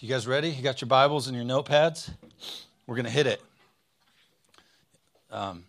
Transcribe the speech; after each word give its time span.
You 0.00 0.08
guys 0.08 0.28
ready? 0.28 0.50
You 0.50 0.62
got 0.62 0.80
your 0.80 0.86
Bibles 0.86 1.26
and 1.26 1.36
your 1.36 1.44
notepads? 1.44 2.08
We're 2.86 2.94
going 2.94 3.06
to 3.06 3.10
hit 3.10 3.26
it. 3.26 3.42
Um, 5.28 5.64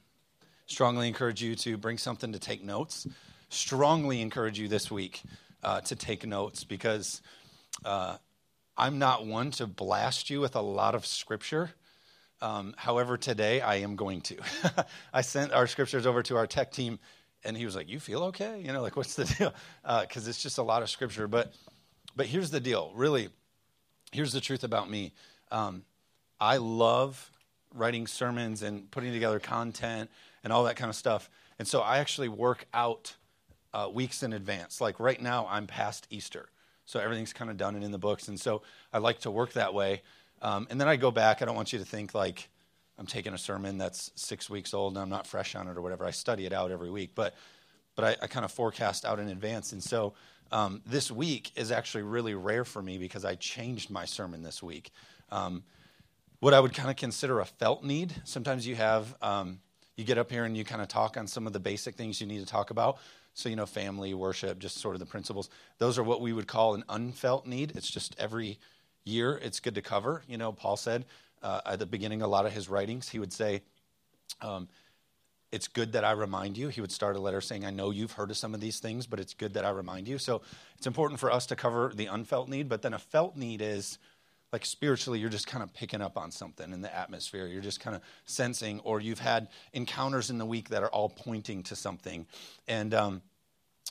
strongly 0.67 1.07
encourage 1.07 1.41
you 1.41 1.55
to 1.55 1.77
bring 1.77 1.97
something 1.97 2.33
to 2.33 2.37
take 2.37 2.63
notes. 2.63 3.07
Strongly 3.49 4.21
encourage 4.21 4.59
you 4.59 4.67
this 4.67 4.91
week 4.91 5.23
uh, 5.63 5.81
to 5.81 5.95
take 5.95 6.27
notes 6.27 6.63
because 6.63 7.23
uh, 7.83 8.17
I'm 8.77 8.99
not 8.99 9.25
one 9.25 9.49
to 9.51 9.65
blast 9.65 10.29
you 10.29 10.41
with 10.41 10.55
a 10.55 10.61
lot 10.61 10.93
of 10.93 11.07
scripture. 11.07 11.71
Um, 12.39 12.75
however, 12.77 13.17
today 13.17 13.61
I 13.61 13.77
am 13.77 13.95
going 13.95 14.21
to. 14.21 14.37
I 15.11 15.21
sent 15.21 15.53
our 15.53 15.65
scriptures 15.65 16.05
over 16.05 16.21
to 16.21 16.37
our 16.37 16.45
tech 16.45 16.71
team, 16.71 16.99
and 17.43 17.57
he 17.57 17.65
was 17.65 17.75
like, 17.75 17.89
"You 17.89 17.99
feel 17.99 18.25
okay? 18.25 18.61
You 18.63 18.73
know, 18.73 18.83
like 18.83 18.95
what's 18.95 19.15
the 19.15 19.25
deal?" 19.25 19.55
Because 19.81 20.27
uh, 20.27 20.29
it's 20.29 20.43
just 20.43 20.59
a 20.59 20.63
lot 20.63 20.83
of 20.83 20.89
scripture. 20.91 21.27
But, 21.27 21.51
but 22.15 22.27
here's 22.27 22.51
the 22.51 22.59
deal. 22.59 22.91
Really, 22.93 23.29
here's 24.11 24.31
the 24.33 24.41
truth 24.41 24.63
about 24.63 24.89
me. 24.89 25.13
Um, 25.51 25.83
I 26.39 26.57
love 26.57 27.31
writing 27.73 28.07
sermons 28.07 28.63
and 28.63 28.89
putting 28.91 29.13
together 29.13 29.39
content 29.39 30.09
and 30.43 30.51
all 30.51 30.63
that 30.63 30.75
kind 30.75 30.89
of 30.89 30.95
stuff. 30.95 31.29
And 31.59 31.67
so 31.67 31.81
I 31.81 31.99
actually 31.99 32.29
work 32.29 32.65
out 32.73 33.15
uh, 33.73 33.89
weeks 33.91 34.23
in 34.23 34.33
advance. 34.33 34.81
Like 34.81 34.99
right 34.99 35.21
now, 35.21 35.47
I'm 35.49 35.67
past 35.67 36.07
Easter. 36.09 36.49
So 36.85 36.99
everything's 36.99 37.33
kind 37.33 37.51
of 37.51 37.57
done 37.57 37.75
and 37.75 37.83
in 37.83 37.91
the 37.91 37.99
books. 37.99 38.27
And 38.27 38.39
so 38.39 38.63
I 38.91 38.97
like 38.97 39.19
to 39.19 39.31
work 39.31 39.53
that 39.53 39.73
way. 39.73 40.01
Um, 40.41 40.67
and 40.69 40.79
then 40.79 40.87
I 40.87 40.95
go 40.95 41.11
back. 41.11 41.41
I 41.41 41.45
don't 41.45 41.55
want 41.55 41.71
you 41.73 41.79
to 41.79 41.85
think 41.85 42.15
like 42.15 42.49
I'm 42.97 43.05
taking 43.05 43.33
a 43.33 43.37
sermon 43.37 43.77
that's 43.77 44.11
six 44.15 44.49
weeks 44.49 44.73
old 44.73 44.93
and 44.93 45.01
I'm 45.01 45.09
not 45.09 45.27
fresh 45.27 45.53
on 45.55 45.67
it 45.67 45.77
or 45.77 45.81
whatever. 45.81 46.05
I 46.05 46.11
study 46.11 46.45
it 46.45 46.53
out 46.53 46.71
every 46.71 46.89
week. 46.89 47.11
But, 47.13 47.35
but 47.95 48.05
I, 48.05 48.23
I 48.23 48.27
kind 48.27 48.45
of 48.45 48.51
forecast 48.51 49.05
out 49.05 49.19
in 49.19 49.27
advance. 49.27 49.71
And 49.71 49.83
so 49.83 50.13
um, 50.51 50.81
this 50.85 51.11
week 51.11 51.51
is 51.55 51.71
actually 51.71 52.03
really 52.03 52.33
rare 52.33 52.65
for 52.65 52.81
me 52.81 52.97
because 52.97 53.25
I 53.25 53.35
changed 53.35 53.89
my 53.89 54.05
sermon 54.05 54.43
this 54.43 54.63
week. 54.63 54.91
Um, 55.31 55.63
what 56.39 56.53
I 56.53 56.59
would 56.59 56.73
kind 56.73 56.89
of 56.89 56.95
consider 56.95 57.39
a 57.39 57.45
felt 57.45 57.83
need. 57.83 58.13
Sometimes 58.23 58.65
you 58.65 58.75
have, 58.75 59.15
um, 59.21 59.59
you 59.95 60.05
get 60.05 60.17
up 60.17 60.31
here 60.31 60.45
and 60.45 60.55
you 60.55 60.63
kind 60.63 60.81
of 60.81 60.87
talk 60.87 61.17
on 61.17 61.27
some 61.27 61.45
of 61.45 61.53
the 61.53 61.59
basic 61.59 61.95
things 61.95 62.21
you 62.21 62.27
need 62.27 62.39
to 62.39 62.45
talk 62.45 62.71
about. 62.71 62.97
So, 63.33 63.49
you 63.49 63.55
know, 63.55 63.65
family, 63.65 64.13
worship, 64.13 64.59
just 64.59 64.77
sort 64.77 64.95
of 64.95 64.99
the 64.99 65.05
principles. 65.05 65.49
Those 65.77 65.97
are 65.97 66.03
what 66.03 66.21
we 66.21 66.33
would 66.33 66.47
call 66.47 66.73
an 66.73 66.83
unfelt 66.89 67.45
need. 67.45 67.73
It's 67.75 67.89
just 67.89 68.15
every 68.17 68.57
year 69.03 69.39
it's 69.41 69.59
good 69.59 69.75
to 69.75 69.81
cover. 69.81 70.23
You 70.27 70.37
know, 70.37 70.51
Paul 70.51 70.77
said 70.77 71.05
uh, 71.41 71.61
at 71.65 71.79
the 71.79 71.85
beginning, 71.85 72.21
a 72.21 72.27
lot 72.27 72.45
of 72.45 72.53
his 72.53 72.69
writings, 72.69 73.09
he 73.09 73.19
would 73.19 73.33
say, 73.33 73.61
um, 74.41 74.67
it's 75.51 75.67
good 75.67 75.93
that 75.93 76.03
I 76.03 76.11
remind 76.11 76.57
you. 76.57 76.67
He 76.67 76.81
would 76.81 76.91
start 76.91 77.15
a 77.15 77.19
letter 77.19 77.41
saying, 77.41 77.65
I 77.65 77.71
know 77.71 77.89
you've 77.89 78.11
heard 78.11 78.29
of 78.29 78.37
some 78.37 78.53
of 78.53 78.59
these 78.59 78.79
things, 78.79 79.07
but 79.07 79.19
it's 79.19 79.33
good 79.33 79.53
that 79.55 79.65
I 79.65 79.69
remind 79.69 80.07
you. 80.07 80.17
So 80.17 80.41
it's 80.77 80.87
important 80.87 81.19
for 81.19 81.31
us 81.31 81.45
to 81.47 81.55
cover 81.55 81.91
the 81.93 82.05
unfelt 82.05 82.49
need, 82.49 82.69
but 82.69 82.81
then 82.81 82.93
a 82.93 82.99
felt 82.99 83.35
need 83.35 83.61
is 83.61 83.97
like 84.51 84.65
spiritually, 84.65 85.19
you're 85.19 85.29
just 85.29 85.47
kind 85.47 85.63
of 85.63 85.73
picking 85.73 86.01
up 86.01 86.17
on 86.17 86.31
something 86.31 86.71
in 86.73 86.81
the 86.81 86.95
atmosphere. 86.95 87.45
You're 87.45 87.61
just 87.61 87.79
kind 87.79 87.95
of 87.95 88.01
sensing, 88.25 88.79
or 88.81 88.99
you've 88.99 89.19
had 89.19 89.47
encounters 89.73 90.29
in 90.29 90.37
the 90.39 90.45
week 90.45 90.69
that 90.69 90.81
are 90.81 90.89
all 90.89 91.09
pointing 91.09 91.61
to 91.63 91.75
something. 91.75 92.25
And, 92.67 92.93
um, 92.93 93.21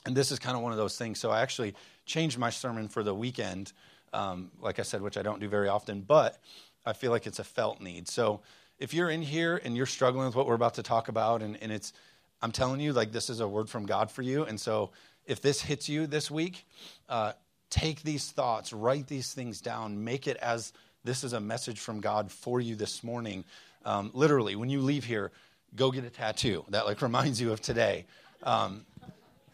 and 0.05 0.15
this 0.15 0.31
is 0.31 0.39
kind 0.39 0.57
of 0.57 0.63
one 0.63 0.71
of 0.71 0.77
those 0.77 0.97
things. 0.97 1.19
So 1.19 1.29
I 1.29 1.41
actually 1.41 1.75
changed 2.05 2.37
my 2.37 2.49
sermon 2.49 2.89
for 2.89 3.03
the 3.03 3.15
weekend, 3.15 3.71
um, 4.11 4.51
like 4.59 4.79
I 4.79 4.83
said, 4.83 5.01
which 5.01 5.17
I 5.17 5.21
don't 5.21 5.39
do 5.39 5.47
very 5.47 5.69
often, 5.69 6.01
but 6.01 6.41
I 6.85 6.93
feel 6.93 7.11
like 7.11 7.27
it's 7.27 7.39
a 7.39 7.43
felt 7.43 7.79
need. 7.79 8.07
So 8.09 8.41
if 8.79 8.93
you're 8.93 9.09
in 9.09 9.21
here 9.21 9.61
and 9.63 9.75
you're 9.75 9.85
struggling 9.85 10.25
with 10.25 10.35
what 10.35 10.47
we're 10.47 10.55
about 10.55 10.75
to 10.75 10.83
talk 10.83 11.09
about, 11.09 11.41
and, 11.41 11.61
and 11.61 11.71
it's, 11.71 11.93
I'm 12.41 12.51
telling 12.51 12.79
you, 12.79 12.93
like 12.93 13.11
this 13.11 13.29
is 13.29 13.41
a 13.41 13.47
word 13.47 13.69
from 13.69 13.85
God 13.85 14.09
for 14.09 14.21
you. 14.21 14.45
And 14.45 14.59
so 14.59 14.91
if 15.25 15.41
this 15.41 15.61
hits 15.61 15.89
you 15.89 16.07
this 16.07 16.31
week, 16.31 16.65
uh, 17.09 17.33
take 17.69 18.01
these 18.03 18.31
thoughts, 18.31 18.71
write 18.73 19.07
these 19.07 19.33
things 19.33 19.61
down, 19.61 20.03
make 20.03 20.27
it 20.27 20.37
as 20.37 20.73
this 21.03 21.23
is 21.23 21.33
a 21.33 21.39
message 21.39 21.79
from 21.79 21.99
God 21.99 22.31
for 22.31 22.59
you 22.59 22.75
this 22.75 23.03
morning. 23.03 23.43
Um, 23.85 24.11
literally, 24.13 24.55
when 24.55 24.69
you 24.69 24.81
leave 24.81 25.03
here, 25.03 25.31
go 25.75 25.91
get 25.91 26.03
a 26.03 26.09
tattoo 26.09 26.63
that 26.69 26.85
like 26.85 27.01
reminds 27.03 27.39
you 27.39 27.51
of 27.51 27.61
today. 27.61 28.05
Um, 28.43 28.85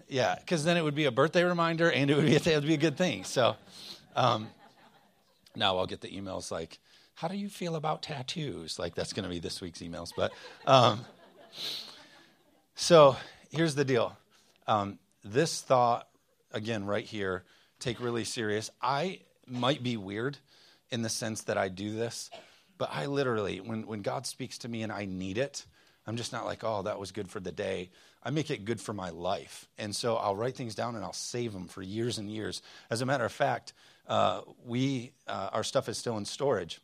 yeah, 0.08 0.36
because 0.40 0.64
then 0.64 0.78
it 0.78 0.84
would 0.84 0.96
be 0.96 1.06
a 1.06 1.12
birthday 1.12 1.44
reminder 1.44 1.92
and 1.92 2.12
it 2.12 2.16
would 2.16 2.26
be 2.26 2.36
a, 2.36 2.40
it 2.54 2.56
would 2.56 2.68
be 2.68 2.76
a 2.76 2.78
good 2.78 2.98
thing. 2.98 3.24
So 3.24 3.56
um, 4.16 4.48
now 5.56 5.78
I'll 5.78 5.88
get 5.88 6.02
the 6.02 6.10
emails 6.10 6.52
like, 6.52 6.80
how 7.16 7.30
do 7.30 7.36
you 7.36 7.50
feel 7.50 7.76
about 7.76 8.04
tattoos? 8.04 8.78
Like 8.78 8.94
that's 8.94 9.14
going 9.14 9.24
to 9.24 9.30
be 9.30 9.40
this 9.40 9.62
week's 9.62 9.80
emails. 9.80 10.12
But 10.16 10.32
um, 10.68 11.06
so 12.76 13.16
here's 13.52 13.76
the 13.76 13.86
deal. 13.86 14.16
Um, 14.68 15.00
this 15.24 15.62
thought, 15.62 16.08
again, 16.52 16.86
right 16.86 17.06
here, 17.06 17.44
take 17.80 18.00
really 18.00 18.26
serious. 18.26 18.70
I 18.82 19.22
might 19.48 19.82
be 19.82 19.98
weird 19.98 20.38
in 20.92 21.02
the 21.02 21.10
sense 21.10 21.44
that 21.44 21.58
I 21.58 21.70
do 21.70 21.96
this, 21.96 22.30
but 22.78 22.90
I 22.92 23.06
literally, 23.06 23.60
when, 23.60 23.88
when 23.88 24.02
God 24.02 24.26
speaks 24.26 24.60
to 24.60 24.70
me 24.70 24.84
and 24.84 24.92
I 24.92 25.06
need 25.06 25.38
it, 25.38 25.66
I'm 26.06 26.18
just 26.18 26.34
not 26.34 26.46
like, 26.46 26.64
oh, 26.64 26.84
that 26.84 27.00
was 27.00 27.12
good 27.12 27.30
for 27.30 27.40
the 27.40 27.52
day. 27.52 27.90
I 28.24 28.30
make 28.30 28.52
it 28.52 28.66
good 28.66 28.82
for 28.82 28.94
my 28.94 29.10
life. 29.10 29.68
And 29.78 29.96
so 29.96 30.16
I'll 30.16 30.36
write 30.36 30.56
things 30.56 30.76
down 30.76 30.96
and 30.96 31.04
I'll 31.04 31.14
save 31.14 31.54
them 31.54 31.68
for 31.68 31.82
years 31.82 32.18
and 32.18 32.30
years. 32.30 32.62
As 32.90 33.02
a 33.02 33.06
matter 33.06 33.26
of 33.26 33.32
fact, 33.32 33.74
uh, 34.08 34.42
we, 34.66 35.14
uh, 35.28 35.50
our 35.54 35.64
stuff 35.64 35.88
is 35.90 35.98
still 35.98 36.18
in 36.18 36.26
storage. 36.26 36.82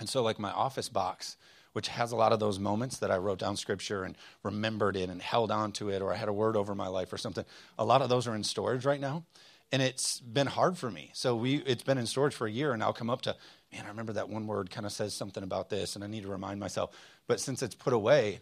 And 0.00 0.08
so, 0.08 0.22
like 0.22 0.38
my 0.38 0.50
office 0.50 0.88
box, 0.88 1.36
which 1.72 1.88
has 1.88 2.10
a 2.10 2.16
lot 2.16 2.32
of 2.32 2.40
those 2.40 2.58
moments 2.58 2.98
that 2.98 3.10
I 3.10 3.18
wrote 3.18 3.38
down 3.38 3.56
scripture 3.56 4.02
and 4.02 4.16
remembered 4.42 4.96
it 4.96 5.08
and 5.08 5.22
held 5.22 5.52
on 5.52 5.70
to 5.72 5.90
it, 5.90 6.02
or 6.02 6.12
I 6.12 6.16
had 6.16 6.28
a 6.28 6.32
word 6.32 6.56
over 6.56 6.74
my 6.74 6.88
life 6.88 7.12
or 7.12 7.18
something, 7.18 7.44
a 7.78 7.84
lot 7.84 8.02
of 8.02 8.08
those 8.08 8.26
are 8.26 8.34
in 8.34 8.42
storage 8.42 8.84
right 8.84 9.00
now. 9.00 9.24
And 9.72 9.80
it's 9.80 10.18
been 10.18 10.48
hard 10.48 10.76
for 10.76 10.90
me. 10.90 11.10
So 11.12 11.36
we, 11.36 11.56
it's 11.58 11.84
been 11.84 11.98
in 11.98 12.06
storage 12.06 12.34
for 12.34 12.48
a 12.48 12.50
year, 12.50 12.72
and 12.72 12.82
I'll 12.82 12.92
come 12.92 13.08
up 13.08 13.22
to, 13.22 13.36
man, 13.72 13.84
I 13.84 13.88
remember 13.88 14.14
that 14.14 14.28
one 14.28 14.48
word 14.48 14.68
kind 14.68 14.84
of 14.84 14.90
says 14.90 15.14
something 15.14 15.44
about 15.44 15.70
this, 15.70 15.94
and 15.94 16.02
I 16.02 16.08
need 16.08 16.24
to 16.24 16.28
remind 16.28 16.58
myself. 16.58 16.90
But 17.28 17.38
since 17.38 17.62
it's 17.62 17.76
put 17.76 17.92
away, 17.92 18.40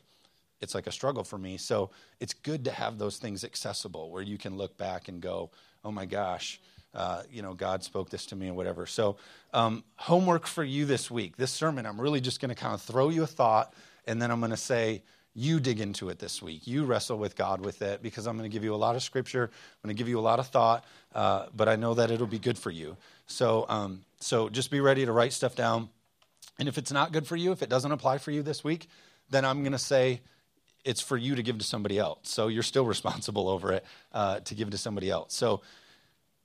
it's 0.62 0.74
like 0.74 0.86
a 0.86 0.92
struggle 0.92 1.24
for 1.24 1.36
me. 1.36 1.58
So 1.58 1.90
it's 2.20 2.32
good 2.32 2.64
to 2.64 2.70
have 2.70 2.96
those 2.96 3.18
things 3.18 3.44
accessible 3.44 4.10
where 4.10 4.22
you 4.22 4.38
can 4.38 4.56
look 4.56 4.78
back 4.78 5.08
and 5.08 5.20
go, 5.20 5.50
oh 5.84 5.92
my 5.92 6.06
gosh, 6.06 6.60
uh, 6.94 7.22
you 7.30 7.42
know, 7.42 7.54
God 7.54 7.82
spoke 7.82 8.10
this 8.10 8.26
to 8.26 8.36
me 8.36 8.48
or 8.48 8.54
whatever. 8.54 8.86
So, 8.86 9.16
um, 9.52 9.84
homework 9.96 10.46
for 10.46 10.64
you 10.64 10.84
this 10.84 11.10
week. 11.10 11.36
This 11.36 11.50
sermon, 11.50 11.86
I'm 11.86 12.00
really 12.00 12.20
just 12.20 12.40
going 12.40 12.48
to 12.50 12.54
kind 12.54 12.74
of 12.74 12.82
throw 12.82 13.08
you 13.08 13.22
a 13.22 13.26
thought, 13.26 13.74
and 14.06 14.20
then 14.20 14.30
I'm 14.30 14.40
going 14.40 14.50
to 14.50 14.56
say, 14.56 15.02
you 15.34 15.60
dig 15.60 15.78
into 15.80 16.08
it 16.08 16.18
this 16.18 16.42
week. 16.42 16.66
You 16.66 16.84
wrestle 16.84 17.16
with 17.16 17.36
God 17.36 17.60
with 17.60 17.80
it 17.82 18.02
because 18.02 18.26
I'm 18.26 18.36
going 18.36 18.50
to 18.50 18.52
give 18.52 18.64
you 18.64 18.74
a 18.74 18.76
lot 18.76 18.96
of 18.96 19.02
scripture. 19.04 19.44
I'm 19.44 19.88
going 19.88 19.94
to 19.94 19.98
give 19.98 20.08
you 20.08 20.18
a 20.18 20.20
lot 20.20 20.40
of 20.40 20.48
thought, 20.48 20.84
uh, 21.14 21.46
but 21.54 21.68
I 21.68 21.76
know 21.76 21.94
that 21.94 22.10
it'll 22.10 22.26
be 22.26 22.40
good 22.40 22.58
for 22.58 22.72
you. 22.72 22.96
So, 23.26 23.64
um, 23.68 24.04
so 24.18 24.48
just 24.48 24.70
be 24.70 24.80
ready 24.80 25.06
to 25.06 25.12
write 25.12 25.32
stuff 25.32 25.54
down. 25.54 25.90
And 26.58 26.68
if 26.68 26.76
it's 26.76 26.90
not 26.90 27.12
good 27.12 27.26
for 27.26 27.36
you, 27.36 27.52
if 27.52 27.62
it 27.62 27.68
doesn't 27.68 27.92
apply 27.92 28.18
for 28.18 28.32
you 28.32 28.42
this 28.42 28.64
week, 28.64 28.88
then 29.30 29.44
I'm 29.44 29.60
going 29.60 29.72
to 29.72 29.78
say 29.78 30.22
it's 30.84 31.00
for 31.00 31.16
you 31.16 31.36
to 31.36 31.42
give 31.42 31.58
to 31.58 31.64
somebody 31.64 31.98
else. 31.98 32.20
So 32.24 32.48
you're 32.48 32.62
still 32.64 32.84
responsible 32.86 33.48
over 33.48 33.72
it 33.72 33.84
uh, 34.12 34.40
to 34.40 34.54
give 34.54 34.70
to 34.70 34.78
somebody 34.78 35.10
else. 35.10 35.34
So 35.34 35.60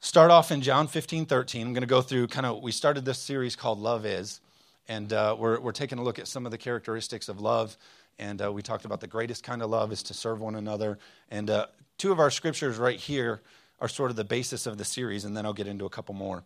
start 0.04 0.32
off 0.32 0.52
in 0.52 0.62
John 0.62 0.88
15, 0.88 1.26
13. 1.26 1.66
I'm 1.66 1.74
going 1.74 1.82
to 1.82 1.88
go 1.88 2.02
through 2.02 2.28
kind 2.28 2.46
of, 2.46 2.62
we 2.62 2.74
started 2.74 3.06
this 3.06 3.20
series 3.20 3.56
called 3.56 3.80
Love 3.80 4.06
Is, 4.06 4.42
and 4.90 5.14
uh, 5.14 5.34
we're, 5.40 5.62
we're 5.62 5.72
taking 5.72 5.98
a 5.98 6.04
look 6.04 6.20
at 6.20 6.28
some 6.28 6.46
of 6.46 6.52
the 6.52 6.58
characteristics 6.58 7.30
of 7.30 7.40
love. 7.40 7.78
And 8.20 8.42
uh, 8.44 8.52
we 8.52 8.62
talked 8.62 8.84
about 8.84 9.00
the 9.00 9.08
greatest 9.08 9.44
kind 9.44 9.62
of 9.62 9.70
love 9.70 9.94
is 9.94 10.04
to 10.04 10.14
serve 10.14 10.42
one 10.42 10.56
another. 10.56 11.00
And 11.32 11.50
uh, 11.50 11.68
two 11.98 12.12
of 12.12 12.20
our 12.20 12.30
scriptures 12.30 12.78
right 12.78 13.00
here 13.00 13.42
are 13.80 13.88
sort 13.88 14.12
of 14.12 14.18
the 14.18 14.26
basis 14.26 14.68
of 14.68 14.78
the 14.78 14.84
series, 14.84 15.24
and 15.24 15.38
then 15.38 15.46
I'll 15.46 15.54
get 15.54 15.68
into 15.68 15.86
a 15.86 15.90
couple 15.90 16.14
more. 16.14 16.44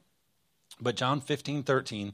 But 0.80 0.96
John 0.96 1.20
15, 1.20 1.64
13 1.64 2.14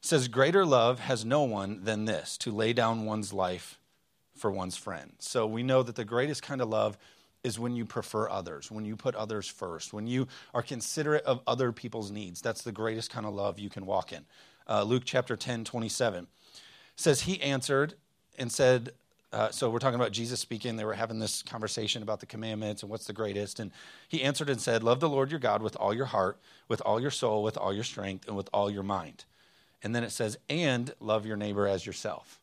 says, 0.00 0.28
Greater 0.28 0.64
love 0.64 1.00
has 1.00 1.26
no 1.26 1.42
one 1.42 1.84
than 1.84 2.06
this, 2.06 2.38
to 2.38 2.50
lay 2.50 2.72
down 2.72 3.04
one's 3.04 3.34
life 3.34 3.78
for 4.34 4.50
one's 4.50 4.78
friend. 4.78 5.12
So 5.18 5.46
we 5.46 5.62
know 5.62 5.82
that 5.82 5.96
the 5.96 6.06
greatest 6.06 6.42
kind 6.42 6.62
of 6.62 6.70
love 6.70 6.96
is 7.42 7.58
when 7.58 7.74
you 7.74 7.84
prefer 7.84 8.28
others, 8.28 8.70
when 8.70 8.84
you 8.84 8.96
put 8.96 9.14
others 9.14 9.48
first, 9.48 9.92
when 9.92 10.06
you 10.06 10.28
are 10.54 10.62
considerate 10.62 11.24
of 11.24 11.40
other 11.46 11.72
people's 11.72 12.10
needs. 12.10 12.40
That's 12.40 12.62
the 12.62 12.72
greatest 12.72 13.10
kind 13.10 13.26
of 13.26 13.34
love 13.34 13.58
you 13.58 13.70
can 13.70 13.86
walk 13.86 14.12
in. 14.12 14.24
Uh, 14.68 14.82
Luke 14.82 15.02
chapter 15.04 15.36
10, 15.36 15.64
27 15.64 16.26
says, 16.96 17.22
He 17.22 17.40
answered 17.40 17.94
and 18.38 18.52
said, 18.52 18.92
uh, 19.32 19.48
so 19.50 19.70
we're 19.70 19.78
talking 19.78 19.98
about 19.98 20.10
Jesus 20.10 20.40
speaking. 20.40 20.76
They 20.76 20.84
were 20.84 20.94
having 20.94 21.20
this 21.20 21.42
conversation 21.42 22.02
about 22.02 22.18
the 22.18 22.26
commandments 22.26 22.82
and 22.82 22.90
what's 22.90 23.06
the 23.06 23.12
greatest. 23.12 23.60
And 23.60 23.70
he 24.08 24.22
answered 24.22 24.50
and 24.50 24.60
said, 24.60 24.82
Love 24.82 24.98
the 24.98 25.08
Lord 25.08 25.30
your 25.30 25.38
God 25.38 25.62
with 25.62 25.76
all 25.76 25.94
your 25.94 26.06
heart, 26.06 26.38
with 26.66 26.80
all 26.80 27.00
your 27.00 27.12
soul, 27.12 27.44
with 27.44 27.56
all 27.56 27.72
your 27.72 27.84
strength, 27.84 28.26
and 28.26 28.36
with 28.36 28.48
all 28.52 28.70
your 28.70 28.82
mind. 28.82 29.24
And 29.82 29.94
then 29.94 30.02
it 30.02 30.10
says, 30.10 30.36
And 30.48 30.92
love 30.98 31.26
your 31.26 31.36
neighbor 31.36 31.68
as 31.68 31.86
yourself. 31.86 32.39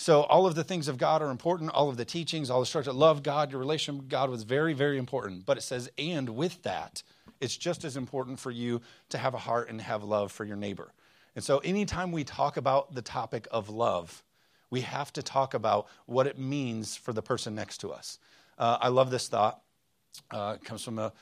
So 0.00 0.22
all 0.22 0.46
of 0.46 0.54
the 0.54 0.62
things 0.62 0.86
of 0.86 0.96
God 0.96 1.22
are 1.22 1.30
important. 1.30 1.72
All 1.72 1.88
of 1.88 1.96
the 1.96 2.04
teachings, 2.04 2.50
all 2.50 2.60
the 2.60 2.66
structure, 2.66 2.92
love 2.92 3.24
God, 3.24 3.50
your 3.50 3.58
relation 3.58 3.98
with 3.98 4.08
God 4.08 4.30
was 4.30 4.44
very, 4.44 4.72
very 4.72 4.96
important. 4.96 5.44
But 5.44 5.58
it 5.58 5.62
says, 5.62 5.90
and 5.98 6.30
with 6.30 6.62
that, 6.62 7.02
it's 7.40 7.56
just 7.56 7.84
as 7.84 7.96
important 7.96 8.38
for 8.38 8.52
you 8.52 8.80
to 9.08 9.18
have 9.18 9.34
a 9.34 9.38
heart 9.38 9.68
and 9.68 9.80
have 9.80 10.04
love 10.04 10.30
for 10.30 10.44
your 10.44 10.56
neighbor. 10.56 10.92
And 11.34 11.42
so 11.42 11.58
anytime 11.58 12.12
we 12.12 12.22
talk 12.22 12.56
about 12.56 12.94
the 12.94 13.02
topic 13.02 13.48
of 13.50 13.70
love, 13.70 14.22
we 14.70 14.82
have 14.82 15.12
to 15.14 15.22
talk 15.22 15.52
about 15.54 15.88
what 16.06 16.28
it 16.28 16.38
means 16.38 16.94
for 16.96 17.12
the 17.12 17.22
person 17.22 17.56
next 17.56 17.78
to 17.78 17.90
us. 17.90 18.20
Uh, 18.56 18.78
I 18.80 18.88
love 18.88 19.10
this 19.10 19.26
thought. 19.26 19.60
Uh, 20.30 20.58
it 20.60 20.64
comes 20.64 20.84
from 20.84 21.00
a, 21.00 21.12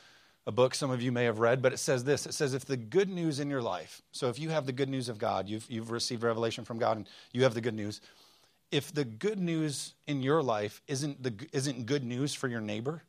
a 0.47 0.53
book 0.53 0.75
some 0.75 0.91
of 0.91 1.01
you 1.01 1.13
may 1.13 1.25
have 1.25 1.39
read, 1.39 1.63
but 1.63 1.73
it 1.73 1.79
says 1.79 2.05
this 2.05 2.27
it 2.27 2.35
says, 2.35 2.53
if 2.53 2.67
the 2.67 2.77
good 2.77 3.09
news 3.09 3.41
in 3.41 3.49
your 3.49 3.63
life, 3.63 4.03
so 4.13 4.29
if 4.29 4.39
you 4.39 4.51
have 4.51 4.67
the 4.67 4.73
good 4.73 4.91
news 4.91 5.09
of 5.09 5.17
God, 5.17 5.49
you've, 5.49 5.65
you've 5.71 5.91
received 5.91 6.23
revelation 6.23 6.67
from 6.67 6.79
God 6.79 6.99
and 6.99 7.09
you 7.33 7.43
have 7.45 7.55
the 7.55 7.63
good 7.63 7.75
news, 7.75 8.03
if 8.71 8.93
the 8.93 9.05
good 9.05 9.39
news 9.39 9.95
in 10.07 10.23
your 10.23 10.43
life 10.43 10.83
isn't, 10.89 11.23
the, 11.23 11.35
isn't 11.53 11.87
good 11.87 12.05
news 12.05 12.35
for 12.35 12.49
your 12.49 12.61
neighbor, 12.61 13.03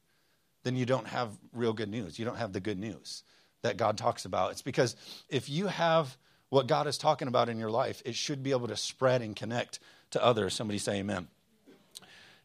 then 0.64 0.76
you 0.76 0.86
don't 0.86 1.08
have 1.08 1.32
real 1.54 1.74
good 1.74 1.90
news. 1.90 2.20
You 2.20 2.26
don't 2.26 2.38
have 2.38 2.54
the 2.54 2.60
good 2.60 2.80
news 2.80 3.24
that 3.62 3.78
God 3.78 3.98
talks 3.98 4.26
about. 4.26 4.52
It's 4.52 4.62
because 4.62 4.96
if 5.30 5.50
you 5.50 5.68
have 5.68 6.18
what 6.50 6.68
God 6.68 6.88
is 6.88 6.98
talking 6.98 7.28
about 7.28 7.50
in 7.50 7.58
your 7.58 7.72
life, 7.72 8.02
it 8.06 8.16
should 8.16 8.44
be 8.44 8.52
able 8.52 8.68
to 8.68 8.78
spread 8.78 9.22
and 9.22 9.36
connect 9.36 9.80
to 10.12 10.24
others. 10.24 10.54
Somebody 10.54 10.78
say 10.78 11.00
amen. 11.00 11.28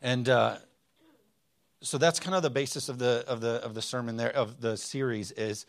And 0.00 0.28
uh, 0.28 0.56
so 1.80 1.98
that's 1.98 2.18
kind 2.18 2.34
of 2.34 2.42
the 2.42 2.50
basis 2.50 2.88
of 2.88 2.98
the, 2.98 3.24
of, 3.28 3.40
the, 3.40 3.62
of 3.64 3.74
the 3.74 3.82
sermon 3.82 4.16
there, 4.16 4.34
of 4.34 4.60
the 4.60 4.76
series 4.76 5.30
is 5.32 5.66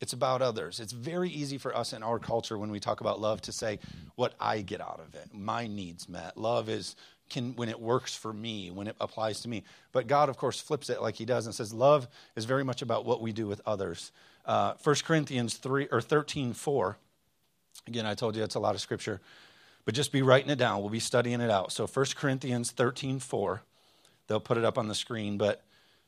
it's 0.00 0.12
about 0.12 0.42
others. 0.42 0.80
It's 0.80 0.92
very 0.92 1.28
easy 1.28 1.58
for 1.58 1.76
us 1.76 1.92
in 1.92 2.02
our 2.02 2.18
culture 2.18 2.56
when 2.58 2.70
we 2.70 2.80
talk 2.80 3.00
about 3.00 3.20
love 3.20 3.40
to 3.42 3.52
say 3.52 3.78
what 4.14 4.34
I 4.40 4.60
get 4.60 4.80
out 4.80 5.00
of 5.06 5.14
it, 5.14 5.28
my 5.32 5.66
needs 5.66 6.08
met. 6.08 6.36
Love 6.36 6.68
is 6.68 6.96
can 7.28 7.54
when 7.56 7.68
it 7.68 7.78
works 7.78 8.14
for 8.14 8.32
me, 8.32 8.70
when 8.70 8.86
it 8.86 8.96
applies 9.00 9.40
to 9.42 9.48
me. 9.48 9.62
But 9.92 10.06
God, 10.06 10.28
of 10.28 10.36
course, 10.36 10.60
flips 10.60 10.88
it 10.88 11.02
like 11.02 11.14
He 11.16 11.24
does 11.24 11.46
and 11.46 11.54
says 11.54 11.72
love 11.72 12.08
is 12.36 12.44
very 12.44 12.64
much 12.64 12.82
about 12.82 13.04
what 13.04 13.20
we 13.20 13.32
do 13.32 13.46
with 13.46 13.60
others. 13.66 14.12
Uh, 14.46 14.74
1 14.82 14.96
Corinthians 15.04 15.54
three 15.54 15.88
or 15.92 16.00
thirteen 16.00 16.52
four. 16.54 16.96
Again, 17.86 18.06
I 18.06 18.14
told 18.14 18.36
you 18.36 18.42
it's 18.42 18.54
a 18.54 18.60
lot 18.60 18.74
of 18.74 18.80
scripture, 18.80 19.20
but 19.84 19.94
just 19.94 20.10
be 20.12 20.22
writing 20.22 20.50
it 20.50 20.58
down. 20.58 20.80
We'll 20.80 20.90
be 20.90 21.00
studying 21.00 21.40
it 21.40 21.50
out. 21.50 21.72
So 21.72 21.86
1 21.86 22.06
Corinthians 22.16 22.70
thirteen 22.70 23.18
four. 23.18 23.62
They'll 24.26 24.40
put 24.40 24.58
it 24.58 24.64
up 24.64 24.78
on 24.78 24.88
the 24.88 24.94
screen, 24.94 25.36
but 25.38 25.62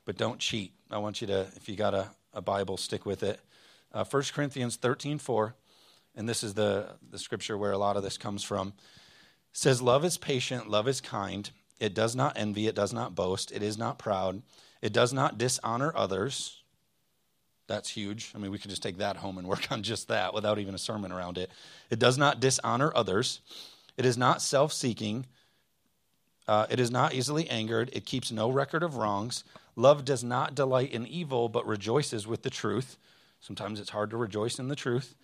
but 0.06 0.16
don't 0.16 0.38
cheat. 0.38 0.72
I 0.90 0.98
want 0.98 1.20
you 1.20 1.26
to, 1.28 1.46
if 1.56 1.68
you 1.68 1.76
got 1.76 1.94
a, 1.94 2.08
a 2.32 2.40
Bible, 2.40 2.76
stick 2.76 3.04
with 3.06 3.22
it. 3.22 3.40
Uh, 3.92 4.04
1 4.04 4.22
Corinthians 4.32 4.76
13 4.76 5.18
4, 5.18 5.54
and 6.16 6.28
this 6.28 6.42
is 6.42 6.54
the, 6.54 6.94
the 7.10 7.18
scripture 7.18 7.58
where 7.58 7.72
a 7.72 7.78
lot 7.78 7.96
of 7.96 8.02
this 8.02 8.16
comes 8.16 8.44
from, 8.44 8.72
says, 9.52 9.82
Love 9.82 10.04
is 10.04 10.16
patient, 10.16 10.68
love 10.68 10.86
is 10.88 11.00
kind. 11.00 11.50
It 11.78 11.94
does 11.94 12.14
not 12.14 12.36
envy, 12.36 12.66
it 12.66 12.74
does 12.74 12.92
not 12.92 13.14
boast, 13.14 13.50
it 13.52 13.62
is 13.62 13.78
not 13.78 13.98
proud, 13.98 14.42
it 14.82 14.92
does 14.92 15.12
not 15.12 15.38
dishonor 15.38 15.92
others. 15.96 16.62
That's 17.66 17.88
huge. 17.88 18.32
I 18.34 18.38
mean, 18.38 18.50
we 18.50 18.58
could 18.58 18.70
just 18.70 18.82
take 18.82 18.98
that 18.98 19.16
home 19.16 19.38
and 19.38 19.46
work 19.48 19.70
on 19.70 19.82
just 19.82 20.08
that 20.08 20.34
without 20.34 20.58
even 20.58 20.74
a 20.74 20.78
sermon 20.78 21.12
around 21.12 21.38
it. 21.38 21.50
It 21.88 21.98
does 21.98 22.18
not 22.18 22.40
dishonor 22.40 22.92
others. 22.94 23.40
It 23.96 24.04
is 24.04 24.18
not 24.18 24.42
self 24.42 24.72
seeking. 24.72 25.26
Uh, 26.48 26.66
it 26.68 26.80
is 26.80 26.90
not 26.90 27.14
easily 27.14 27.48
angered. 27.48 27.90
It 27.92 28.04
keeps 28.04 28.32
no 28.32 28.50
record 28.50 28.82
of 28.82 28.96
wrongs. 28.96 29.44
Love 29.76 30.04
does 30.04 30.24
not 30.24 30.54
delight 30.54 30.90
in 30.90 31.06
evil, 31.06 31.48
but 31.48 31.64
rejoices 31.64 32.26
with 32.26 32.42
the 32.42 32.50
truth. 32.50 32.96
Sometimes 33.40 33.80
it's 33.80 33.90
hard 33.90 34.10
to 34.10 34.16
rejoice 34.16 34.58
in 34.58 34.68
the 34.68 34.76
truth. 34.76 35.14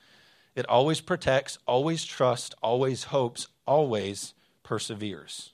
It 0.54 0.66
always 0.68 1.00
protects, 1.00 1.58
always 1.66 2.04
trusts, 2.04 2.54
always 2.62 3.04
hopes, 3.04 3.48
always 3.66 4.32
perseveres. 4.62 5.52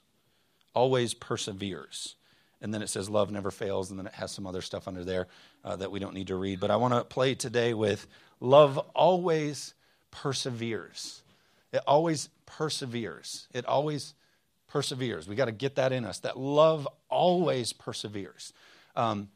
Always 0.73 1.13
perseveres. 1.13 2.15
And 2.61 2.73
then 2.73 2.81
it 2.81 2.89
says 2.89 3.09
love 3.09 3.29
never 3.29 3.51
fails, 3.51 3.89
and 3.89 3.99
then 3.99 4.07
it 4.07 4.13
has 4.13 4.31
some 4.31 4.47
other 4.47 4.61
stuff 4.61 4.87
under 4.87 5.03
there 5.03 5.27
uh, 5.65 5.75
that 5.75 5.91
we 5.91 5.99
don't 5.99 6.13
need 6.13 6.27
to 6.27 6.37
read. 6.37 6.61
But 6.61 6.71
I 6.71 6.77
want 6.77 6.93
to 6.93 7.03
play 7.03 7.35
today 7.35 7.73
with 7.73 8.07
love 8.39 8.77
always 8.95 9.73
perseveres. 10.11 11.21
It 11.73 11.81
always 11.85 12.29
perseveres. 12.45 13.47
It 13.53 13.65
always 13.65 14.13
perseveres. 14.67 15.27
We 15.27 15.35
got 15.35 15.45
to 15.45 15.51
get 15.51 15.75
that 15.75 15.91
in 15.91 16.05
us. 16.05 16.19
That 16.19 16.39
love 16.39 16.87
always 17.09 17.73
perseveres. 17.73 18.53
Um, 18.95 19.29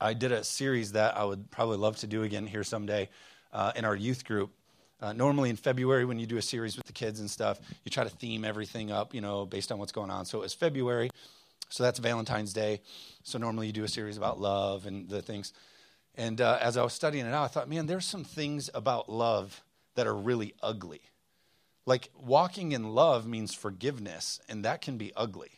I 0.00 0.14
did 0.14 0.32
a 0.32 0.42
series 0.42 0.92
that 0.92 1.16
I 1.16 1.24
would 1.24 1.50
probably 1.50 1.76
love 1.76 1.96
to 1.98 2.06
do 2.06 2.22
again 2.22 2.46
here 2.46 2.64
someday 2.64 3.10
uh, 3.52 3.72
in 3.76 3.84
our 3.84 3.94
youth 3.94 4.24
group. 4.24 4.50
Uh, 5.00 5.12
normally 5.12 5.50
in 5.50 5.56
February, 5.56 6.04
when 6.04 6.18
you 6.18 6.26
do 6.26 6.38
a 6.38 6.42
series 6.42 6.76
with 6.76 6.86
the 6.86 6.92
kids 6.92 7.20
and 7.20 7.30
stuff, 7.30 7.60
you 7.84 7.90
try 7.90 8.04
to 8.04 8.10
theme 8.10 8.44
everything 8.44 8.90
up, 8.90 9.14
you 9.14 9.20
know, 9.20 9.44
based 9.44 9.70
on 9.70 9.78
what's 9.78 9.92
going 9.92 10.10
on. 10.10 10.24
So 10.24 10.38
it 10.38 10.42
was 10.42 10.54
February, 10.54 11.10
so 11.68 11.82
that's 11.82 11.98
Valentine's 11.98 12.52
Day. 12.52 12.80
So 13.22 13.38
normally 13.38 13.66
you 13.66 13.72
do 13.72 13.84
a 13.84 13.88
series 13.88 14.16
about 14.16 14.40
love 14.40 14.86
and 14.86 15.08
the 15.08 15.22
things. 15.22 15.52
And 16.14 16.40
uh, 16.40 16.58
as 16.60 16.76
I 16.76 16.82
was 16.82 16.92
studying 16.92 17.26
it 17.26 17.32
out, 17.32 17.44
I 17.44 17.48
thought, 17.48 17.68
man, 17.68 17.86
there's 17.86 18.06
some 18.06 18.24
things 18.24 18.68
about 18.74 19.10
love 19.10 19.62
that 19.94 20.06
are 20.06 20.16
really 20.16 20.54
ugly. 20.62 21.02
Like 21.86 22.10
walking 22.18 22.72
in 22.72 22.94
love 22.94 23.26
means 23.26 23.54
forgiveness, 23.54 24.40
and 24.48 24.64
that 24.64 24.80
can 24.80 24.96
be 24.96 25.12
ugly. 25.16 25.50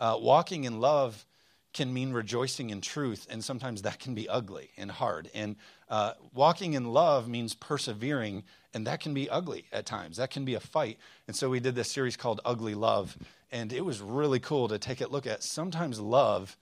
Uh, 0.00 0.18
walking 0.20 0.64
in 0.64 0.80
love 0.80 1.24
can 1.72 1.92
mean 1.92 2.12
rejoicing 2.12 2.70
in 2.70 2.80
truth, 2.80 3.26
and 3.30 3.42
sometimes 3.42 3.82
that 3.82 3.98
can 3.98 4.14
be 4.14 4.28
ugly 4.28 4.70
and 4.76 4.90
hard. 4.90 5.30
And 5.34 5.56
uh, 5.88 6.12
walking 6.34 6.74
in 6.74 6.92
love 6.92 7.28
means 7.28 7.54
persevering, 7.54 8.44
and 8.74 8.86
that 8.86 9.00
can 9.00 9.14
be 9.14 9.30
ugly 9.30 9.64
at 9.72 9.86
times. 9.86 10.16
That 10.18 10.30
can 10.30 10.44
be 10.44 10.54
a 10.54 10.60
fight. 10.60 10.98
And 11.26 11.34
so 11.34 11.48
we 11.48 11.60
did 11.60 11.74
this 11.74 11.90
series 11.90 12.16
called 12.16 12.40
Ugly 12.44 12.74
Love, 12.74 13.16
and 13.50 13.72
it 13.72 13.84
was 13.84 14.00
really 14.00 14.40
cool 14.40 14.68
to 14.68 14.78
take 14.78 15.00
a 15.00 15.08
look 15.08 15.26
at. 15.26 15.42
Sometimes 15.42 15.98
love 15.98 16.56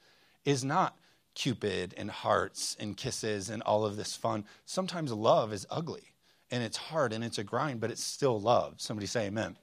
is 0.45 0.65
not 0.65 0.97
Cupid 1.35 1.95
and 1.97 2.11
hearts 2.11 2.77
and 2.81 2.97
kisses 2.97 3.51
and 3.51 3.63
all 3.63 3.85
of 3.85 3.97
this 3.97 4.17
fun. 4.17 4.45
Sometimes 4.67 5.13
love 5.13 5.53
is 5.53 5.67
ugly, 5.71 6.13
and 6.51 6.63
it's 6.63 6.77
hard, 6.77 7.13
and 7.13 7.23
it's 7.23 7.39
a 7.39 7.45
grind, 7.45 7.81
but 7.81 7.91
it's 7.91 8.03
still 8.03 8.41
love. 8.41 8.75
Somebody 8.79 9.07
say 9.07 9.27
amen. 9.27 9.57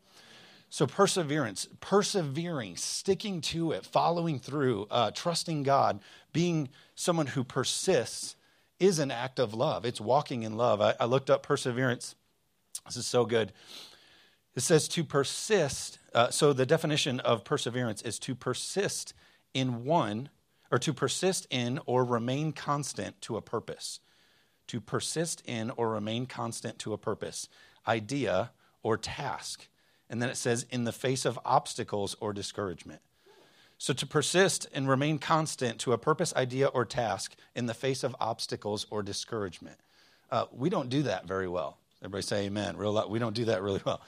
So, 0.70 0.86
perseverance, 0.86 1.68
persevering, 1.80 2.76
sticking 2.76 3.40
to 3.42 3.72
it, 3.72 3.86
following 3.86 4.38
through, 4.38 4.88
uh, 4.92 5.12
trusting 5.12 5.64
God, 5.64 6.02
being 6.34 6.70
someone 6.94 7.28
who 7.28 7.44
persists 7.44 8.36
is 8.80 9.00
an 9.00 9.10
act 9.10 9.40
of 9.40 9.54
love. 9.54 9.86
It's 9.86 10.02
walking 10.02 10.44
in 10.44 10.58
love. 10.58 10.82
I, 10.82 10.94
I 11.00 11.06
looked 11.06 11.30
up 11.30 11.42
perseverance. 11.42 12.16
This 12.86 12.98
is 12.98 13.08
so 13.08 13.26
good. 13.26 13.54
It 14.56 14.62
says 14.62 14.88
to 14.90 15.04
persist. 15.04 16.00
Uh, 16.14 16.30
so, 16.32 16.52
the 16.52 16.66
definition 16.66 17.22
of 17.22 17.46
perseverance 17.46 18.02
is 18.02 18.20
to 18.20 18.36
persist 18.36 19.14
in 19.54 19.86
one, 19.86 20.30
or 20.70 20.78
to 20.80 20.92
persist 20.92 21.48
in 21.50 21.80
or 21.86 22.04
remain 22.04 22.52
constant 22.52 23.22
to 23.22 23.38
a 23.38 23.42
purpose. 23.42 24.02
To 24.68 24.82
persist 24.82 25.42
in 25.46 25.72
or 25.72 25.92
remain 25.92 26.26
constant 26.26 26.78
to 26.80 26.92
a 26.92 26.98
purpose, 26.98 27.48
idea, 27.88 28.52
or 28.84 28.98
task 28.98 29.70
and 30.10 30.22
then 30.22 30.30
it 30.30 30.38
says, 30.38 30.66
in 30.70 30.84
the 30.84 30.92
face 30.92 31.26
of 31.26 31.40
obstacles 31.46 32.16
or 32.20 32.34
discouragement. 32.34 33.02
So 33.78 33.94
to 33.94 34.08
persist 34.08 34.68
and 34.74 34.90
remain 34.90 35.20
constant 35.20 35.80
to 35.80 35.94
a 35.94 35.98
purpose, 35.98 36.34
idea, 36.36 36.68
or 36.68 36.86
task 36.86 37.36
in 37.56 37.68
the 37.68 37.74
face 37.74 38.04
of 38.04 38.16
obstacles 38.20 38.88
or 38.90 39.04
discouragement. 39.04 39.78
Uh, 40.32 40.46
we 40.52 40.70
don't 40.70 40.90
do 40.90 41.04
that 41.04 41.26
very 41.26 41.48
well. 41.48 41.78
Everybody 42.02 42.24
say 42.24 42.46
amen. 42.46 42.78
Real 42.78 43.10
we 43.10 43.20
don't 43.20 43.36
do 43.36 43.46
that 43.46 43.62
really 43.62 43.82
well. 43.86 44.02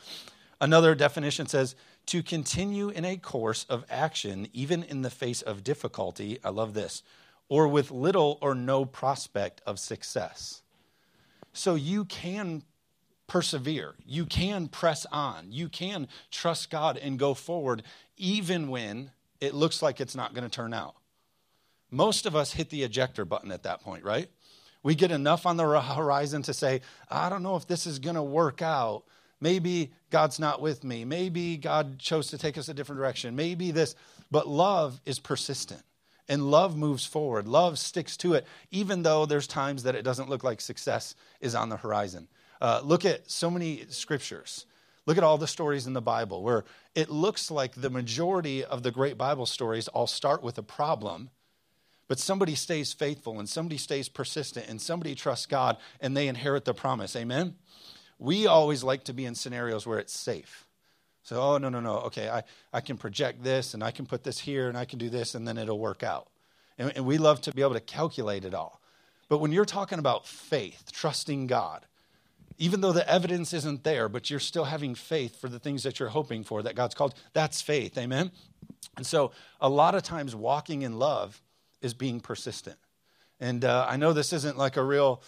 Another 0.61 0.95
definition 0.95 1.47
says 1.47 1.75
to 2.07 2.23
continue 2.23 2.89
in 2.89 3.06
a 3.06 3.18
course 3.18 3.65
of 3.69 3.85
action, 3.89 4.47
even 4.51 4.83
in 4.83 5.03
the 5.03 5.09
face 5.09 5.41
of 5.41 5.63
difficulty. 5.63 6.39
I 6.44 6.49
love 6.49 6.73
this. 6.73 7.03
Or 7.47 7.68
with 7.68 7.91
little 7.91 8.37
or 8.41 8.56
no 8.56 8.85
prospect 8.85 9.61
of 9.65 9.79
success. 9.79 10.61
So 11.53 11.75
you 11.75 12.06
can 12.06 12.63
persevere. 13.30 13.95
You 14.06 14.26
can 14.26 14.68
press 14.68 15.06
on. 15.12 15.52
You 15.52 15.69
can 15.69 16.09
trust 16.31 16.69
God 16.69 16.98
and 16.98 17.18
go 17.18 17.33
forward 17.33 17.83
even 18.18 18.69
when 18.69 19.12
it 19.40 19.54
looks 19.54 19.81
like 19.81 20.02
it's 20.02 20.16
not 20.16 20.33
going 20.33 20.44
to 20.44 20.50
turn 20.50 20.74
out. 20.74 20.95
Most 21.90 22.26
of 22.26 22.36
us 22.36 22.52
hit 22.52 22.69
the 22.69 22.83
ejector 22.83 23.24
button 23.24 23.52
at 23.52 23.64
that 23.64 23.81
point, 23.81 24.04
right? 24.04 24.30
We 24.83 24.95
get 24.95 25.12
enough 25.12 25.45
on 25.45 25.57
the 25.57 25.81
horizon 25.81 26.42
to 26.44 26.54
say, 26.54 26.81
I 27.09 27.30
don't 27.30 27.44
know 27.44 27.56
if 27.56 27.68
this 27.68 27.88
is 27.88 28.00
going 28.00 28.16
to 28.16 28.24
work 28.24 28.62
out. 28.62 29.04
Maybe 29.42 29.92
God's 30.09 30.40
not 30.40 30.62
with 30.62 30.83
me. 30.83 31.06
Maybe 31.06 31.56
God 31.56 31.98
chose 31.98 32.28
to 32.28 32.38
take 32.38 32.57
us 32.57 32.68
a 32.68 32.74
different 32.74 33.00
direction. 33.00 33.36
Maybe 33.36 33.71
this. 33.71 33.95
But 34.30 34.48
love 34.48 35.00
is 35.06 35.18
persistent 35.18 35.83
and 36.28 36.52
love 36.52 36.78
moves 36.78 37.06
forward. 37.06 37.48
Love 37.48 37.80
sticks 37.80 38.18
to 38.18 38.33
it, 38.33 38.45
even 38.69 39.02
though 39.02 39.26
there's 39.26 39.48
times 39.48 39.83
that 39.83 39.95
it 39.95 40.04
doesn't 40.04 40.30
look 40.30 40.44
like 40.44 40.62
success 40.62 41.16
is 41.40 41.56
on 41.56 41.69
the 41.69 41.78
horizon. 41.78 42.28
Uh, 42.61 42.81
look 42.83 43.06
at 43.06 43.30
so 43.30 43.49
many 43.49 43.85
scriptures. 43.89 44.66
Look 45.06 45.18
at 45.18 45.23
all 45.23 45.37
the 45.37 45.47
stories 45.47 45.87
in 45.87 45.94
the 45.94 46.01
Bible 46.01 46.44
where 46.44 46.66
it 46.94 47.09
looks 47.09 47.49
like 47.49 47.73
the 47.73 47.89
majority 47.89 48.63
of 48.63 48.83
the 48.83 48.92
great 48.92 49.18
Bible 49.18 49.45
stories 49.45 49.87
all 49.87 50.07
start 50.07 50.44
with 50.44 50.57
a 50.57 50.63
problem, 50.63 51.30
but 52.07 52.19
somebody 52.19 52.56
stays 52.56 52.94
faithful 52.94 53.39
and 53.39 53.49
somebody 53.49 53.78
stays 53.78 54.09
persistent 54.09 54.68
and 54.68 54.81
somebody 54.81 55.16
trusts 55.16 55.45
God 55.45 55.78
and 56.01 56.16
they 56.16 56.28
inherit 56.28 56.66
the 56.66 56.73
promise. 56.73 57.16
Amen? 57.16 57.56
We 58.19 58.45
always 58.45 58.83
like 58.83 59.06
to 59.06 59.13
be 59.13 59.25
in 59.25 59.35
scenarios 59.35 59.87
where 59.87 59.99
it's 59.99 60.13
safe. 60.13 60.68
So, 61.23 61.42
oh, 61.42 61.57
no, 61.57 61.69
no, 61.69 61.80
no. 61.80 61.97
Okay, 62.01 62.30
I, 62.30 62.44
I 62.73 62.81
can 62.81 62.97
project 62.97 63.44
this 63.44 63.73
and 63.73 63.83
I 63.83 63.92
can 63.92 64.06
put 64.06 64.23
this 64.23 64.39
here 64.39 64.68
and 64.68 64.78
I 64.78 64.85
can 64.85 64.99
do 64.99 65.09
this 65.09 65.35
and 65.35 65.47
then 65.47 65.57
it'll 65.57 65.80
work 65.80 66.04
out. 66.04 66.28
And, 66.78 66.92
and 66.95 67.06
we 67.06 67.18
love 67.18 67.42
to 67.42 67.51
be 67.54 67.61
able 67.61 67.73
to 67.73 67.80
calculate 67.80 68.45
it 68.45 68.54
all. 68.54 68.81
But 69.28 69.37
when 69.37 69.51
you're 69.51 69.66
talking 69.66 69.99
about 69.99 70.28
faith, 70.28 70.92
trusting 70.92 71.47
God, 71.47 71.85
even 72.59 72.81
though 72.81 72.92
the 72.92 73.09
evidence 73.09 73.54
isn't 73.54 73.83
there, 73.83 74.09
but 74.09 74.30
you're 74.30 74.39
still 74.39 74.66
having 74.66 74.94
faith 74.94 75.39
for 75.39 75.47
the 75.47 75.59
things 75.59 75.83
that 75.83 75.99
you're 75.99 76.09
hoping 76.09 76.44
for 76.44 76.61
that 76.61 76.75
God's 76.75 76.94
called. 76.94 77.16
That's 77.33 77.61
faith. 77.61 77.97
Amen? 77.97 78.31
And 78.97 79.07
so, 79.07 79.31
a 79.61 79.69
lot 79.69 79.95
of 79.95 80.04
times, 80.04 80.35
walking 80.35 80.81
in 80.81 80.99
love 80.99 81.42
is 81.81 81.94
being 81.94 82.19
persistent. 82.19 82.78
And 83.39 83.63
uh, 83.63 83.87
I 83.89 83.95
know 83.95 84.11
this 84.11 84.33
isn't 84.33 84.57
like 84.57 84.75
a 84.75 84.83
real 84.83 85.23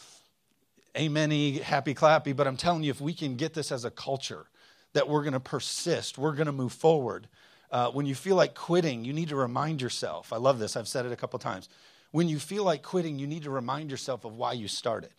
amen 0.97 1.31
happy 1.63 1.93
clappy, 1.95 2.35
but 2.35 2.47
I'm 2.47 2.57
telling 2.57 2.83
you, 2.83 2.91
if 2.91 2.99
we 2.99 3.13
can 3.13 3.37
get 3.37 3.53
this 3.53 3.71
as 3.71 3.85
a 3.85 3.91
culture, 3.91 4.45
that 4.93 5.07
we're 5.07 5.21
going 5.21 5.33
to 5.33 5.39
persist, 5.39 6.17
we're 6.17 6.33
going 6.33 6.47
to 6.47 6.51
move 6.51 6.73
forward. 6.73 7.29
Uh, 7.71 7.89
when 7.91 8.05
you 8.05 8.13
feel 8.13 8.35
like 8.35 8.53
quitting, 8.53 9.05
you 9.05 9.13
need 9.13 9.29
to 9.29 9.37
remind 9.37 9.81
yourself. 9.81 10.33
I 10.33 10.37
love 10.37 10.59
this, 10.59 10.75
I've 10.75 10.89
said 10.89 11.05
it 11.05 11.13
a 11.13 11.15
couple 11.15 11.39
times. 11.39 11.69
When 12.11 12.27
you 12.27 12.39
feel 12.39 12.65
like 12.65 12.83
quitting, 12.83 13.17
you 13.17 13.27
need 13.27 13.43
to 13.43 13.49
remind 13.49 13.89
yourself 13.89 14.25
of 14.25 14.35
why 14.35 14.51
you 14.51 14.67
started. 14.67 15.13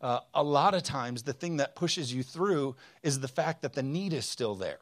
Uh, 0.00 0.20
a 0.34 0.42
lot 0.42 0.74
of 0.74 0.82
times, 0.82 1.22
the 1.22 1.32
thing 1.32 1.56
that 1.56 1.74
pushes 1.74 2.12
you 2.12 2.22
through 2.22 2.76
is 3.02 3.20
the 3.20 3.28
fact 3.28 3.62
that 3.62 3.74
the 3.74 3.82
need 3.82 4.12
is 4.12 4.26
still 4.26 4.54
there. 4.54 4.78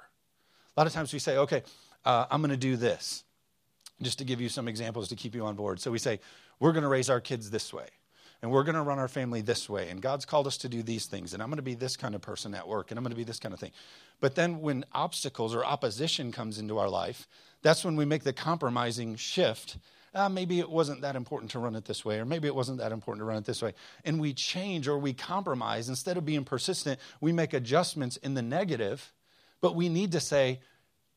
A 0.76 0.80
lot 0.80 0.86
of 0.86 0.92
times 0.92 1.12
we 1.12 1.18
say, 1.18 1.38
okay, 1.38 1.62
uh, 2.04 2.26
I'm 2.30 2.40
going 2.40 2.50
to 2.50 2.56
do 2.56 2.76
this. 2.76 3.24
Just 4.02 4.18
to 4.18 4.24
give 4.24 4.42
you 4.42 4.50
some 4.50 4.68
examples 4.68 5.08
to 5.08 5.16
keep 5.16 5.34
you 5.34 5.46
on 5.46 5.54
board. 5.54 5.80
So 5.80 5.90
we 5.90 5.98
say, 5.98 6.20
we're 6.60 6.72
going 6.72 6.82
to 6.82 6.88
raise 6.88 7.08
our 7.08 7.20
kids 7.20 7.50
this 7.50 7.72
way 7.72 7.86
and 8.42 8.50
we're 8.50 8.62
going 8.64 8.74
to 8.74 8.82
run 8.82 8.98
our 8.98 9.08
family 9.08 9.40
this 9.40 9.68
way 9.68 9.88
and 9.88 10.00
god's 10.00 10.24
called 10.24 10.46
us 10.46 10.56
to 10.56 10.68
do 10.68 10.82
these 10.82 11.06
things 11.06 11.34
and 11.34 11.42
i'm 11.42 11.48
going 11.48 11.56
to 11.56 11.62
be 11.62 11.74
this 11.74 11.96
kind 11.96 12.14
of 12.14 12.20
person 12.20 12.54
at 12.54 12.66
work 12.66 12.90
and 12.90 12.98
i'm 12.98 13.04
going 13.04 13.10
to 13.10 13.16
be 13.16 13.24
this 13.24 13.38
kind 13.38 13.52
of 13.52 13.60
thing 13.60 13.72
but 14.20 14.34
then 14.34 14.60
when 14.60 14.84
obstacles 14.92 15.54
or 15.54 15.64
opposition 15.64 16.32
comes 16.32 16.58
into 16.58 16.78
our 16.78 16.88
life 16.88 17.26
that's 17.62 17.84
when 17.84 17.96
we 17.96 18.04
make 18.04 18.24
the 18.24 18.32
compromising 18.32 19.16
shift 19.16 19.78
uh, 20.16 20.28
maybe 20.28 20.58
it 20.58 20.68
wasn't 20.68 21.02
that 21.02 21.14
important 21.14 21.50
to 21.50 21.58
run 21.58 21.74
it 21.74 21.84
this 21.84 22.04
way 22.04 22.18
or 22.18 22.24
maybe 22.24 22.48
it 22.48 22.54
wasn't 22.54 22.78
that 22.78 22.90
important 22.90 23.20
to 23.20 23.24
run 23.24 23.36
it 23.36 23.44
this 23.44 23.62
way. 23.62 23.74
And 24.04 24.18
we 24.18 24.32
change 24.32 24.88
or 24.88 24.98
we 24.98 25.12
compromise. 25.12 25.88
Instead 25.88 26.16
of 26.16 26.24
being 26.24 26.44
persistent 26.44 26.98
we 27.20 27.32
make 27.32 27.52
adjustments 27.52 28.16
in 28.16 28.34
the 28.34 28.42
negative 28.42 29.12
but 29.60 29.74
we 29.74 29.88
need 29.88 30.12
to 30.12 30.20
say 30.20 30.60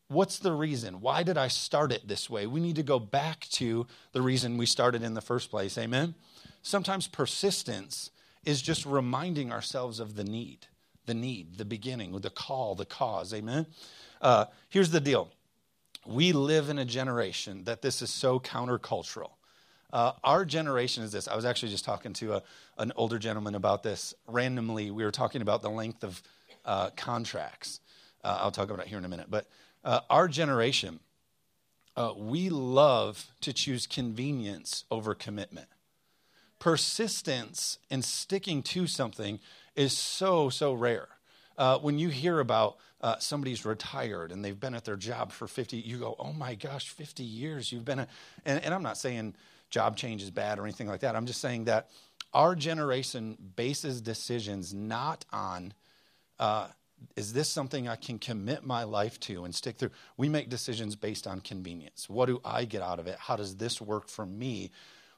what's 0.09 0.39
the 0.39 0.51
reason? 0.51 1.01
Why 1.01 1.23
did 1.23 1.37
i 1.37 1.47
start 1.47 1.91
it 1.91 2.07
this 2.07 2.29
way? 2.29 2.45
We 2.45 2.59
need 2.59 2.75
to 2.75 2.83
go 2.83 2.99
back 2.99 3.47
to 3.51 3.87
the 4.11 4.21
reason 4.21 4.57
we 4.57 4.65
started 4.65 5.03
in 5.03 5.13
the 5.13 5.21
first 5.21 5.49
place. 5.49 5.77
Amen? 5.77 6.15
Sometimes 6.61 7.07
persistence 7.07 8.11
is 8.43 8.61
just 8.61 8.85
reminding 8.85 9.51
ourselves 9.51 9.99
of 9.99 10.15
the 10.15 10.23
need, 10.23 10.67
the 11.05 11.13
need, 11.13 11.57
the 11.57 11.65
beginning, 11.65 12.11
the 12.19 12.29
call, 12.29 12.75
the 12.75 12.85
cause. 12.85 13.33
Amen? 13.33 13.65
Uh, 14.21 14.45
here's 14.69 14.91
the 14.91 14.99
deal 14.99 15.31
we 16.05 16.31
live 16.31 16.69
in 16.69 16.79
a 16.79 16.85
generation 16.85 17.63
that 17.65 17.81
this 17.81 18.01
is 18.01 18.09
so 18.09 18.39
countercultural. 18.39 19.31
Uh, 19.91 20.13
our 20.23 20.45
generation 20.45 21.03
is 21.03 21.11
this. 21.11 21.27
I 21.27 21.35
was 21.35 21.45
actually 21.45 21.71
just 21.71 21.85
talking 21.85 22.13
to 22.13 22.35
a, 22.35 22.43
an 22.77 22.91
older 22.95 23.17
gentleman 23.17 23.55
about 23.55 23.83
this 23.83 24.13
randomly. 24.27 24.91
We 24.91 25.03
were 25.03 25.11
talking 25.11 25.41
about 25.41 25.61
the 25.61 25.69
length 25.69 26.03
of 26.03 26.21
uh, 26.65 26.91
contracts. 26.91 27.79
Uh, 28.23 28.37
I'll 28.41 28.51
talk 28.51 28.69
about 28.69 28.85
it 28.85 28.87
here 28.87 28.99
in 28.99 29.05
a 29.05 29.09
minute. 29.09 29.27
But 29.29 29.47
uh, 29.83 30.01
our 30.09 30.27
generation, 30.27 30.99
uh, 31.95 32.13
we 32.15 32.49
love 32.49 33.31
to 33.41 33.51
choose 33.51 33.87
convenience 33.87 34.85
over 34.91 35.15
commitment 35.15 35.67
persistence 36.59 37.79
and 37.89 38.03
sticking 38.03 38.61
to 38.61 38.85
something 38.85 39.39
is 39.75 39.97
so, 39.97 40.49
so 40.49 40.73
rare. 40.73 41.07
Uh, 41.57 41.77
when 41.79 41.97
you 41.97 42.09
hear 42.09 42.39
about 42.39 42.77
uh, 43.01 43.17
somebody's 43.19 43.65
retired 43.65 44.31
and 44.31 44.43
they've 44.43 44.59
been 44.59 44.75
at 44.75 44.85
their 44.85 44.95
job 44.95 45.31
for 45.31 45.47
50, 45.47 45.77
you 45.77 45.97
go, 45.97 46.15
oh 46.19 46.33
my 46.33 46.55
gosh, 46.55 46.89
50 46.89 47.23
years 47.23 47.71
you've 47.71 47.85
been, 47.85 47.99
a, 47.99 48.07
and, 48.45 48.63
and 48.63 48.73
I'm 48.73 48.83
not 48.83 48.97
saying 48.97 49.35
job 49.69 49.97
change 49.97 50.21
is 50.21 50.31
bad 50.31 50.59
or 50.59 50.63
anything 50.63 50.87
like 50.87 51.01
that. 51.01 51.15
I'm 51.15 51.25
just 51.25 51.41
saying 51.41 51.65
that 51.65 51.89
our 52.33 52.55
generation 52.55 53.37
bases 53.55 54.01
decisions 54.01 54.73
not 54.73 55.25
on, 55.31 55.73
uh, 56.39 56.67
is 57.15 57.31
this 57.31 57.47
something 57.47 57.87
I 57.87 57.95
can 57.95 58.19
commit 58.19 58.65
my 58.65 58.83
life 58.83 59.19
to 59.21 59.45
and 59.45 59.55
stick 59.55 59.77
through? 59.77 59.91
We 60.17 60.27
make 60.27 60.49
decisions 60.49 60.95
based 60.95 61.25
on 61.25 61.39
convenience. 61.39 62.09
What 62.09 62.25
do 62.25 62.41
I 62.43 62.65
get 62.65 62.81
out 62.81 62.99
of 62.99 63.07
it? 63.07 63.17
How 63.17 63.37
does 63.37 63.55
this 63.55 63.79
work 63.79 64.09
for 64.09 64.25
me? 64.25 64.71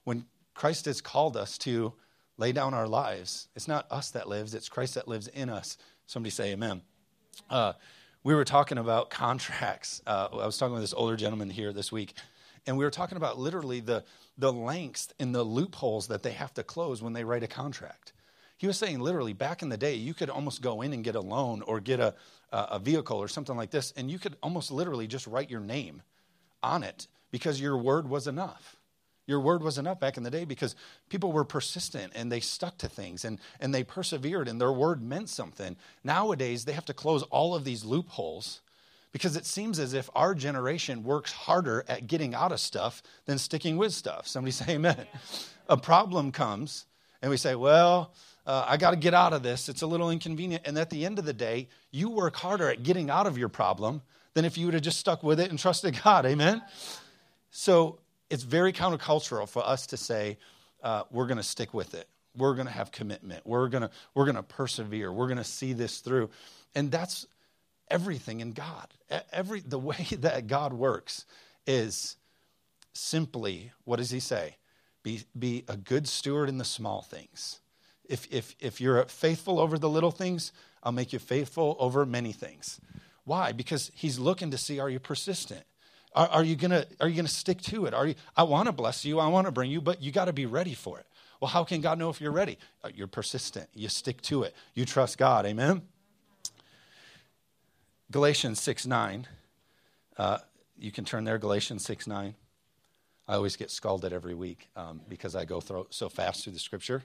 When 0.04 0.26
Christ 0.54 0.86
has 0.86 1.02
called 1.02 1.36
us 1.36 1.58
to 1.60 1.94
lay 2.38 2.52
down 2.52 2.74
our 2.74 2.88
lives. 2.88 3.48
It's 3.56 3.68
not 3.68 3.86
us 3.92 4.10
that 4.12 4.28
lives, 4.28 4.54
it's 4.54 4.68
Christ 4.68 4.96
that 4.96 5.08
lives 5.08 5.28
in 5.28 5.50
us. 5.50 5.78
Somebody 6.08 6.32
say 6.32 6.52
amen. 6.52 6.82
Uh, 7.50 7.74
we 8.24 8.36
were 8.36 8.46
talking 8.46 8.78
about 8.78 9.10
contracts. 9.10 10.02
Uh, 10.06 10.30
I 10.32 10.46
was 10.46 10.58
talking 10.58 10.74
with 10.74 10.84
this 10.84 10.94
older 10.94 11.16
gentleman 11.16 11.50
here 11.50 11.74
this 11.74 11.92
week, 11.92 12.14
and 12.68 12.78
we 12.78 12.86
were 12.86 12.92
talking 12.92 13.18
about 13.18 13.40
literally 13.40 13.80
the, 13.80 14.04
the 14.38 14.52
lengths 14.52 15.10
and 15.20 15.34
the 15.34 15.44
loopholes 15.44 16.08
that 16.08 16.24
they 16.24 16.32
have 16.32 16.54
to 16.56 16.64
close 16.64 17.02
when 17.02 17.14
they 17.14 17.24
write 17.24 17.44
a 17.44 17.48
contract. 17.48 18.14
He 18.58 18.68
was 18.68 18.78
saying 18.78 19.00
literally 19.00 19.34
back 19.34 19.64
in 19.64 19.70
the 19.70 19.78
day, 19.78 19.96
you 19.96 20.14
could 20.14 20.30
almost 20.30 20.62
go 20.62 20.82
in 20.82 20.94
and 20.94 21.04
get 21.04 21.16
a 21.16 21.20
loan 21.20 21.64
or 21.64 21.80
get 21.80 22.00
a, 22.00 22.14
a 22.52 22.78
vehicle 22.78 23.18
or 23.18 23.28
something 23.28 23.58
like 23.58 23.72
this, 23.72 23.92
and 23.98 24.12
you 24.12 24.20
could 24.20 24.38
almost 24.44 24.72
literally 24.72 25.08
just 25.08 25.26
write 25.26 25.50
your 25.50 25.62
name 25.62 26.04
on 26.62 26.84
it 26.84 27.08
because 27.32 27.60
your 27.60 27.78
word 27.78 28.08
was 28.08 28.28
enough. 28.28 28.78
Your 29.28 29.40
word 29.40 29.63
was 29.63 29.78
enough 29.78 30.00
back 30.00 30.18
in 30.18 30.24
the 30.24 30.32
day 30.32 30.46
because 30.46 30.75
people 31.10 31.32
were 31.32 31.44
persistent 31.44 32.13
and 32.16 32.32
they 32.32 32.40
stuck 32.40 32.78
to 32.80 32.90
things 32.90 33.24
and, 33.24 33.40
and 33.60 33.74
they 33.74 33.84
persevered 33.84 34.48
and 34.48 34.60
their 34.60 34.72
word 34.72 35.01
meant 35.01 35.30
something. 35.30 35.75
Nowadays, 36.04 36.66
they 36.66 36.74
have 36.74 36.86
to 36.86 36.94
close 36.94 37.24
all 37.24 37.56
of 37.56 37.63
these 37.63 37.86
loopholes 37.86 38.62
because 39.12 39.36
it 39.36 39.46
seems 39.46 39.80
as 39.80 39.94
if 39.94 40.10
our 40.16 40.34
generation 40.34 41.04
works 41.04 41.32
harder 41.32 41.86
at 41.88 42.08
getting 42.08 42.34
out 42.34 42.51
of 42.51 42.60
stuff 42.60 43.04
than 43.25 43.38
sticking 43.38 43.78
with 43.78 43.94
stuff. 43.94 44.28
Somebody 44.28 44.51
say 44.51 44.74
amen. 44.74 45.06
A 45.70 45.78
problem 45.78 46.32
comes 46.32 46.86
and 47.22 47.30
we 47.30 47.38
say, 47.38 47.56
well, 47.56 48.13
uh, 48.46 48.66
I 48.68 48.78
got 48.78 48.92
to 48.92 48.98
get 48.98 49.13
out 49.13 49.34
of 49.34 49.44
this. 49.44 49.70
It's 49.70 49.84
a 49.84 49.88
little 49.88 50.10
inconvenient. 50.10 50.63
And 50.66 50.78
at 50.78 50.90
the 50.90 51.06
end 51.06 51.20
of 51.20 51.25
the 51.25 51.34
day, 51.34 51.68
you 51.92 52.10
work 52.10 52.36
harder 52.36 52.70
at 52.70 52.84
getting 52.84 53.10
out 53.10 53.28
of 53.28 53.38
your 53.38 53.50
problem 53.50 54.01
than 54.34 54.46
if 54.46 54.58
you 54.58 54.66
would 54.66 54.74
have 54.74 54.84
just 54.84 54.98
stuck 54.98 55.22
with 55.22 55.40
it 55.40 55.50
and 55.50 55.60
trusted 55.60 56.00
God. 56.04 56.25
Amen? 56.25 56.62
So 57.51 58.00
it's 58.32 58.44
very 58.44 58.72
countercultural 58.72 59.48
for 59.48 59.68
us 59.68 59.86
to 59.88 59.98
say 59.98 60.38
uh, 60.82 61.04
we're 61.12 61.28
going 61.28 61.38
to 61.38 61.44
stick 61.44 61.74
with 61.74 61.94
it. 61.94 62.08
We're 62.36 62.56
going 62.56 62.66
to 62.66 62.74
have 62.74 62.92
commitment. 62.92 63.46
We're 63.46 63.68
going 63.68 63.84
to 63.84 63.92
we're 64.16 64.24
going 64.24 64.38
to 64.38 64.44
persevere. 64.44 65.12
We're 65.12 65.28
going 65.28 65.38
to 65.38 65.44
see 65.44 65.74
this 65.74 66.00
through. 66.00 66.30
And 66.74 66.90
that's 66.90 67.28
everything 67.90 68.40
in 68.40 68.54
god. 68.54 68.88
Every 69.34 69.60
the 69.60 69.78
way 69.92 70.08
that 70.20 70.48
god 70.48 70.72
works 70.72 71.26
is 71.68 72.16
simply 72.94 73.74
what 73.84 73.98
does 73.98 74.12
he 74.12 74.22
say? 74.22 74.56
Be 75.04 75.24
be 75.38 75.66
a 75.68 75.76
good 75.76 76.08
steward 76.08 76.48
in 76.48 76.58
the 76.58 76.66
small 76.66 77.02
things. 77.02 77.60
If 78.06 78.28
if 78.32 78.56
if 78.62 78.80
you're 78.80 79.04
faithful 79.06 79.60
over 79.60 79.78
the 79.78 79.90
little 79.90 80.12
things 80.12 80.54
i'll 80.84 80.92
make 80.92 81.14
you 81.14 81.20
faithful 81.20 81.76
over 81.80 82.06
many 82.06 82.32
things. 82.32 82.80
Why? 83.26 83.52
Because 83.52 83.92
he's 83.94 84.18
looking 84.18 84.52
to 84.52 84.58
see 84.58 84.80
are 84.80 84.90
you 84.90 85.00
persistent 85.00 85.66
are, 86.13 86.27
are 86.27 86.44
you 86.44 86.56
gonna 86.56 86.86
are 87.00 87.08
you 87.08 87.15
gonna 87.15 87.27
stick 87.27 87.62
to 87.63 87.86
it? 87.86 87.94
Are 87.94 88.08
you? 88.08 88.15
I 88.36 88.44
want 88.44 88.68
to 88.68 88.72
bless 88.72 89.06
you. 89.06 89.20
I 89.20 89.27
want 89.27 89.48
to 89.48 89.51
bring 89.51 89.72
you, 89.72 89.82
but 89.82 90.01
you 90.01 90.12
got 90.12 90.25
to 90.25 90.34
be 90.34 90.46
ready 90.46 90.74
for 90.74 91.00
it. 91.00 91.06
Well, 91.39 91.50
how 91.50 91.63
can 91.63 91.82
God 91.82 91.98
know 91.98 92.10
if 92.10 92.22
you're 92.22 92.32
ready? 92.32 92.58
Uh, 92.84 92.89
you're 92.94 93.08
persistent. 93.08 93.68
You 93.74 93.89
stick 93.89 94.22
to 94.24 94.44
it. 94.44 94.56
You 94.75 94.86
trust 94.86 95.18
God. 95.18 95.46
Amen. 95.46 95.82
Galatians 98.12 98.60
six 98.60 98.86
nine. 98.86 99.27
Uh, 100.18 100.39
you 100.77 100.91
can 100.91 101.06
turn 101.06 101.24
there. 101.24 101.38
Galatians 101.38 101.84
six 101.84 102.06
nine. 102.08 102.36
I 103.27 103.36
always 103.36 103.56
get 103.56 103.72
scalded 103.72 104.12
every 104.12 104.36
week 104.36 104.68
um, 104.75 105.01
because 105.08 105.36
I 105.36 105.46
go 105.46 105.62
through 105.62 105.88
so 105.89 106.10
fast 106.10 106.44
through 106.44 106.53
the 106.53 106.60
scripture. 106.60 107.03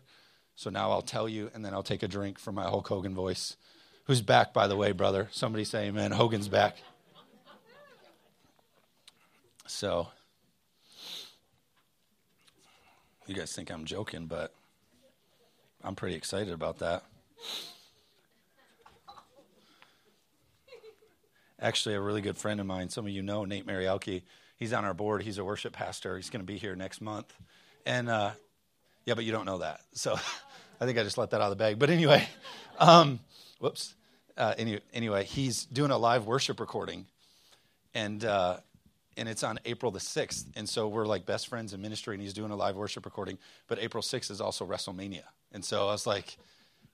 So 0.56 0.70
now 0.70 0.90
I'll 0.90 1.02
tell 1.02 1.28
you, 1.28 1.50
and 1.54 1.64
then 1.64 1.72
I'll 1.74 1.82
take 1.82 2.02
a 2.02 2.08
drink 2.08 2.38
from 2.38 2.56
my 2.56 2.64
Hulk 2.64 2.88
Hogan 2.88 3.14
voice. 3.14 3.56
Who's 4.04 4.22
back, 4.22 4.52
by 4.52 4.66
the 4.66 4.76
way, 4.76 4.92
brother? 4.92 5.28
Somebody 5.30 5.64
say 5.64 5.86
amen. 5.86 6.12
Hogan's 6.12 6.48
back. 6.48 6.78
So, 9.66 10.08
you 13.26 13.34
guys 13.34 13.52
think 13.52 13.70
I'm 13.70 13.84
joking, 13.84 14.26
but 14.26 14.54
I'm 15.82 15.94
pretty 15.96 16.14
excited 16.14 16.52
about 16.52 16.78
that. 16.78 17.02
Actually, 21.60 21.96
a 21.96 22.00
really 22.00 22.20
good 22.20 22.36
friend 22.36 22.60
of 22.60 22.66
mine, 22.66 22.90
some 22.90 23.06
of 23.06 23.12
you 23.12 23.22
know, 23.22 23.44
Nate 23.44 23.66
Marialki, 23.66 24.22
he's 24.56 24.72
on 24.72 24.84
our 24.84 24.94
board. 24.94 25.22
He's 25.22 25.38
a 25.38 25.44
worship 25.44 25.72
pastor. 25.72 26.16
He's 26.16 26.30
going 26.30 26.42
to 26.42 26.46
be 26.46 26.58
here 26.58 26.76
next 26.76 27.00
month. 27.00 27.34
And, 27.84 28.08
uh, 28.08 28.32
yeah, 29.04 29.14
but 29.14 29.24
you 29.24 29.32
don't 29.32 29.46
know 29.46 29.58
that. 29.58 29.80
So 29.94 30.14
I 30.80 30.84
think 30.84 30.98
I 30.98 31.02
just 31.02 31.18
let 31.18 31.30
that 31.30 31.40
out 31.40 31.50
of 31.50 31.50
the 31.50 31.56
bag. 31.56 31.78
But 31.78 31.90
anyway, 31.90 32.28
um, 32.78 33.20
whoops. 33.58 33.94
Uh, 34.36 34.54
anyway, 34.58 34.80
anyway, 34.92 35.24
he's 35.24 35.64
doing 35.64 35.90
a 35.90 35.98
live 35.98 36.26
worship 36.26 36.60
recording. 36.60 37.06
And 37.94 38.22
uh, 38.24 38.58
and 39.16 39.28
it's 39.28 39.42
on 39.42 39.58
April 39.64 39.90
the 39.90 39.98
6th. 39.98 40.44
And 40.56 40.68
so 40.68 40.88
we're 40.88 41.06
like 41.06 41.26
best 41.26 41.48
friends 41.48 41.72
in 41.72 41.80
ministry, 41.80 42.14
and 42.14 42.22
he's 42.22 42.34
doing 42.34 42.50
a 42.50 42.56
live 42.56 42.76
worship 42.76 43.04
recording. 43.04 43.38
But 43.68 43.78
April 43.78 44.02
6th 44.02 44.30
is 44.30 44.40
also 44.40 44.66
WrestleMania. 44.66 45.24
And 45.52 45.64
so 45.64 45.88
I 45.88 45.92
was 45.92 46.06
like, 46.06 46.36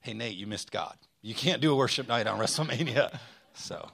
hey, 0.00 0.14
Nate, 0.14 0.36
you 0.36 0.46
missed 0.46 0.70
God. 0.70 0.96
You 1.22 1.34
can't 1.34 1.60
do 1.60 1.72
a 1.72 1.76
worship 1.76 2.08
night 2.08 2.26
on 2.26 2.38
WrestleMania. 2.38 3.18
So 3.54 3.86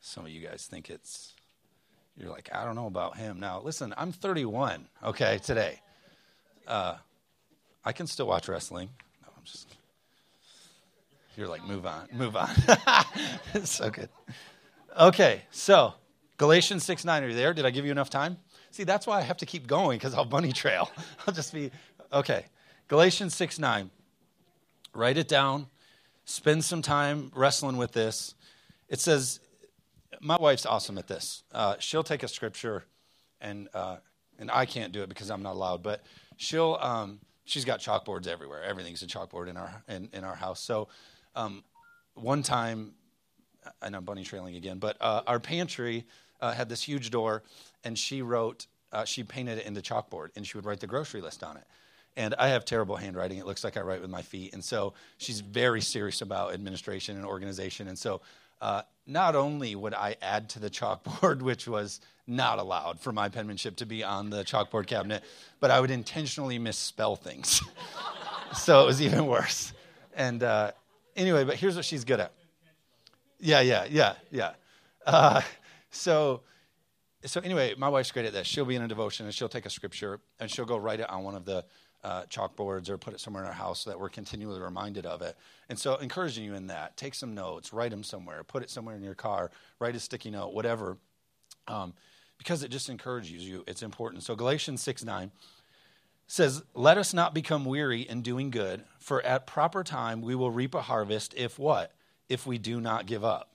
some 0.00 0.24
of 0.24 0.30
you 0.30 0.40
guys 0.40 0.66
think 0.66 0.88
it's, 0.88 1.34
you're 2.16 2.30
like, 2.30 2.48
I 2.50 2.64
don't 2.64 2.74
know 2.74 2.86
about 2.86 3.18
him. 3.18 3.38
Now, 3.38 3.60
listen, 3.60 3.92
I'm 3.98 4.10
31, 4.10 4.86
okay, 5.04 5.38
today. 5.44 5.80
Uh, 6.66 6.96
I 7.84 7.92
can 7.92 8.06
still 8.06 8.26
watch 8.26 8.48
wrestling. 8.48 8.88
No, 9.22 9.28
I'm 9.36 9.44
just, 9.44 9.68
you're 11.36 11.46
like, 11.46 11.62
move 11.66 11.84
on, 11.84 12.08
move 12.10 12.36
on. 12.36 12.48
it's 13.54 13.70
so 13.70 13.90
good. 13.90 14.08
Okay, 14.98 15.42
so 15.50 15.92
Galatians 16.36 16.84
6 16.84 17.04
9, 17.04 17.24
are 17.24 17.28
you 17.28 17.34
there? 17.34 17.54
Did 17.54 17.66
I 17.66 17.70
give 17.70 17.84
you 17.84 17.92
enough 17.92 18.10
time? 18.10 18.38
See, 18.70 18.84
that's 18.84 19.06
why 19.06 19.18
I 19.18 19.22
have 19.22 19.36
to 19.38 19.46
keep 19.46 19.66
going 19.66 19.98
because 19.98 20.14
I'll 20.14 20.24
bunny 20.24 20.52
trail. 20.52 20.90
I'll 21.26 21.34
just 21.34 21.52
be, 21.52 21.70
okay. 22.12 22.46
Galatians 22.88 23.34
6 23.34 23.58
9. 23.58 23.90
Write 24.94 25.18
it 25.18 25.28
down. 25.28 25.66
Spend 26.24 26.64
some 26.64 26.82
time 26.82 27.30
wrestling 27.34 27.76
with 27.76 27.92
this. 27.92 28.34
It 28.88 29.00
says, 29.00 29.40
my 30.22 30.36
wife's 30.40 30.64
awesome 30.64 30.96
at 30.98 31.08
this. 31.08 31.42
Uh, 31.52 31.76
she'll 31.78 32.04
take 32.04 32.22
a 32.22 32.28
scripture, 32.28 32.84
and 33.40 33.68
uh, 33.74 33.96
and 34.38 34.50
I 34.50 34.64
can't 34.66 34.92
do 34.92 35.02
it 35.02 35.08
because 35.08 35.30
I'm 35.30 35.42
not 35.42 35.54
allowed. 35.54 35.82
But 35.82 36.02
she'll 36.36 36.78
um, 36.80 37.20
she's 37.44 37.64
got 37.64 37.80
chalkboards 37.80 38.26
everywhere. 38.26 38.62
Everything's 38.62 39.02
a 39.02 39.06
chalkboard 39.06 39.48
in 39.48 39.56
our 39.56 39.82
in, 39.88 40.08
in 40.12 40.24
our 40.24 40.36
house. 40.36 40.60
So 40.60 40.88
um, 41.34 41.64
one 42.14 42.42
time, 42.42 42.92
and 43.82 43.96
I'm 43.96 44.04
bunny 44.04 44.24
trailing 44.24 44.56
again, 44.56 44.78
but 44.78 44.96
uh, 45.00 45.22
our 45.26 45.40
pantry 45.40 46.04
uh, 46.40 46.52
had 46.52 46.68
this 46.68 46.82
huge 46.82 47.10
door, 47.10 47.42
and 47.84 47.98
she 47.98 48.22
wrote 48.22 48.66
uh, 48.92 49.04
she 49.04 49.22
painted 49.22 49.58
it 49.58 49.66
into 49.66 49.80
chalkboard, 49.80 50.28
and 50.36 50.46
she 50.46 50.56
would 50.56 50.66
write 50.66 50.80
the 50.80 50.86
grocery 50.86 51.20
list 51.20 51.42
on 51.42 51.56
it. 51.56 51.64
And 52.16 52.34
I 52.38 52.48
have 52.48 52.64
terrible 52.64 52.96
handwriting. 52.96 53.38
It 53.38 53.46
looks 53.46 53.64
like 53.64 53.76
I 53.76 53.80
write 53.80 54.02
with 54.02 54.10
my 54.10 54.20
feet. 54.20 54.52
And 54.52 54.62
so 54.62 54.92
she's 55.16 55.40
very 55.40 55.80
serious 55.80 56.20
about 56.20 56.52
administration 56.52 57.16
and 57.16 57.24
organization. 57.24 57.88
And 57.88 57.98
so 57.98 58.20
uh, 58.60 58.82
not 59.06 59.34
only 59.34 59.74
would 59.74 59.94
I 59.94 60.16
add 60.20 60.50
to 60.50 60.58
the 60.58 60.68
chalkboard, 60.68 61.40
which 61.42 61.66
was 61.66 62.00
not 62.26 62.58
allowed 62.58 63.00
for 63.00 63.12
my 63.12 63.30
penmanship 63.30 63.76
to 63.76 63.86
be 63.86 64.04
on 64.04 64.28
the 64.28 64.44
chalkboard 64.44 64.86
cabinet, 64.86 65.24
but 65.58 65.70
I 65.70 65.80
would 65.80 65.90
intentionally 65.90 66.58
misspell 66.58 67.16
things. 67.16 67.62
so 68.54 68.82
it 68.82 68.86
was 68.86 69.00
even 69.00 69.26
worse. 69.26 69.72
And 70.14 70.42
uh, 70.42 70.72
anyway, 71.16 71.44
but 71.44 71.56
here's 71.56 71.76
what 71.76 71.86
she's 71.86 72.04
good 72.04 72.20
at. 72.20 72.32
Yeah, 73.44 73.60
yeah, 73.60 73.86
yeah, 73.90 74.14
yeah. 74.30 74.52
Uh, 75.04 75.40
so, 75.90 76.42
so 77.24 77.40
anyway, 77.40 77.74
my 77.76 77.88
wife's 77.88 78.12
great 78.12 78.24
at 78.24 78.32
this. 78.32 78.46
She'll 78.46 78.64
be 78.64 78.76
in 78.76 78.82
a 78.82 78.88
devotion 78.88 79.26
and 79.26 79.34
she'll 79.34 79.48
take 79.48 79.66
a 79.66 79.70
scripture 79.70 80.20
and 80.38 80.48
she'll 80.48 80.64
go 80.64 80.76
write 80.76 81.00
it 81.00 81.10
on 81.10 81.24
one 81.24 81.34
of 81.34 81.44
the 81.44 81.64
uh, 82.04 82.22
chalkboards 82.26 82.88
or 82.88 82.96
put 82.96 83.14
it 83.14 83.20
somewhere 83.20 83.42
in 83.42 83.48
our 83.48 83.54
house 83.54 83.80
so 83.80 83.90
that 83.90 83.98
we're 83.98 84.08
continually 84.10 84.60
reminded 84.60 85.06
of 85.06 85.22
it. 85.22 85.36
And 85.68 85.76
so, 85.76 85.96
encouraging 85.96 86.44
you 86.44 86.54
in 86.54 86.68
that, 86.68 86.96
take 86.96 87.16
some 87.16 87.34
notes, 87.34 87.72
write 87.72 87.90
them 87.90 88.04
somewhere, 88.04 88.44
put 88.44 88.62
it 88.62 88.70
somewhere 88.70 88.94
in 88.94 89.02
your 89.02 89.16
car, 89.16 89.50
write 89.80 89.96
a 89.96 90.00
sticky 90.00 90.30
note, 90.30 90.54
whatever, 90.54 90.98
um, 91.66 91.94
because 92.38 92.62
it 92.62 92.70
just 92.70 92.88
encourages 92.88 93.42
you. 93.42 93.64
It's 93.66 93.82
important. 93.82 94.22
So, 94.22 94.36
Galatians 94.36 94.82
6 94.82 95.04
9 95.04 95.32
says, 96.28 96.62
Let 96.74 96.96
us 96.96 97.12
not 97.12 97.34
become 97.34 97.64
weary 97.64 98.02
in 98.02 98.22
doing 98.22 98.50
good, 98.50 98.84
for 99.00 99.20
at 99.22 99.48
proper 99.48 99.82
time 99.82 100.22
we 100.22 100.36
will 100.36 100.52
reap 100.52 100.76
a 100.76 100.82
harvest 100.82 101.34
if 101.36 101.58
what? 101.58 101.92
If 102.32 102.46
we 102.46 102.56
do 102.56 102.80
not 102.80 103.04
give 103.04 103.24
up, 103.24 103.50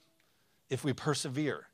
if 0.70 0.84
we 0.84 0.92
persevere. 0.92 1.66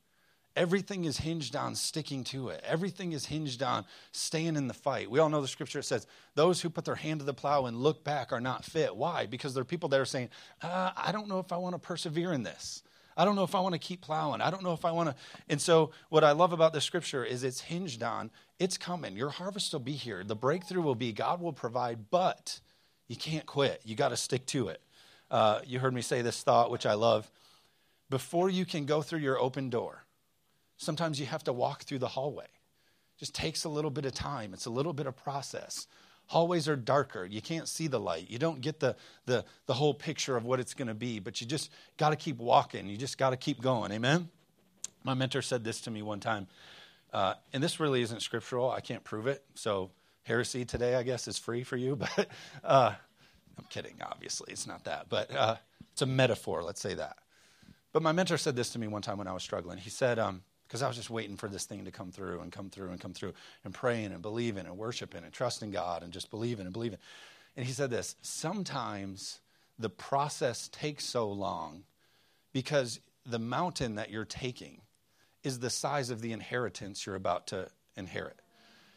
Everything 0.56 1.04
is 1.04 1.18
hinged 1.18 1.54
on 1.54 1.74
sticking 1.74 2.24
to 2.24 2.48
it. 2.48 2.64
Everything 2.66 3.12
is 3.12 3.26
hinged 3.26 3.62
on 3.62 3.84
staying 4.12 4.56
in 4.56 4.68
the 4.68 4.74
fight. 4.74 5.10
We 5.10 5.18
all 5.18 5.28
know 5.28 5.42
the 5.42 5.48
scripture 5.48 5.82
says, 5.82 6.06
those 6.34 6.62
who 6.62 6.70
put 6.70 6.86
their 6.86 6.94
hand 6.94 7.20
to 7.20 7.26
the 7.26 7.34
plow 7.34 7.66
and 7.66 7.76
look 7.76 8.04
back 8.04 8.32
are 8.32 8.40
not 8.40 8.64
fit. 8.64 8.96
Why? 8.96 9.26
Because 9.26 9.52
there 9.52 9.60
are 9.60 9.66
people 9.66 9.90
that 9.90 10.00
are 10.00 10.06
saying, 10.06 10.30
uh, 10.62 10.92
I 10.96 11.12
don't 11.12 11.28
know 11.28 11.40
if 11.40 11.52
I 11.52 11.58
want 11.58 11.74
to 11.74 11.78
persevere 11.78 12.32
in 12.32 12.42
this. 12.42 12.84
I 13.18 13.26
don't 13.26 13.36
know 13.36 13.44
if 13.44 13.54
I 13.54 13.60
want 13.60 13.74
to 13.74 13.78
keep 13.78 14.00
plowing. 14.00 14.40
I 14.40 14.50
don't 14.50 14.62
know 14.62 14.72
if 14.72 14.86
I 14.86 14.92
want 14.92 15.10
to. 15.10 15.16
And 15.48 15.60
so, 15.60 15.90
what 16.08 16.24
I 16.24 16.32
love 16.32 16.52
about 16.52 16.72
the 16.72 16.80
scripture 16.80 17.24
is 17.24 17.44
it's 17.44 17.60
hinged 17.60 18.02
on 18.02 18.30
it's 18.58 18.78
coming. 18.78 19.16
Your 19.16 19.30
harvest 19.30 19.72
will 19.72 19.80
be 19.80 19.92
here. 19.92 20.24
The 20.24 20.34
breakthrough 20.34 20.82
will 20.82 20.94
be 20.94 21.12
God 21.12 21.40
will 21.40 21.52
provide, 21.52 22.10
but 22.10 22.60
you 23.08 23.16
can't 23.16 23.46
quit. 23.46 23.82
You 23.84 23.94
got 23.94 24.08
to 24.08 24.16
stick 24.16 24.46
to 24.46 24.68
it. 24.68 24.80
Uh, 25.34 25.60
you 25.66 25.80
heard 25.80 25.92
me 25.92 26.02
say 26.02 26.22
this 26.22 26.42
thought, 26.42 26.70
which 26.70 26.86
I 26.86 26.94
love. 26.94 27.30
Before 28.08 28.48
you 28.48 28.64
can 28.64 28.86
go 28.86 29.02
through 29.02 29.20
your 29.20 29.38
open 29.38 29.68
door, 29.70 30.04
Sometimes 30.76 31.20
you 31.20 31.26
have 31.26 31.44
to 31.44 31.52
walk 31.52 31.84
through 31.84 32.00
the 32.00 32.08
hallway. 32.08 32.44
It 32.44 33.18
just 33.18 33.34
takes 33.34 33.64
a 33.64 33.68
little 33.68 33.90
bit 33.90 34.04
of 34.04 34.12
time. 34.12 34.52
It's 34.52 34.66
a 34.66 34.70
little 34.70 34.92
bit 34.92 35.06
of 35.06 35.16
process. 35.16 35.86
Hallways 36.26 36.68
are 36.68 36.76
darker. 36.76 37.24
You 37.24 37.40
can't 37.40 37.68
see 37.68 37.86
the 37.86 38.00
light. 38.00 38.30
You 38.30 38.38
don't 38.38 38.60
get 38.60 38.80
the, 38.80 38.96
the, 39.26 39.44
the 39.66 39.74
whole 39.74 39.94
picture 39.94 40.36
of 40.36 40.44
what 40.44 40.58
it's 40.58 40.74
going 40.74 40.88
to 40.88 40.94
be, 40.94 41.20
but 41.20 41.40
you 41.40 41.46
just 41.46 41.70
got 41.96 42.10
to 42.10 42.16
keep 42.16 42.38
walking. 42.38 42.88
You 42.88 42.96
just 42.96 43.18
got 43.18 43.30
to 43.30 43.36
keep 43.36 43.60
going. 43.60 43.92
Amen? 43.92 44.28
My 45.04 45.14
mentor 45.14 45.42
said 45.42 45.64
this 45.64 45.82
to 45.82 45.90
me 45.90 46.02
one 46.02 46.18
time, 46.18 46.46
uh, 47.12 47.34
and 47.52 47.62
this 47.62 47.78
really 47.78 48.00
isn't 48.00 48.22
scriptural. 48.22 48.70
I 48.70 48.80
can't 48.80 49.04
prove 49.04 49.26
it. 49.26 49.44
So, 49.54 49.90
heresy 50.22 50.64
today, 50.64 50.94
I 50.94 51.02
guess, 51.02 51.28
is 51.28 51.38
free 51.38 51.62
for 51.62 51.76
you, 51.76 51.94
but 52.16 52.26
uh, 52.64 52.94
I'm 53.58 53.66
kidding, 53.70 53.94
obviously. 54.02 54.52
It's 54.52 54.66
not 54.66 54.84
that, 54.84 55.08
but 55.08 55.34
uh, 55.34 55.56
it's 55.92 56.02
a 56.02 56.06
metaphor, 56.06 56.62
let's 56.62 56.80
say 56.80 56.94
that. 56.94 57.18
But 57.92 58.02
my 58.02 58.12
mentor 58.12 58.38
said 58.38 58.56
this 58.56 58.70
to 58.70 58.78
me 58.78 58.88
one 58.88 59.02
time 59.02 59.18
when 59.18 59.28
I 59.28 59.32
was 59.32 59.42
struggling. 59.42 59.78
He 59.78 59.90
said, 59.90 60.18
um, 60.18 60.42
because 60.66 60.82
I 60.82 60.88
was 60.88 60.96
just 60.96 61.10
waiting 61.10 61.36
for 61.36 61.48
this 61.48 61.66
thing 61.66 61.84
to 61.84 61.90
come 61.92 62.10
through 62.10 62.40
and 62.40 62.50
come 62.50 62.70
through 62.70 62.90
and 62.90 63.00
come 63.00 63.12
through 63.12 63.34
and 63.64 63.72
praying 63.72 64.12
and 64.12 64.20
believing 64.20 64.66
and 64.66 64.76
worshiping 64.76 65.22
and 65.22 65.32
trusting 65.32 65.70
God 65.70 66.02
and 66.02 66.12
just 66.12 66.30
believing 66.30 66.64
and 66.64 66.72
believing. 66.72 66.98
And 67.56 67.64
he 67.64 67.72
said 67.72 67.90
this 67.90 68.16
sometimes 68.22 69.40
the 69.78 69.90
process 69.90 70.68
takes 70.68 71.04
so 71.04 71.30
long 71.30 71.84
because 72.52 73.00
the 73.26 73.38
mountain 73.38 73.96
that 73.96 74.10
you're 74.10 74.24
taking 74.24 74.80
is 75.42 75.58
the 75.58 75.70
size 75.70 76.10
of 76.10 76.20
the 76.20 76.32
inheritance 76.32 77.06
you're 77.06 77.14
about 77.14 77.46
to 77.48 77.68
inherit. 77.96 78.40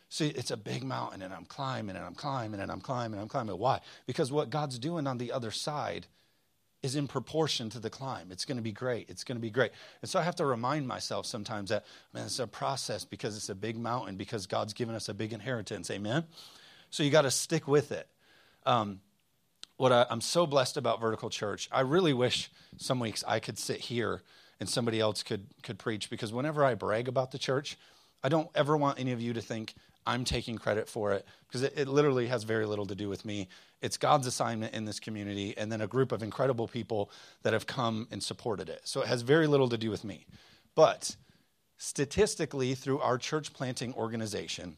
See, 0.09 0.29
it's 0.29 0.51
a 0.51 0.57
big 0.57 0.83
mountain, 0.83 1.21
and 1.21 1.33
I'm 1.33 1.45
climbing 1.45 1.95
and 1.95 2.05
I'm 2.05 2.15
climbing 2.15 2.61
and 2.61 2.71
I'm 2.71 2.79
climbing 2.79 3.13
and 3.13 3.21
I'm 3.21 3.27
climbing. 3.27 3.57
Why? 3.57 3.81
Because 4.05 4.31
what 4.31 4.49
God's 4.49 4.79
doing 4.79 5.05
on 5.05 5.17
the 5.17 5.31
other 5.31 5.51
side 5.51 6.07
is 6.83 6.95
in 6.95 7.07
proportion 7.07 7.69
to 7.71 7.79
the 7.79 7.89
climb. 7.89 8.31
It's 8.31 8.45
going 8.45 8.57
to 8.57 8.63
be 8.63 8.71
great. 8.71 9.09
It's 9.09 9.23
going 9.23 9.35
to 9.35 9.41
be 9.41 9.49
great. 9.49 9.71
And 10.01 10.09
so 10.09 10.19
I 10.19 10.23
have 10.23 10.35
to 10.35 10.45
remind 10.45 10.87
myself 10.87 11.25
sometimes 11.25 11.69
that, 11.69 11.85
man, 12.13 12.25
it's 12.25 12.39
a 12.39 12.47
process 12.47 13.03
because 13.03 13.35
it's 13.35 13.49
a 13.49 13.55
big 13.55 13.77
mountain, 13.77 14.15
because 14.15 14.45
God's 14.45 14.73
given 14.73 14.95
us 14.95 15.09
a 15.09 15.13
big 15.13 15.33
inheritance. 15.33 15.91
Amen? 15.91 16.23
So 16.89 17.03
you 17.03 17.09
got 17.09 17.23
to 17.23 17.31
stick 17.31 17.67
with 17.67 17.91
it. 17.91 18.07
Um, 18.65 19.01
what 19.77 19.91
I, 19.91 20.05
I'm 20.09 20.21
so 20.21 20.45
blessed 20.45 20.77
about 20.77 21.01
Vertical 21.01 21.29
Church, 21.29 21.67
I 21.71 21.81
really 21.81 22.13
wish 22.13 22.49
some 22.77 22.99
weeks 22.99 23.23
I 23.27 23.39
could 23.39 23.57
sit 23.57 23.79
here 23.79 24.21
and 24.59 24.69
somebody 24.69 24.99
else 24.99 25.23
could, 25.23 25.47
could 25.63 25.79
preach 25.79 26.09
because 26.09 26.31
whenever 26.31 26.63
I 26.63 26.75
brag 26.75 27.07
about 27.07 27.31
the 27.31 27.37
church, 27.37 27.77
I 28.23 28.29
don't 28.29 28.49
ever 28.55 28.77
want 28.77 28.99
any 28.99 29.11
of 29.11 29.21
you 29.21 29.33
to 29.33 29.41
think 29.41 29.75
I'm 30.07 30.23
taking 30.23 30.57
credit 30.57 30.87
for 30.87 31.11
it 31.11 31.25
because 31.47 31.63
it, 31.63 31.73
it, 31.75 31.87
literally 31.87 32.27
has 32.27 32.43
very 32.43 32.65
little 32.65 32.85
to 32.85 32.95
do 32.95 33.09
with 33.09 33.25
me. 33.25 33.49
It's 33.81 33.97
God's 33.97 34.25
assignment 34.25 34.73
in 34.73 34.85
this 34.85 34.99
community 34.99 35.55
and 35.57 35.69
then 35.69 35.81
a 35.81 35.87
group 35.87 36.13
of 36.13 36.23
incredible 36.23 36.67
people 36.67 37.11
that 37.43 37.51
have 37.53 37.67
come 37.67 38.07
and 38.09 38.23
supported 38.23 38.69
it. 38.69 38.81
So 38.85 39.01
it 39.01 39.07
has 39.07 39.21
very 39.21 39.47
little 39.47 39.67
to 39.69 39.77
do 39.77 39.91
with 39.91 40.05
me. 40.05 40.25
But 40.75 41.15
statistically, 41.77 42.73
through 42.73 42.99
our 42.99 43.17
church 43.17 43.53
planting 43.53 43.93
organization, 43.95 44.77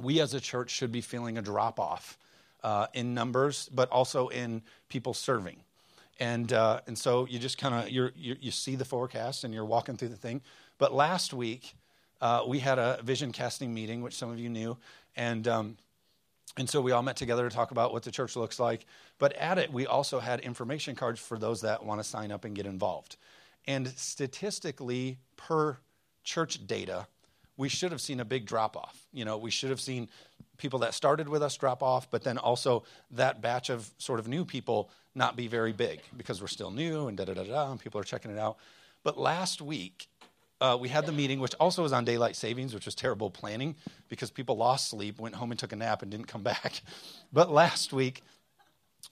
we 0.00 0.20
as 0.20 0.32
a 0.32 0.40
church 0.40 0.70
should 0.70 0.90
be 0.90 1.02
feeling 1.02 1.36
a 1.36 1.42
drop 1.42 1.78
off 1.78 2.18
uh, 2.64 2.86
in 2.94 3.12
numbers, 3.12 3.68
but 3.72 3.90
also 3.90 4.28
in 4.28 4.62
people 4.88 5.12
serving. 5.12 5.58
And, 6.18 6.50
uh, 6.52 6.80
and 6.86 6.96
so 6.96 7.26
you 7.26 7.38
just 7.38 7.58
kind 7.58 7.74
of 7.74 7.90
you 7.90 8.10
you 8.16 8.50
see 8.50 8.74
the 8.74 8.86
forecast 8.86 9.44
and 9.44 9.52
you're 9.52 9.66
walking 9.66 9.98
through 9.98 10.08
the 10.08 10.16
thing. 10.16 10.40
But 10.78 10.94
last 10.94 11.34
week, 11.34 11.74
uh, 12.20 12.42
we 12.46 12.58
had 12.58 12.78
a 12.78 13.00
vision 13.02 13.32
casting 13.32 13.72
meeting, 13.72 14.02
which 14.02 14.14
some 14.14 14.30
of 14.30 14.38
you 14.38 14.48
knew, 14.48 14.76
and 15.16 15.46
um, 15.48 15.76
and 16.56 16.68
so 16.68 16.80
we 16.80 16.92
all 16.92 17.02
met 17.02 17.16
together 17.16 17.48
to 17.48 17.54
talk 17.54 17.70
about 17.70 17.92
what 17.92 18.02
the 18.02 18.10
church 18.10 18.36
looks 18.36 18.58
like. 18.58 18.86
But 19.18 19.34
at 19.34 19.58
it, 19.58 19.72
we 19.72 19.86
also 19.86 20.20
had 20.20 20.40
information 20.40 20.94
cards 20.94 21.20
for 21.20 21.38
those 21.38 21.60
that 21.62 21.84
want 21.84 22.00
to 22.00 22.04
sign 22.04 22.32
up 22.32 22.44
and 22.44 22.54
get 22.54 22.66
involved. 22.66 23.16
And 23.66 23.88
statistically, 23.88 25.18
per 25.36 25.76
church 26.24 26.66
data, 26.66 27.06
we 27.56 27.68
should 27.68 27.92
have 27.92 28.00
seen 28.00 28.20
a 28.20 28.24
big 28.24 28.46
drop 28.46 28.76
off. 28.76 29.06
You 29.12 29.24
know, 29.24 29.36
we 29.36 29.50
should 29.50 29.70
have 29.70 29.80
seen 29.80 30.08
people 30.56 30.78
that 30.80 30.94
started 30.94 31.28
with 31.28 31.42
us 31.42 31.56
drop 31.56 31.82
off, 31.82 32.10
but 32.10 32.22
then 32.22 32.38
also 32.38 32.84
that 33.10 33.42
batch 33.42 33.68
of 33.68 33.90
sort 33.98 34.18
of 34.18 34.28
new 34.28 34.44
people 34.44 34.90
not 35.14 35.36
be 35.36 35.48
very 35.48 35.72
big 35.72 36.00
because 36.16 36.40
we're 36.40 36.46
still 36.46 36.70
new 36.70 37.08
and 37.08 37.16
da 37.16 37.24
da 37.24 37.34
da 37.34 37.44
da, 37.44 37.70
and 37.70 37.80
people 37.80 38.00
are 38.00 38.04
checking 38.04 38.30
it 38.30 38.38
out. 38.38 38.56
But 39.02 39.18
last 39.18 39.60
week, 39.60 40.08
uh, 40.60 40.76
we 40.80 40.88
had 40.88 41.06
the 41.06 41.12
meeting, 41.12 41.40
which 41.40 41.54
also 41.60 41.82
was 41.82 41.92
on 41.92 42.04
daylight 42.04 42.36
savings, 42.36 42.74
which 42.74 42.86
was 42.86 42.94
terrible 42.94 43.30
planning 43.30 43.76
because 44.08 44.30
people 44.30 44.56
lost 44.56 44.88
sleep, 44.88 45.18
went 45.18 45.34
home 45.34 45.50
and 45.50 45.60
took 45.60 45.72
a 45.72 45.76
nap, 45.76 46.02
and 46.02 46.10
didn't 46.10 46.26
come 46.28 46.42
back. 46.44 46.80
But 47.32 47.50
last 47.50 47.92
week, 47.92 48.22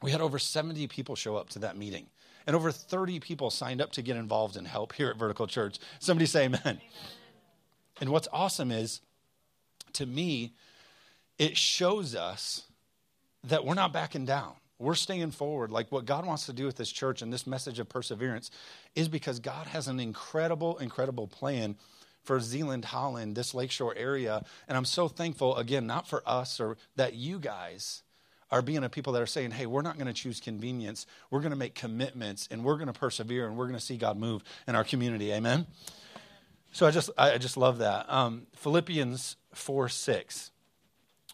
we 0.03 0.11
had 0.11 0.21
over 0.21 0.39
70 0.39 0.87
people 0.89 1.15
show 1.15 1.37
up 1.37 1.51
to 1.51 1.59
that 1.61 1.77
meeting, 1.77 2.07
and 2.47 2.57
over 2.57 2.73
30 2.73 3.21
people 3.21 3.51
signed 3.51 3.81
up 3.81 3.93
to 3.93 4.03
get 4.03 4.17
involved 4.17 4.57
and 4.57 4.67
help 4.67 4.93
here 4.95 5.09
at 5.09 5.17
Vertical 5.17 5.47
Church. 5.47 5.79
Somebody 5.99 6.27
say 6.27 6.45
amen. 6.45 6.61
amen. 6.65 6.81
And 8.01 8.11
what's 8.11 8.29
awesome 8.33 8.71
is, 8.71 9.01
to 9.95 10.07
me, 10.07 10.55
it 11.39 11.57
shows 11.57 12.15
us 12.15 12.63
that 13.45 13.65
we're 13.65 13.75
not 13.75 13.93
backing 13.93 14.25
down. 14.25 14.55
We're 14.85 14.95
staying 14.95 15.31
forward. 15.33 15.71
Like 15.71 15.91
what 15.91 16.05
God 16.05 16.27
wants 16.27 16.47
to 16.47 16.53
do 16.53 16.67
with 16.67 16.77
this 16.77 16.93
church 16.93 17.23
and 17.23 17.33
this 17.33 17.47
message 17.47 17.79
of 17.79 17.89
perseverance 17.89 18.51
is 18.95 19.09
because 19.09 19.41
God 19.41 19.67
has 19.69 19.89
an 19.89 19.99
incredible, 19.99 20.77
incredible 20.79 21.27
plan 21.27 21.77
for 22.23 22.41
Zeeland, 22.41 22.85
Holland, 22.87 23.35
this 23.35 23.55
lakeshore 23.55 23.95
area. 23.97 24.45
And 24.69 24.77
I'm 24.77 24.85
so 24.85 25.09
thankful, 25.09 25.57
again, 25.57 25.87
not 25.87 26.09
for 26.09 26.23
us 26.27 26.61
or 26.61 26.77
that 26.97 27.15
you 27.15 27.39
guys 27.39 28.03
are 28.51 28.63
being 28.63 28.85
a 28.85 28.89
people 28.89 29.13
that 29.15 29.23
are 29.23 29.27
saying, 29.27 29.53
hey, 29.53 29.67
we're 29.67 29.83
not 29.83 29.97
going 29.97 30.07
to 30.07 30.13
choose 30.13 30.41
convenience. 30.41 31.07
We're 31.31 31.41
going 31.41 31.51
to 31.51 31.57
make 31.57 31.75
commitments 31.75 32.49
and 32.51 32.63
we're 32.63 32.77
going 32.77 32.93
to 32.93 32.99
persevere 32.99 33.47
and 33.47 33.57
we're 33.57 33.67
going 33.67 33.79
to 33.79 33.85
see 33.85 33.97
God 33.97 34.17
move 34.17 34.43
in 34.69 34.75
our 34.75 34.85
community. 34.85 35.33
Amen? 35.33 35.67
So 36.73 36.87
I 36.87 36.91
just, 36.91 37.11
I 37.17 37.39
just 37.39 37.57
love 37.57 37.79
that. 37.79 38.11
Um, 38.13 38.47
Philippians 38.57 39.37
4 39.55 39.89
6. 39.89 40.51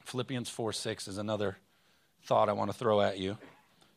Philippians 0.05 0.49
4 0.49 0.73
6 0.73 1.09
is 1.09 1.19
another 1.19 1.57
thought 2.25 2.49
I 2.49 2.53
want 2.53 2.71
to 2.71 2.77
throw 2.77 3.01
at 3.01 3.19
you, 3.19 3.39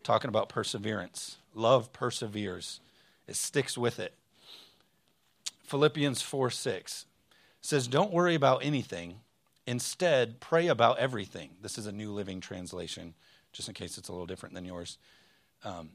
talking 0.03 0.29
about 0.29 0.49
perseverance. 0.49 1.37
Love 1.53 1.93
perseveres, 1.93 2.79
it 3.27 3.35
sticks 3.35 3.77
with 3.77 3.99
it. 3.99 4.13
Philippians 5.63 6.21
4 6.21 6.49
6 6.49 7.05
says, 7.61 7.87
Don't 7.87 8.11
worry 8.11 8.35
about 8.35 8.63
anything. 8.63 9.15
Instead, 9.65 10.39
pray 10.39 10.67
about 10.67 10.99
everything. 10.99 11.51
This 11.61 11.77
is 11.77 11.87
a 11.87 11.91
New 11.91 12.11
Living 12.11 12.41
Translation, 12.41 13.13
just 13.53 13.69
in 13.69 13.73
case 13.73 13.97
it's 13.97 14.09
a 14.09 14.11
little 14.11 14.27
different 14.27 14.55
than 14.55 14.65
yours. 14.65 14.97
Um, 15.63 15.91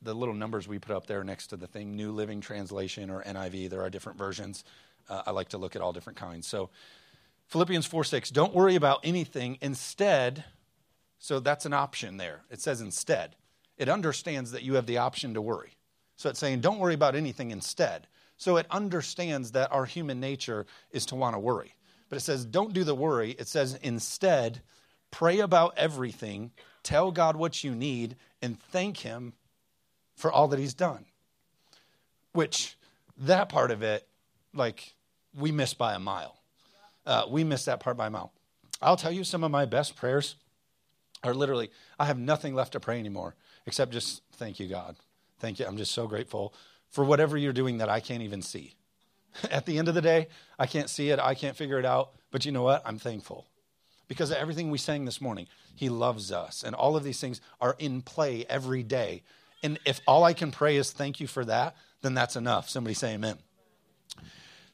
the 0.00 0.14
little 0.14 0.34
numbers 0.34 0.66
we 0.66 0.78
put 0.78 0.96
up 0.96 1.06
there 1.06 1.22
next 1.22 1.48
to 1.48 1.56
the 1.56 1.66
thing, 1.66 1.94
New 1.94 2.12
Living 2.12 2.40
Translation 2.40 3.10
or 3.10 3.22
NIV, 3.22 3.68
there 3.70 3.82
are 3.82 3.90
different 3.90 4.18
versions. 4.18 4.64
Uh, 5.08 5.22
I 5.26 5.30
like 5.32 5.50
to 5.50 5.58
look 5.58 5.76
at 5.76 5.82
all 5.82 5.92
different 5.92 6.18
kinds. 6.18 6.46
So, 6.46 6.70
Philippians 7.48 7.86
4 7.86 8.02
6, 8.04 8.30
don't 8.30 8.54
worry 8.54 8.74
about 8.74 9.00
anything. 9.04 9.58
Instead, 9.60 10.44
so 11.18 11.40
that's 11.40 11.66
an 11.66 11.72
option 11.72 12.16
there. 12.16 12.42
It 12.50 12.60
says 12.60 12.80
instead. 12.80 13.36
It 13.78 13.88
understands 13.88 14.52
that 14.52 14.62
you 14.62 14.74
have 14.74 14.86
the 14.86 14.98
option 14.98 15.34
to 15.34 15.42
worry. 15.42 15.76
So 16.16 16.30
it's 16.30 16.38
saying, 16.38 16.60
don't 16.60 16.78
worry 16.78 16.94
about 16.94 17.14
anything 17.14 17.50
instead. 17.50 18.06
So 18.36 18.56
it 18.56 18.66
understands 18.70 19.52
that 19.52 19.72
our 19.72 19.84
human 19.84 20.20
nature 20.20 20.66
is 20.90 21.06
to 21.06 21.14
want 21.14 21.34
to 21.34 21.38
worry. 21.38 21.74
But 22.08 22.16
it 22.16 22.20
says, 22.20 22.44
don't 22.44 22.72
do 22.72 22.84
the 22.84 22.94
worry. 22.94 23.32
It 23.32 23.48
says, 23.48 23.78
instead, 23.82 24.60
pray 25.10 25.40
about 25.40 25.74
everything, 25.76 26.52
tell 26.82 27.10
God 27.10 27.36
what 27.36 27.64
you 27.64 27.74
need, 27.74 28.16
and 28.40 28.60
thank 28.60 28.98
Him 28.98 29.32
for 30.14 30.30
all 30.30 30.48
that 30.48 30.58
He's 30.58 30.74
done. 30.74 31.06
Which, 32.32 32.76
that 33.18 33.48
part 33.48 33.70
of 33.70 33.82
it, 33.82 34.06
like, 34.54 34.94
we 35.36 35.52
miss 35.52 35.74
by 35.74 35.94
a 35.94 35.98
mile. 35.98 36.36
Uh, 37.04 37.24
we 37.28 37.44
miss 37.44 37.64
that 37.66 37.80
part 37.80 37.96
by 37.96 38.06
a 38.06 38.10
mile. 38.10 38.32
I'll 38.80 38.96
tell 38.96 39.12
you, 39.12 39.24
some 39.24 39.44
of 39.44 39.50
my 39.50 39.64
best 39.64 39.96
prayers 39.96 40.36
are 41.22 41.34
literally, 41.34 41.70
I 41.98 42.06
have 42.06 42.18
nothing 42.18 42.54
left 42.54 42.72
to 42.72 42.80
pray 42.80 42.98
anymore 42.98 43.34
except 43.66 43.92
just 43.92 44.22
thank 44.34 44.60
you, 44.60 44.68
God. 44.68 44.96
Thank 45.38 45.58
you. 45.58 45.66
I'm 45.66 45.76
just 45.76 45.92
so 45.92 46.06
grateful 46.06 46.54
for 46.88 47.04
whatever 47.04 47.36
you're 47.36 47.52
doing 47.52 47.78
that 47.78 47.88
I 47.88 48.00
can't 48.00 48.22
even 48.22 48.42
see. 48.42 48.74
At 49.50 49.66
the 49.66 49.78
end 49.78 49.88
of 49.88 49.94
the 49.94 50.02
day, 50.02 50.28
I 50.58 50.66
can't 50.66 50.88
see 50.88 51.10
it, 51.10 51.18
I 51.18 51.34
can't 51.34 51.56
figure 51.56 51.78
it 51.78 51.84
out, 51.84 52.12
but 52.30 52.44
you 52.44 52.52
know 52.52 52.62
what? 52.62 52.82
I'm 52.86 52.98
thankful. 52.98 53.46
Because 54.08 54.30
of 54.30 54.36
everything 54.36 54.70
we 54.70 54.78
sang 54.78 55.04
this 55.04 55.20
morning, 55.20 55.46
He 55.74 55.88
loves 55.88 56.30
us, 56.30 56.62
and 56.62 56.74
all 56.74 56.96
of 56.96 57.04
these 57.04 57.20
things 57.20 57.40
are 57.60 57.76
in 57.78 58.02
play 58.02 58.46
every 58.48 58.82
day. 58.82 59.22
And 59.62 59.78
if 59.84 60.00
all 60.06 60.22
I 60.22 60.32
can 60.32 60.52
pray 60.52 60.76
is 60.76 60.92
thank 60.92 61.18
you 61.18 61.26
for 61.26 61.44
that, 61.44 61.76
then 62.02 62.14
that's 62.14 62.36
enough. 62.36 62.68
Somebody 62.68 62.94
say 62.94 63.14
amen. 63.14 63.38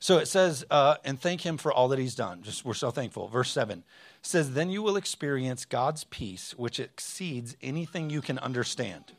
So 0.03 0.19
it 0.19 0.27
says, 0.27 0.65
uh, 0.69 0.97
and 1.05 1.21
thank 1.21 1.43
him 1.43 1.57
for 1.57 1.73
all 1.73 1.87
that 1.87 1.99
he's 2.01 2.17
done. 2.17 2.43
Just 2.43 2.65
we're 2.65 2.75
so 2.75 2.91
thankful. 2.91 3.29
Verse 3.29 3.53
7 3.53 3.85
says, 4.21 4.55
Then 4.55 4.69
you 4.69 4.83
will 4.83 4.97
experience 4.97 5.65
God's 5.65 6.03
peace, 6.03 6.57
which 6.57 6.81
exceeds 6.81 7.57
anything 7.63 8.11
you 8.11 8.21
can 8.21 8.37
understand. 8.41 9.13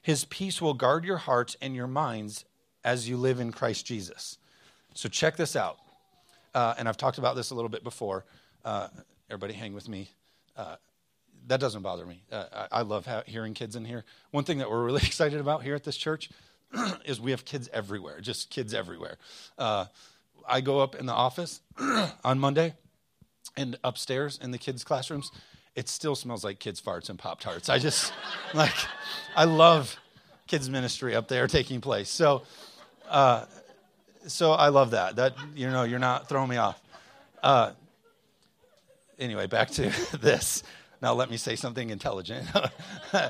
His 0.00 0.24
peace 0.24 0.62
will 0.62 0.72
guard 0.72 1.04
your 1.04 1.18
hearts 1.18 1.58
and 1.60 1.76
your 1.76 1.86
minds 1.86 2.46
as 2.82 3.06
you 3.06 3.18
live 3.18 3.38
in 3.38 3.52
Christ 3.52 3.84
Jesus. 3.84 4.38
So 4.94 5.10
check 5.10 5.36
this 5.36 5.54
out. 5.54 5.76
Uh, 6.54 6.72
and 6.78 6.88
I've 6.88 6.96
talked 6.96 7.18
about 7.18 7.36
this 7.36 7.50
a 7.50 7.54
little 7.54 7.68
bit 7.68 7.84
before. 7.84 8.24
Uh, 8.64 8.88
everybody 9.28 9.52
hang 9.52 9.74
with 9.74 9.90
me. 9.90 10.08
Uh, 10.56 10.76
that 11.48 11.60
doesn't 11.60 11.82
bother 11.82 12.06
me. 12.06 12.22
Uh, 12.32 12.44
I, 12.72 12.78
I, 12.78 12.80
love 12.80 13.04
ha- 13.04 13.24
hearing 13.26 13.52
kids 13.52 13.76
in 13.76 13.84
here. 13.84 14.06
One 14.30 14.44
thing 14.44 14.56
that 14.58 14.70
we're 14.70 14.84
really 14.84 15.02
excited 15.06 15.38
about 15.38 15.64
here 15.64 15.74
at 15.74 15.84
this 15.84 15.98
church 15.98 16.30
is 17.04 17.20
we 17.20 17.30
have 17.30 17.44
kids 17.44 17.68
everywhere, 17.72 18.20
just 18.20 18.50
kids 18.50 18.74
everywhere. 18.74 19.16
Uh, 19.56 19.86
I 20.48 20.60
go 20.60 20.80
up 20.80 20.94
in 20.94 21.06
the 21.06 21.12
office 21.12 21.60
on 22.24 22.38
Monday, 22.38 22.74
and 23.56 23.78
upstairs 23.82 24.38
in 24.42 24.50
the 24.50 24.58
kids' 24.58 24.84
classrooms, 24.84 25.30
it 25.74 25.88
still 25.88 26.14
smells 26.14 26.44
like 26.44 26.58
kids' 26.58 26.80
farts 26.80 27.08
and 27.10 27.18
Pop 27.18 27.40
Tarts. 27.40 27.68
I 27.68 27.78
just, 27.78 28.12
like, 28.54 28.74
I 29.36 29.44
love 29.44 29.96
kids' 30.46 30.70
ministry 30.70 31.14
up 31.14 31.28
there 31.28 31.46
taking 31.46 31.80
place. 31.80 32.08
So, 32.08 32.42
uh, 33.08 33.44
so 34.26 34.52
I 34.52 34.68
love 34.68 34.92
that. 34.92 35.16
That, 35.16 35.34
you 35.54 35.68
know, 35.70 35.84
you're 35.84 35.98
not 35.98 36.28
throwing 36.28 36.48
me 36.48 36.56
off. 36.56 36.80
Uh, 37.42 37.72
anyway, 39.18 39.46
back 39.46 39.70
to 39.72 39.92
this. 40.20 40.62
Now 41.00 41.14
let 41.14 41.30
me 41.30 41.36
say 41.36 41.56
something 41.56 41.90
intelligent. 41.90 42.46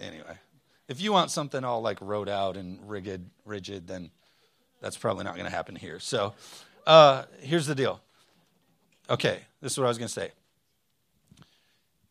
anyway. 0.00 0.38
If 0.88 1.00
you 1.02 1.12
want 1.12 1.30
something 1.30 1.64
all 1.64 1.82
like 1.82 2.00
wrote 2.00 2.28
out 2.28 2.56
and 2.56 2.88
rigid, 2.88 3.28
rigid, 3.44 3.86
then 3.86 4.10
that's 4.80 4.96
probably 4.96 5.24
not 5.24 5.34
going 5.34 5.44
to 5.44 5.54
happen 5.54 5.76
here. 5.76 6.00
So 6.00 6.34
uh, 6.86 7.24
here's 7.40 7.66
the 7.66 7.74
deal. 7.74 8.00
Okay, 9.10 9.40
this 9.60 9.72
is 9.72 9.78
what 9.78 9.84
I 9.84 9.88
was 9.88 9.98
going 9.98 10.08
to 10.08 10.12
say. 10.12 10.32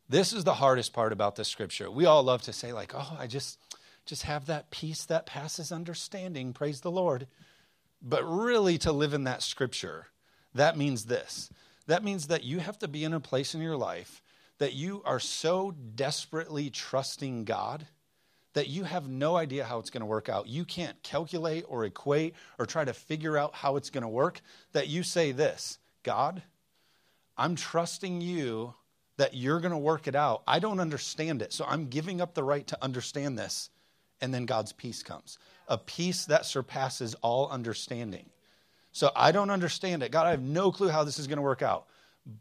This 0.08 0.32
is 0.32 0.44
the 0.44 0.54
hardest 0.54 0.92
part 0.92 1.12
about 1.12 1.36
this 1.36 1.48
scripture. 1.48 1.90
We 1.90 2.06
all 2.06 2.22
love 2.22 2.42
to 2.42 2.52
say 2.52 2.72
like, 2.72 2.92
"Oh, 2.94 3.16
I 3.18 3.26
just 3.26 3.58
just 4.06 4.22
have 4.22 4.46
that 4.46 4.70
peace 4.70 5.04
that 5.04 5.26
passes 5.26 5.70
understanding, 5.70 6.52
praise 6.52 6.80
the 6.80 6.90
Lord." 6.90 7.26
But 8.00 8.24
really 8.24 8.78
to 8.78 8.92
live 8.92 9.12
in 9.12 9.24
that 9.24 9.42
scripture, 9.42 10.06
that 10.54 10.78
means 10.78 11.06
this. 11.06 11.50
That 11.88 12.04
means 12.04 12.28
that 12.28 12.44
you 12.44 12.60
have 12.60 12.78
to 12.78 12.88
be 12.88 13.04
in 13.04 13.12
a 13.12 13.20
place 13.20 13.54
in 13.54 13.60
your 13.60 13.76
life 13.76 14.22
that 14.58 14.74
you 14.74 15.02
are 15.04 15.20
so 15.20 15.72
desperately 15.94 16.70
trusting 16.70 17.44
God 17.44 17.86
that 18.54 18.68
you 18.68 18.84
have 18.84 19.08
no 19.08 19.36
idea 19.36 19.64
how 19.64 19.78
it's 19.78 19.90
going 19.90 20.00
to 20.00 20.06
work 20.06 20.28
out. 20.28 20.48
You 20.48 20.64
can't 20.64 21.00
calculate 21.02 21.64
or 21.68 21.84
equate 21.84 22.34
or 22.58 22.66
try 22.66 22.84
to 22.84 22.92
figure 22.92 23.36
out 23.36 23.54
how 23.54 23.76
it's 23.76 23.90
going 23.90 24.02
to 24.02 24.08
work. 24.08 24.40
That 24.72 24.88
you 24.88 25.02
say 25.02 25.32
this 25.32 25.78
God, 26.02 26.42
I'm 27.36 27.54
trusting 27.54 28.20
you 28.20 28.74
that 29.16 29.34
you're 29.34 29.60
going 29.60 29.72
to 29.72 29.78
work 29.78 30.06
it 30.06 30.14
out. 30.14 30.42
I 30.46 30.60
don't 30.60 30.80
understand 30.80 31.42
it. 31.42 31.52
So 31.52 31.64
I'm 31.68 31.88
giving 31.88 32.20
up 32.20 32.34
the 32.34 32.44
right 32.44 32.66
to 32.68 32.78
understand 32.82 33.38
this. 33.38 33.70
And 34.20 34.32
then 34.32 34.46
God's 34.46 34.72
peace 34.72 35.02
comes 35.02 35.38
a 35.68 35.78
peace 35.78 36.24
that 36.26 36.46
surpasses 36.46 37.14
all 37.16 37.48
understanding. 37.50 38.30
So 38.92 39.10
I 39.14 39.32
don't 39.32 39.50
understand 39.50 40.02
it. 40.02 40.10
God, 40.10 40.26
I 40.26 40.30
have 40.30 40.42
no 40.42 40.72
clue 40.72 40.88
how 40.88 41.04
this 41.04 41.18
is 41.18 41.26
going 41.26 41.36
to 41.36 41.42
work 41.42 41.62
out. 41.62 41.86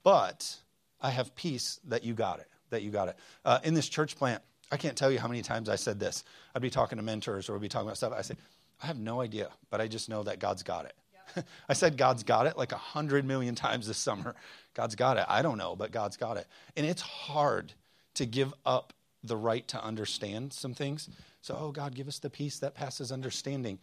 But 0.03 0.55
I 1.01 1.09
have 1.09 1.35
peace 1.35 1.79
that 1.85 2.03
you 2.03 2.13
got 2.13 2.39
it, 2.39 2.47
that 2.69 2.83
you 2.83 2.89
got 2.89 3.09
it. 3.09 3.17
Uh, 3.45 3.59
in 3.63 3.73
this 3.73 3.89
church 3.89 4.15
plant, 4.15 4.41
I 4.71 4.77
can't 4.77 4.97
tell 4.97 5.11
you 5.11 5.19
how 5.19 5.27
many 5.27 5.41
times 5.41 5.69
I 5.69 5.75
said 5.75 5.99
this. 5.99 6.23
I'd 6.53 6.61
be 6.61 6.69
talking 6.69 6.97
to 6.97 7.03
mentors 7.03 7.49
or 7.49 7.53
we'd 7.53 7.61
be 7.61 7.69
talking 7.69 7.87
about 7.87 7.97
stuff. 7.97 8.13
I 8.15 8.21
say, 8.21 8.35
I 8.81 8.87
have 8.87 8.99
no 8.99 9.21
idea, 9.21 9.49
but 9.69 9.81
I 9.81 9.87
just 9.87 10.09
know 10.09 10.23
that 10.23 10.39
God's 10.39 10.63
got 10.63 10.85
it. 10.85 10.93
Yep. 11.35 11.47
I 11.69 11.73
said 11.73 11.97
God's 11.97 12.23
got 12.23 12.47
it 12.47 12.57
like 12.57 12.71
a 12.71 12.77
hundred 12.77 13.25
million 13.25 13.55
times 13.55 13.87
this 13.87 13.97
summer. 13.97 14.35
God's 14.73 14.95
got 14.95 15.17
it. 15.17 15.25
I 15.27 15.41
don't 15.41 15.57
know, 15.57 15.75
but 15.75 15.91
God's 15.91 16.17
got 16.17 16.37
it. 16.37 16.45
And 16.75 16.85
it's 16.85 17.01
hard 17.01 17.73
to 18.15 18.25
give 18.25 18.53
up 18.65 18.93
the 19.23 19.37
right 19.37 19.67
to 19.69 19.83
understand 19.83 20.53
some 20.53 20.73
things. 20.73 21.09
So, 21.41 21.57
oh, 21.59 21.71
God, 21.71 21.95
give 21.95 22.07
us 22.07 22.19
the 22.19 22.29
peace 22.29 22.59
that 22.59 22.75
passes 22.75 23.11
understanding. 23.11 23.79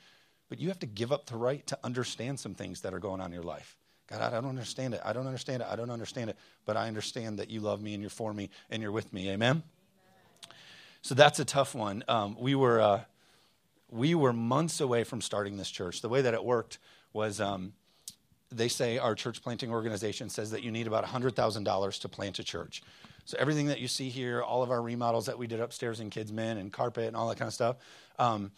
But 0.48 0.60
you 0.60 0.68
have 0.68 0.78
to 0.80 0.86
give 0.86 1.10
up 1.10 1.26
the 1.26 1.36
right 1.36 1.66
to 1.66 1.78
understand 1.82 2.38
some 2.38 2.54
things 2.54 2.82
that 2.82 2.94
are 2.94 2.98
going 2.98 3.20
on 3.20 3.28
in 3.28 3.32
your 3.32 3.42
life. 3.42 3.76
God, 4.06 4.20
I 4.20 4.30
don't 4.30 4.46
understand 4.46 4.94
it. 4.94 5.00
I 5.04 5.12
don't 5.12 5.26
understand 5.26 5.62
it. 5.62 5.68
I 5.70 5.76
don't 5.76 5.90
understand 5.90 6.30
it. 6.30 6.36
But 6.66 6.76
I 6.76 6.88
understand 6.88 7.38
that 7.38 7.50
you 7.50 7.60
love 7.60 7.82
me 7.82 7.94
and 7.94 8.02
you're 8.02 8.10
for 8.10 8.32
me 8.32 8.50
and 8.70 8.82
you're 8.82 8.92
with 8.92 9.12
me. 9.12 9.30
Amen? 9.30 9.62
So 11.04 11.14
that's 11.14 11.38
a 11.38 11.44
tough 11.44 11.74
one. 11.74 12.02
Um, 12.08 12.34
we 12.40 12.54
were 12.54 12.80
uh, 12.80 13.00
we 13.90 14.14
were 14.14 14.32
months 14.32 14.80
away 14.80 15.04
from 15.04 15.20
starting 15.20 15.58
this 15.58 15.70
church. 15.70 16.00
The 16.00 16.08
way 16.08 16.22
that 16.22 16.32
it 16.32 16.42
worked 16.42 16.78
was 17.12 17.42
um, 17.42 17.74
they 18.50 18.68
say 18.68 18.96
our 18.96 19.14
church 19.14 19.42
planting 19.42 19.70
organization 19.70 20.30
says 20.30 20.50
that 20.52 20.62
you 20.62 20.70
need 20.70 20.86
about 20.86 21.04
$100,000 21.04 22.00
to 22.00 22.08
plant 22.08 22.38
a 22.38 22.42
church. 22.42 22.82
So 23.26 23.36
everything 23.38 23.66
that 23.66 23.80
you 23.80 23.86
see 23.86 24.08
here, 24.08 24.40
all 24.40 24.62
of 24.62 24.70
our 24.70 24.80
remodels 24.80 25.26
that 25.26 25.36
we 25.36 25.46
did 25.46 25.60
upstairs 25.60 26.00
in 26.00 26.08
Kids 26.08 26.32
Men 26.32 26.56
and 26.56 26.72
carpet 26.72 27.08
and 27.08 27.14
all 27.14 27.28
that 27.28 27.36
kind 27.36 27.48
of 27.48 27.54
stuff, 27.54 27.76
um, 28.18 28.50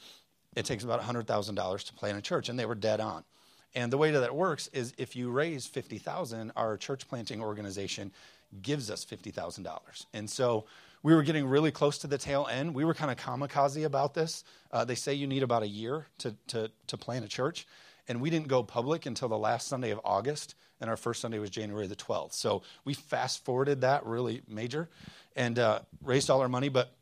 it 0.55 0.65
takes 0.65 0.85
about 0.85 1.03
$100,000 1.03 1.85
to 1.85 1.93
plant 1.95 2.17
a 2.17 2.23
church, 2.23 2.49
and 2.49 2.57
they 2.57 2.65
were 2.65 2.77
dead 2.77 3.01
on. 3.01 3.25
And 3.75 3.93
the 3.93 3.99
way 3.99 4.13
that 4.13 4.23
it 4.23 4.33
works 4.33 4.69
is 4.73 4.95
if 4.99 5.17
you 5.17 5.31
raise 5.33 5.67
50,000, 5.67 6.53
our 6.55 6.77
church 6.77 7.09
planting 7.09 7.43
organization 7.43 8.13
gives 8.63 8.89
us 8.89 9.05
$50,000. 9.05 10.07
And 10.15 10.31
so 10.31 10.67
we 11.03 11.15
were 11.15 11.23
getting 11.23 11.47
really 11.47 11.71
close 11.71 11.99
to 11.99 12.07
the 12.07 12.19
tail 12.19 12.49
end. 12.51 12.75
We 12.75 12.85
were 12.85 12.95
kind 12.95 13.11
of 13.11 13.17
kamikaze 13.17 13.85
about 13.85 14.15
this. 14.15 14.45
Uh, 14.73 14.85
they 14.85 14.95
say 14.95 15.15
you 15.15 15.27
need 15.27 15.43
about 15.43 15.63
a 15.63 15.69
year 15.69 16.07
to, 16.19 16.35
to, 16.49 16.71
to 16.89 16.97
plant 16.97 17.25
a 17.25 17.29
church. 17.29 17.67
And 18.09 18.21
we 18.21 18.31
didn't 18.31 18.49
go 18.49 18.63
public 18.63 19.07
until 19.07 19.29
the 19.29 19.39
last 19.39 19.69
Sunday 19.69 19.91
of 19.91 20.01
August, 20.05 20.55
and 20.81 20.89
our 20.89 20.97
first 20.97 21.21
Sunday 21.21 21.39
was 21.39 21.51
January 21.51 21.87
the 21.87 21.97
12th. 21.97 22.35
So 22.35 22.63
we 22.85 22.95
fast 22.95 23.45
forwarded 23.45 23.81
that 23.81 24.07
really 24.07 24.43
major 24.49 24.89
and 25.35 25.59
uh, 25.59 25.81
raised 26.03 26.31
all 26.31 26.41
our 26.41 26.49
money. 26.49 26.69
But 26.69 26.93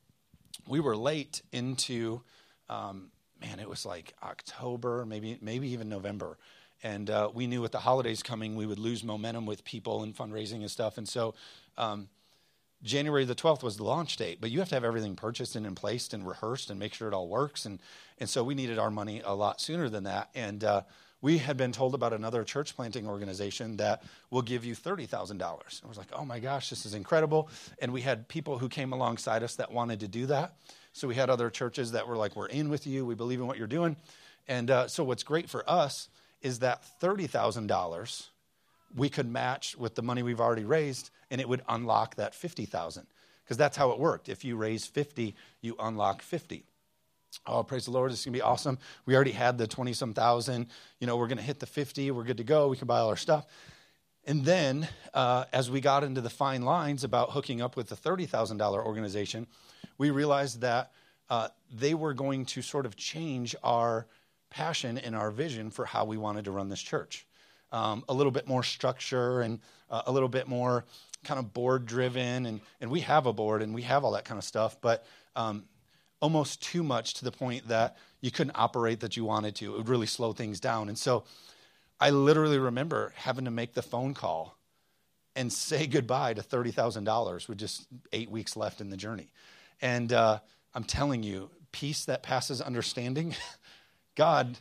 we 0.67 0.81
were 0.81 0.97
late 0.97 1.43
into, 1.53 2.23
um, 2.69 3.11
man, 3.41 3.61
it 3.61 3.69
was 3.69 3.85
like 3.85 4.15
October, 4.23 5.05
maybe, 5.05 5.39
maybe 5.43 5.69
even 5.71 5.89
November. 5.89 6.39
And 6.83 7.09
uh, 7.11 7.31
we 7.33 7.47
knew 7.47 7.61
with 7.61 7.73
the 7.73 7.79
holidays 7.79 8.23
coming, 8.23 8.57
we 8.57 8.67
would 8.67 8.79
lose 8.79 9.03
momentum 9.05 9.47
with 9.47 9.65
people 9.65 10.03
and 10.03 10.17
fundraising 10.17 10.61
and 10.61 10.71
stuff. 10.71 10.99
And 10.99 11.09
so, 11.09 11.35
um, 11.77 12.09
January 12.85 13.25
the 13.25 13.35
12th 13.35 13.63
was 13.63 13.79
the 13.79 13.85
launch 13.85 14.17
date, 14.17 14.39
but 14.41 14.51
you 14.51 14.59
have 14.59 14.69
to 14.69 14.75
have 14.75 14.85
everything 14.85 15.17
purchased 15.17 15.57
and 15.57 15.67
in 15.67 15.75
place 15.75 16.13
and 16.13 16.27
rehearsed 16.27 16.69
and 16.71 16.79
make 16.79 16.93
sure 16.93 17.09
it 17.09 17.15
all 17.15 17.29
works. 17.29 17.65
And, 17.65 17.81
and 18.21 18.29
so 18.29 18.45
we 18.45 18.55
needed 18.55 18.79
our 18.79 18.91
money 18.91 19.23
a 19.25 19.35
lot 19.35 19.61
sooner 19.61 19.89
than 19.89 20.05
that. 20.05 20.29
And 20.35 20.63
uh, 20.63 20.83
we 21.23 21.39
had 21.39 21.57
been 21.57 21.73
told 21.73 21.95
about 21.95 22.13
another 22.13 22.45
church 22.45 22.77
planting 22.77 23.09
organization 23.09 23.79
that 23.79 24.03
will 24.31 24.43
give 24.43 24.67
you 24.67 24.77
$30,000. 24.77 25.41
I 25.43 25.89
was 25.89 25.97
like, 25.97 26.09
oh 26.13 26.27
my 26.27 26.39
gosh, 26.39 26.69
this 26.69 26.85
is 26.85 26.93
incredible. 26.93 27.49
And 27.79 27.91
we 27.91 28.03
had 28.03 28.29
people 28.29 28.59
who 28.59 28.69
came 28.69 28.93
alongside 28.93 29.43
us 29.43 29.57
that 29.57 29.73
wanted 29.73 30.01
to 30.01 30.09
do 30.09 30.27
that. 30.27 30.53
So 30.93 31.09
we 31.09 31.15
had 31.15 31.31
other 31.31 31.49
churches 31.49 31.93
that 31.93 32.07
were 32.07 32.19
like, 32.19 32.37
we're 32.37 32.49
in 32.49 32.69
with 32.69 32.87
you, 32.87 33.07
we 33.07 33.15
believe 33.15 33.41
in 33.41 33.47
what 33.47 33.57
you're 33.57 33.67
doing. 33.67 33.97
And 34.47 34.71
uh, 34.71 34.89
so 34.89 35.03
what's 35.03 35.23
great 35.23 35.49
for 35.49 35.69
us 35.69 36.11
is 36.43 36.59
that 36.59 36.85
$30,000 37.01 38.29
we 38.95 39.09
could 39.09 39.31
match 39.31 39.77
with 39.77 39.95
the 39.95 40.03
money 40.03 40.23
we've 40.23 40.41
already 40.41 40.65
raised 40.65 41.11
and 41.31 41.41
it 41.41 41.49
would 41.49 41.63
unlock 41.69 42.15
that 42.17 42.35
50,000 42.35 43.07
because 43.45 43.57
that's 43.57 43.77
how 43.77 43.91
it 43.91 43.99
worked. 43.99 44.29
If 44.29 44.45
you 44.45 44.57
raise 44.57 44.87
50, 44.87 45.35
you 45.61 45.77
unlock 45.79 46.23
50. 46.23 46.65
Oh, 47.47 47.63
praise 47.63 47.87
the 47.87 47.91
Lord. 47.91 48.13
It's 48.13 48.25
going 48.25 48.33
to 48.33 48.39
be 48.39 48.43
awesome. 48.43 48.79
We 49.07 49.15
already 49.17 49.33
had 49.33 49.59
the 49.59 49.67
20 49.67 49.93
some 49.93 50.15
thousand. 50.15 50.69
You 51.01 51.07
know, 51.07 51.17
we're 51.17 51.27
going 51.27 51.39
to 51.39 51.45
hit 51.45 51.59
the 51.59 51.67
50. 51.67 52.11
We're 52.13 52.23
good 52.23 52.37
to 52.37 52.45
go. 52.45 52.69
We 52.69 52.77
can 52.77 52.87
buy 52.87 53.01
all 53.01 53.09
our 53.09 53.17
stuff. 53.17 53.47
And 54.27 54.45
then, 54.45 54.89
uh, 55.13 55.45
as 55.53 55.71
we 55.71 55.81
got 55.81 56.05
into 56.05 56.21
the 56.21 56.31
fine 56.31 56.63
lines 56.63 57.05
about 57.05 57.33
hooking 57.33 57.61
up 57.61 57.77
with 57.77 57.89
the 57.89 57.97
$30,000 57.97 58.61
organization, 58.73 59.47
we 59.99 60.11
realized 60.11 60.61
that 60.63 60.93
uh, 61.29 61.49
they 61.71 61.95
were 61.95 62.15
going 62.15 62.47
to 62.47 62.63
sort 62.63 62.87
of 62.87 62.97
change 62.97 63.55
our 63.63 64.07
passion 64.49 64.97
and 64.97 65.15
our 65.15 65.31
vision 65.31 65.71
for 65.71 65.85
how 65.85 66.05
we 66.05 66.17
wanted 66.17 66.45
to 66.47 66.51
run 66.51 66.69
this 66.69 66.81
church. 66.81 67.27
Um, 67.75 68.05
a 68.09 68.15
little 68.15 68.31
bit 68.31 68.47
more 68.47 68.63
structure 68.63 69.41
and 69.41 69.59
uh, 69.91 70.03
a 70.07 70.13
little 70.13 70.29
bit 70.29 70.47
more 70.47 70.85
kind 71.25 71.41
of 71.41 71.53
board 71.53 71.87
driven. 71.87 72.47
And, 72.47 72.61
and 72.81 72.89
we 72.89 73.01
have 73.01 73.27
a 73.27 73.33
board 73.33 73.63
and 73.63 73.75
we 73.75 73.83
have 73.83 74.05
all 74.05 74.13
that 74.13 74.25
kind 74.25 74.39
of 74.39 74.45
stuff. 74.45 74.81
But 74.81 75.05
um, 75.35 75.65
almost 76.21 76.63
too 76.63 76.85
much 76.85 77.15
to 77.15 77.25
the 77.25 77.33
point 77.33 77.67
that 77.69 77.97
you 78.21 78.31
couldn't 78.31 78.55
operate 78.55 79.01
that 79.01 79.17
you 79.17 79.25
wanted 79.25 79.57
to. 79.57 79.75
It 79.75 79.77
would 79.77 79.89
really 79.89 80.07
slow 80.07 80.33
things 80.33 80.61
down. 80.61 80.89
And 80.89 80.97
so 80.97 81.25
I 81.99 82.11
literally 82.11 82.59
remember 82.59 83.13
having 83.17 83.47
to 83.47 83.51
make 83.51 83.75
the 83.75 83.83
phone 83.83 84.15
call 84.15 84.57
and 85.35 85.53
say 85.53 85.87
goodbye 85.89 86.35
to 86.35 86.43
$30,000 86.43 87.49
with 87.49 87.59
just 87.59 87.87
eight 88.13 88.31
weeks 88.31 88.57
left 88.57 88.81
in 88.81 88.91
the 88.91 88.97
journey. 88.97 89.31
And 89.83 90.13
uh, 90.13 90.39
I'm 90.75 90.85
telling 90.85 91.23
you, 91.23 91.51
peace 91.73 92.05
that 92.05 92.23
passes 92.23 92.61
understanding, 92.61 93.35
God, 94.15 94.59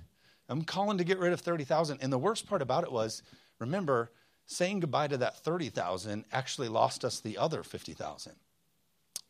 I'm 0.50 0.64
calling 0.64 0.98
to 0.98 1.04
get 1.04 1.20
rid 1.20 1.34
of 1.34 1.42
30,000. 1.42 2.00
And 2.02 2.12
the 2.12 2.18
worst 2.18 2.48
part 2.48 2.62
about 2.62 2.84
it 2.84 2.92
was, 2.92 3.24
remember, 3.60 4.12
saying 4.46 4.82
goodbye 4.82 5.08
to 5.08 5.18
that 5.18 5.38
30,000 5.38 6.26
actually 6.32 6.68
lost 6.68 7.06
us 7.06 7.20
the 7.20 7.38
other 7.38 7.64
50,000. 7.64 8.34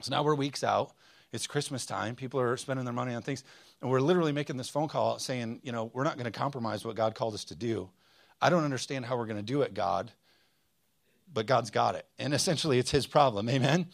So 0.02 0.12
now 0.12 0.24
we're 0.24 0.36
weeks 0.36 0.64
out 0.64 0.94
it's 1.34 1.48
Christmas 1.48 1.86
time. 1.86 2.16
People 2.16 2.40
are 2.40 2.56
spending 2.56 2.86
their 2.86 2.94
money 2.94 3.16
on 3.16 3.24
things. 3.24 3.44
And 3.82 3.90
we're 3.90 4.00
literally 4.00 4.32
making 4.32 4.56
this 4.56 4.70
phone 4.70 4.88
call 4.88 5.18
saying, 5.18 5.60
you 5.64 5.72
know, 5.72 5.90
we're 5.94 6.04
not 6.04 6.16
going 6.16 6.32
to 6.32 6.40
compromise 6.40 6.86
what 6.86 6.96
God 6.96 7.16
called 7.16 7.34
us 7.34 7.44
to 7.46 7.56
do. 7.56 7.90
I 8.40 8.50
don't 8.50 8.64
understand 8.64 9.06
how 9.06 9.18
we're 9.18 9.26
going 9.26 9.38
to 9.38 9.44
do 9.44 9.64
it, 9.64 9.74
God, 9.74 10.12
but 11.34 11.48
God's 11.48 11.72
got 11.72 11.96
it. 11.96 12.06
And 12.20 12.34
essentially, 12.34 12.78
it's 12.78 12.92
His 12.92 13.08
problem. 13.08 13.50
Amen? 13.50 13.88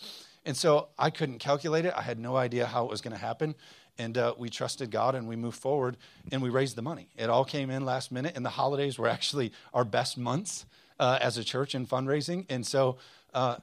And 0.45 0.55
so 0.55 0.89
I 0.97 1.09
couldn't 1.09 1.39
calculate 1.39 1.85
it. 1.85 1.93
I 1.95 2.01
had 2.01 2.19
no 2.19 2.35
idea 2.35 2.65
how 2.65 2.83
it 2.85 2.91
was 2.91 3.01
going 3.01 3.13
to 3.13 3.19
happen. 3.19 3.55
And 3.99 4.17
uh, 4.17 4.33
we 4.37 4.49
trusted 4.49 4.89
God 4.89 5.13
and 5.13 5.27
we 5.27 5.35
moved 5.35 5.59
forward 5.59 5.97
and 6.31 6.41
we 6.41 6.49
raised 6.49 6.75
the 6.75 6.81
money. 6.81 7.09
It 7.17 7.29
all 7.29 7.45
came 7.45 7.69
in 7.69 7.85
last 7.85 8.11
minute. 8.11 8.33
And 8.35 8.45
the 8.45 8.49
holidays 8.49 8.97
were 8.97 9.07
actually 9.07 9.51
our 9.73 9.83
best 9.83 10.17
months 10.17 10.65
uh, 10.99 11.19
as 11.21 11.37
a 11.37 11.43
church 11.43 11.75
in 11.75 11.85
fundraising. 11.85 12.45
And 12.49 12.65
so 12.65 12.97
uh, 13.33 13.57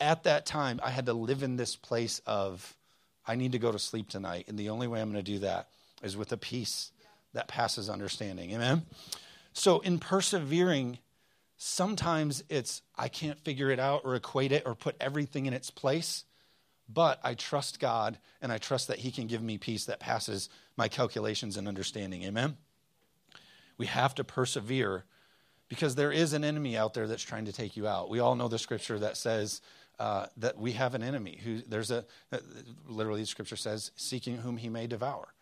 at 0.00 0.22
that 0.22 0.46
time, 0.46 0.80
I 0.82 0.90
had 0.90 1.06
to 1.06 1.12
live 1.12 1.42
in 1.42 1.56
this 1.56 1.76
place 1.76 2.20
of, 2.24 2.76
I 3.26 3.34
need 3.34 3.52
to 3.52 3.58
go 3.58 3.72
to 3.72 3.78
sleep 3.78 4.08
tonight. 4.08 4.46
And 4.48 4.56
the 4.56 4.70
only 4.70 4.86
way 4.86 5.00
I'm 5.00 5.10
going 5.10 5.22
to 5.22 5.32
do 5.32 5.40
that 5.40 5.68
is 6.02 6.16
with 6.16 6.32
a 6.32 6.36
peace 6.36 6.92
that 7.32 7.48
passes 7.48 7.90
understanding. 7.90 8.52
Amen? 8.52 8.82
So, 9.52 9.80
in 9.80 9.98
persevering, 9.98 10.98
sometimes 11.56 12.42
it's 12.48 12.82
I 12.96 13.08
can't 13.08 13.38
figure 13.40 13.70
it 13.70 13.78
out 13.78 14.02
or 14.04 14.14
equate 14.14 14.52
it 14.52 14.64
or 14.66 14.74
put 14.74 14.96
everything 15.00 15.46
in 15.46 15.52
its 15.52 15.70
place, 15.70 16.24
but 16.88 17.18
I 17.22 17.34
trust 17.34 17.80
God 17.80 18.18
and 18.40 18.52
I 18.52 18.58
trust 18.58 18.88
that 18.88 18.98
He 18.98 19.10
can 19.10 19.26
give 19.26 19.42
me 19.42 19.58
peace 19.58 19.84
that 19.86 20.00
passes 20.00 20.48
my 20.76 20.88
calculations 20.88 21.56
and 21.56 21.66
understanding. 21.66 22.22
Amen? 22.24 22.56
We 23.78 23.86
have 23.86 24.14
to 24.16 24.24
persevere 24.24 25.04
because 25.68 25.94
there 25.94 26.12
is 26.12 26.32
an 26.32 26.44
enemy 26.44 26.76
out 26.76 26.94
there 26.94 27.06
that's 27.06 27.22
trying 27.22 27.46
to 27.46 27.52
take 27.52 27.76
you 27.76 27.86
out. 27.86 28.10
We 28.10 28.20
all 28.20 28.36
know 28.36 28.48
the 28.48 28.58
scripture 28.58 28.98
that 28.98 29.16
says, 29.16 29.60
uh, 29.98 30.26
that 30.36 30.58
we 30.58 30.72
have 30.72 30.94
an 30.94 31.02
enemy 31.02 31.40
who 31.44 31.60
there's 31.68 31.90
a 31.90 32.04
literally 32.86 33.20
the 33.20 33.26
scripture 33.26 33.56
says 33.56 33.92
seeking 33.94 34.38
whom 34.38 34.56
he 34.56 34.68
may 34.68 34.86
devour 34.86 35.34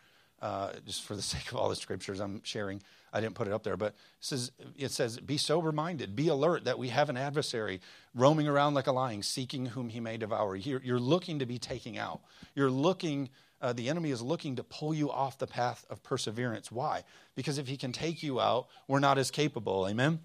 uh, 0.42 0.72
just 0.84 1.04
for 1.04 1.16
the 1.16 1.22
sake 1.32 1.50
of 1.50 1.56
all 1.56 1.68
the 1.68 1.76
scriptures 1.76 2.20
i'm 2.20 2.42
sharing 2.44 2.82
i 3.12 3.20
didn't 3.20 3.34
put 3.34 3.46
it 3.46 3.52
up 3.52 3.62
there 3.62 3.76
but 3.76 3.88
it 3.88 3.94
says 4.20 4.52
it 4.76 4.90
says 4.90 5.18
be 5.18 5.38
sober 5.38 5.72
minded 5.72 6.14
be 6.14 6.28
alert 6.28 6.64
that 6.64 6.78
we 6.78 6.88
have 6.88 7.08
an 7.08 7.16
adversary 7.16 7.80
roaming 8.14 8.46
around 8.46 8.74
like 8.74 8.86
a 8.86 8.92
lion 8.92 9.22
seeking 9.22 9.66
whom 9.66 9.88
he 9.88 10.00
may 10.00 10.16
devour. 10.16 10.56
You're, 10.56 10.82
you're 10.82 11.00
looking 11.00 11.38
to 11.38 11.46
be 11.46 11.58
taken 11.58 11.96
out. 11.96 12.20
You're 12.54 12.70
looking 12.70 13.30
uh, 13.60 13.72
the 13.72 13.88
enemy 13.88 14.10
is 14.10 14.20
looking 14.20 14.56
to 14.56 14.64
pull 14.64 14.92
you 14.92 15.08
off 15.08 15.38
the 15.38 15.46
path 15.46 15.86
of 15.88 16.02
perseverance. 16.02 16.72
Why? 16.72 17.04
Because 17.36 17.58
if 17.58 17.68
he 17.68 17.76
can 17.76 17.92
take 17.92 18.22
you 18.22 18.40
out 18.40 18.66
we're 18.88 18.98
not 18.98 19.18
as 19.18 19.30
capable. 19.30 19.88
Amen? 19.88 20.20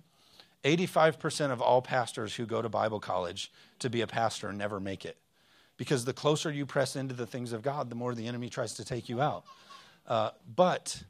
85% 0.63 1.51
of 1.51 1.61
all 1.61 1.83
pastors 1.83 2.35
who 2.35 2.47
go 2.47 2.63
to 2.63 2.67
Bible 2.67 2.99
college 2.99 3.51
to 3.79 3.91
be 3.91 4.01
a 4.01 4.07
pastor 4.07 4.51
never 4.51 4.79
make 4.79 5.05
it. 5.05 5.17
Because 5.77 6.03
the 6.03 6.13
closer 6.13 6.51
you 6.51 6.65
press 6.65 6.95
into 6.95 7.13
the 7.13 7.27
things 7.27 7.53
of 7.53 7.61
God, 7.61 7.91
the 7.91 7.95
more 7.95 8.15
the 8.15 8.25
enemy 8.25 8.49
tries 8.49 8.73
to 8.73 8.83
take 8.83 9.07
you 9.07 9.21
out. 9.21 9.45
Uh, 10.07 10.31
but 10.55 11.03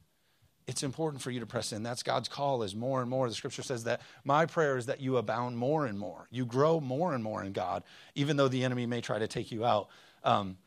it's 0.68 0.84
important 0.84 1.22
for 1.22 1.32
you 1.32 1.40
to 1.40 1.46
press 1.46 1.72
in. 1.72 1.82
That's 1.84 2.04
God's 2.04 2.28
call 2.28 2.64
is 2.64 2.76
more 2.76 3.02
and 3.02 3.10
more. 3.10 3.30
The 3.30 3.36
scripture 3.36 3.64
says 3.64 3.86
that 3.86 4.02
my 4.26 4.46
prayer 4.46 4.78
is 4.78 4.88
that 4.88 5.00
you 5.00 5.18
abound 5.18 5.58
more 5.58 5.86
and 5.86 5.98
more. 5.98 6.28
You 6.30 6.46
grow 6.46 6.80
more 6.80 7.14
and 7.14 7.24
more 7.24 7.44
in 7.44 7.54
God, 7.54 7.84
even 8.16 8.36
though 8.36 8.50
the 8.50 8.64
enemy 8.64 8.86
may 8.86 9.00
try 9.00 9.18
to 9.18 9.28
take 9.28 9.52
you 9.52 9.64
out. 9.64 9.88
Um, 10.24 10.58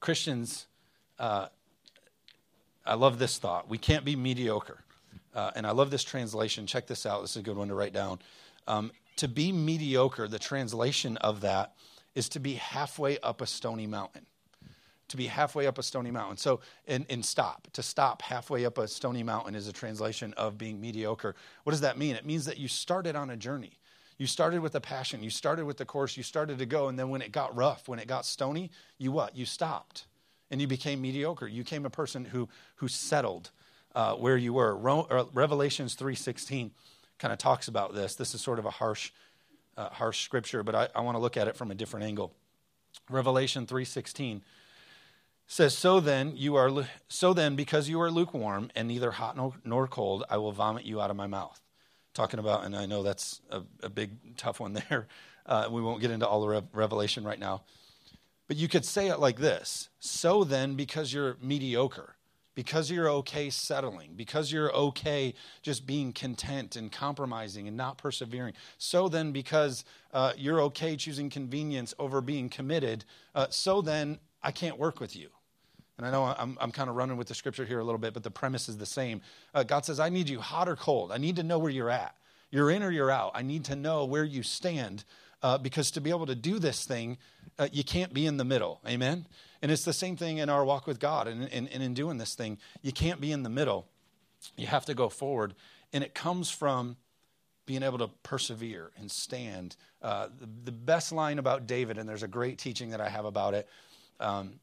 Christians, 0.00 0.66
uh, 1.18 1.46
I 2.84 2.94
love 2.94 3.18
this 3.18 3.38
thought. 3.38 3.68
We 3.68 3.78
can't 3.78 4.04
be 4.04 4.16
mediocre. 4.16 4.82
Uh, 5.34 5.52
and 5.54 5.66
I 5.66 5.70
love 5.70 5.90
this 5.90 6.04
translation. 6.04 6.66
Check 6.66 6.86
this 6.86 7.06
out. 7.06 7.22
This 7.22 7.30
is 7.30 7.36
a 7.36 7.42
good 7.42 7.56
one 7.56 7.68
to 7.68 7.74
write 7.74 7.92
down. 7.92 8.18
Um, 8.66 8.90
to 9.16 9.28
be 9.28 9.52
mediocre, 9.52 10.28
the 10.28 10.38
translation 10.38 11.16
of 11.18 11.42
that 11.42 11.74
is 12.14 12.28
to 12.30 12.40
be 12.40 12.54
halfway 12.54 13.18
up 13.20 13.40
a 13.40 13.46
stony 13.46 13.86
mountain. 13.86 14.26
To 15.10 15.16
be 15.16 15.26
halfway 15.26 15.66
up 15.66 15.76
a 15.76 15.82
stony 15.82 16.12
mountain. 16.12 16.36
So, 16.36 16.60
and 16.86 17.24
stop. 17.24 17.66
To 17.72 17.82
stop 17.82 18.22
halfway 18.22 18.64
up 18.64 18.78
a 18.78 18.86
stony 18.86 19.24
mountain 19.24 19.56
is 19.56 19.66
a 19.66 19.72
translation 19.72 20.32
of 20.36 20.56
being 20.56 20.80
mediocre. 20.80 21.34
What 21.64 21.72
does 21.72 21.80
that 21.80 21.98
mean? 21.98 22.14
It 22.14 22.24
means 22.24 22.44
that 22.44 22.58
you 22.58 22.68
started 22.68 23.16
on 23.16 23.28
a 23.30 23.36
journey. 23.36 23.80
You 24.18 24.26
started 24.26 24.60
with 24.60 24.74
a 24.74 24.80
passion. 24.80 25.24
You 25.24 25.30
started 25.30 25.64
with 25.64 25.78
the 25.78 25.84
course. 25.84 26.16
You 26.16 26.22
started 26.22 26.58
to 26.58 26.66
go. 26.66 26.88
And 26.88 26.98
then 26.98 27.08
when 27.08 27.22
it 27.22 27.32
got 27.32 27.56
rough, 27.56 27.88
when 27.88 27.98
it 27.98 28.06
got 28.06 28.24
stony, 28.24 28.70
you 28.98 29.10
what? 29.10 29.34
You 29.34 29.46
stopped. 29.46 30.06
And 30.50 30.60
you 30.60 30.66
became 30.66 31.00
mediocre. 31.00 31.48
You 31.48 31.64
became 31.64 31.86
a 31.86 31.90
person 31.90 32.26
who, 32.26 32.48
who 32.76 32.86
settled 32.86 33.50
uh, 33.94 34.14
where 34.14 34.36
you 34.36 34.52
were. 34.52 34.78
Uh, 34.88 35.24
Revelations 35.32 35.96
3.16 35.96 36.70
kind 37.18 37.32
of 37.32 37.38
talks 37.38 37.66
about 37.66 37.94
this. 37.94 38.14
This 38.14 38.34
is 38.34 38.40
sort 38.40 38.58
of 38.58 38.66
a 38.66 38.70
harsh, 38.70 39.10
uh, 39.76 39.88
harsh 39.88 40.22
scripture, 40.22 40.62
but 40.62 40.74
I, 40.74 40.88
I 40.94 41.00
want 41.00 41.16
to 41.16 41.20
look 41.20 41.36
at 41.36 41.48
it 41.48 41.56
from 41.56 41.70
a 41.70 41.74
different 41.74 42.06
angle. 42.06 42.32
Revelation 43.08 43.66
3.16 43.66 44.42
says, 45.50 45.76
So 45.76 45.98
then, 45.98 46.34
you 46.36 46.54
are, 46.54 46.86
so 47.08 47.34
then, 47.34 47.56
because 47.56 47.88
you 47.88 48.00
are 48.00 48.10
lukewarm 48.10 48.70
and 48.76 48.86
neither 48.86 49.10
hot 49.10 49.36
nor, 49.64 49.88
cold, 49.88 50.24
I 50.30 50.36
will 50.36 50.52
vomit 50.52 50.84
you 50.84 51.00
out 51.00 51.10
of 51.10 51.16
my 51.16 51.26
mouth. 51.26 51.60
Talking 52.14 52.38
about, 52.38 52.64
and 52.64 52.76
I 52.76 52.86
know 52.86 53.02
that's 53.02 53.40
a, 53.50 53.62
a 53.82 53.90
big, 53.90 54.36
tough 54.36 54.60
one 54.60 54.72
there. 54.88 55.08
Uh, 55.44 55.68
we 55.70 55.82
won't 55.82 56.00
get 56.00 56.12
into 56.12 56.26
all 56.26 56.46
the 56.46 56.62
revelation 56.72 57.24
right 57.24 57.38
now. 57.38 57.64
But 58.46 58.58
you 58.58 58.68
could 58.68 58.84
say 58.84 59.08
it 59.08 59.18
like 59.18 59.38
this 59.38 59.88
So 59.98 60.44
then, 60.44 60.76
because 60.76 61.12
you're 61.12 61.36
mediocre, 61.42 62.14
because 62.54 62.88
you're 62.88 63.10
okay 63.10 63.50
settling, 63.50 64.12
because 64.14 64.52
you're 64.52 64.72
okay 64.72 65.34
just 65.62 65.84
being 65.84 66.12
content 66.12 66.76
and 66.76 66.92
compromising 66.92 67.66
and 67.66 67.76
not 67.76 67.98
persevering. 67.98 68.54
So 68.78 69.08
then, 69.08 69.32
because 69.32 69.84
uh, 70.12 70.32
you're 70.36 70.60
okay 70.62 70.94
choosing 70.94 71.28
convenience 71.28 71.92
over 71.98 72.20
being 72.20 72.48
committed, 72.48 73.04
uh, 73.34 73.48
so 73.50 73.82
then 73.82 74.20
I 74.44 74.52
can't 74.52 74.78
work 74.78 75.00
with 75.00 75.16
you. 75.16 75.30
And 76.00 76.06
I 76.06 76.10
know 76.10 76.34
I'm, 76.38 76.56
I'm 76.58 76.72
kind 76.72 76.88
of 76.88 76.96
running 76.96 77.18
with 77.18 77.28
the 77.28 77.34
scripture 77.34 77.66
here 77.66 77.78
a 77.78 77.84
little 77.84 77.98
bit, 77.98 78.14
but 78.14 78.22
the 78.22 78.30
premise 78.30 78.70
is 78.70 78.78
the 78.78 78.86
same. 78.86 79.20
Uh, 79.54 79.64
God 79.64 79.84
says, 79.84 80.00
I 80.00 80.08
need 80.08 80.30
you 80.30 80.40
hot 80.40 80.66
or 80.66 80.74
cold. 80.74 81.12
I 81.12 81.18
need 81.18 81.36
to 81.36 81.42
know 81.42 81.58
where 81.58 81.70
you're 81.70 81.90
at. 81.90 82.14
You're 82.50 82.70
in 82.70 82.82
or 82.82 82.90
you're 82.90 83.10
out. 83.10 83.32
I 83.34 83.42
need 83.42 83.66
to 83.66 83.76
know 83.76 84.06
where 84.06 84.24
you 84.24 84.42
stand 84.42 85.04
uh, 85.42 85.58
because 85.58 85.90
to 85.90 86.00
be 86.00 86.08
able 86.08 86.24
to 86.24 86.34
do 86.34 86.58
this 86.58 86.86
thing, 86.86 87.18
uh, 87.58 87.68
you 87.70 87.84
can't 87.84 88.14
be 88.14 88.24
in 88.24 88.38
the 88.38 88.46
middle. 88.46 88.80
Amen? 88.88 89.26
And 89.60 89.70
it's 89.70 89.84
the 89.84 89.92
same 89.92 90.16
thing 90.16 90.38
in 90.38 90.48
our 90.48 90.64
walk 90.64 90.86
with 90.86 91.00
God 91.00 91.28
and, 91.28 91.52
and, 91.52 91.68
and 91.68 91.82
in 91.82 91.92
doing 91.92 92.16
this 92.16 92.34
thing. 92.34 92.56
You 92.80 92.92
can't 92.92 93.20
be 93.20 93.30
in 93.30 93.42
the 93.42 93.50
middle, 93.50 93.86
you 94.56 94.68
have 94.68 94.86
to 94.86 94.94
go 94.94 95.10
forward. 95.10 95.54
And 95.92 96.02
it 96.02 96.14
comes 96.14 96.50
from 96.50 96.96
being 97.66 97.82
able 97.82 97.98
to 97.98 98.08
persevere 98.22 98.90
and 98.96 99.10
stand. 99.10 99.76
Uh, 100.00 100.28
the, 100.38 100.48
the, 100.64 100.72
best 100.72 101.12
line 101.12 101.38
about 101.38 101.66
David, 101.66 101.98
and 101.98 102.08
there's 102.08 102.22
a 102.22 102.28
great 102.28 102.56
teaching 102.56 102.88
that 102.88 103.02
I 103.02 103.10
have 103.10 103.26
about 103.26 103.52
it. 103.52 103.68
Um, 104.18 104.54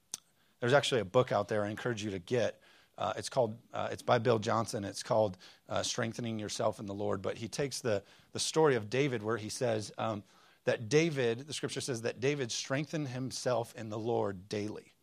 there's 0.60 0.74
actually 0.74 1.02
a 1.02 1.06
book 1.06 1.32
out 1.32 1.48
there 1.48 1.66
I 1.66 1.70
encourage 1.70 2.04
you 2.04 2.12
to 2.12 2.20
get. 2.20 2.60
Uh, 2.98 3.14
it's 3.16 3.30
called. 3.30 3.58
Uh, 3.74 3.90
it's 3.92 4.02
by 4.02 4.18
Bill 4.18 4.40
Johnson. 4.40 4.84
It's 4.84 5.04
called 5.04 5.38
uh, 5.70 5.84
"Strengthening 5.84 6.40
Yourself 6.40 6.80
in 6.80 6.86
the 6.86 6.94
Lord." 6.94 7.22
But 7.22 7.38
he 7.38 7.48
takes 7.48 7.80
the 7.80 8.04
the 8.34 8.40
story 8.40 8.76
of 8.76 8.90
David, 8.90 9.22
where 9.22 9.38
he 9.38 9.50
says 9.50 9.92
um, 9.98 10.24
that 10.66 10.90
David, 10.90 11.48
the 11.48 11.54
scripture 11.54 11.82
says 11.82 12.02
that 12.02 12.20
David 12.20 12.52
strengthened 12.52 13.10
himself 13.10 13.74
in 13.78 13.90
the 13.90 14.00
Lord 14.00 14.50
daily. 14.50 14.94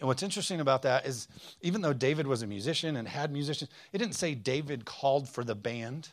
And 0.00 0.08
what's 0.08 0.22
interesting 0.22 0.60
about 0.60 0.82
that 0.82 1.06
is, 1.06 1.28
even 1.60 1.80
though 1.80 1.92
David 1.92 2.26
was 2.26 2.42
a 2.42 2.46
musician 2.46 2.96
and 2.96 3.06
had 3.06 3.32
musicians, 3.32 3.70
it 3.92 3.98
didn't 3.98 4.16
say 4.16 4.34
David 4.34 4.84
called 4.84 5.28
for 5.28 5.44
the 5.44 5.54
band. 5.54 6.10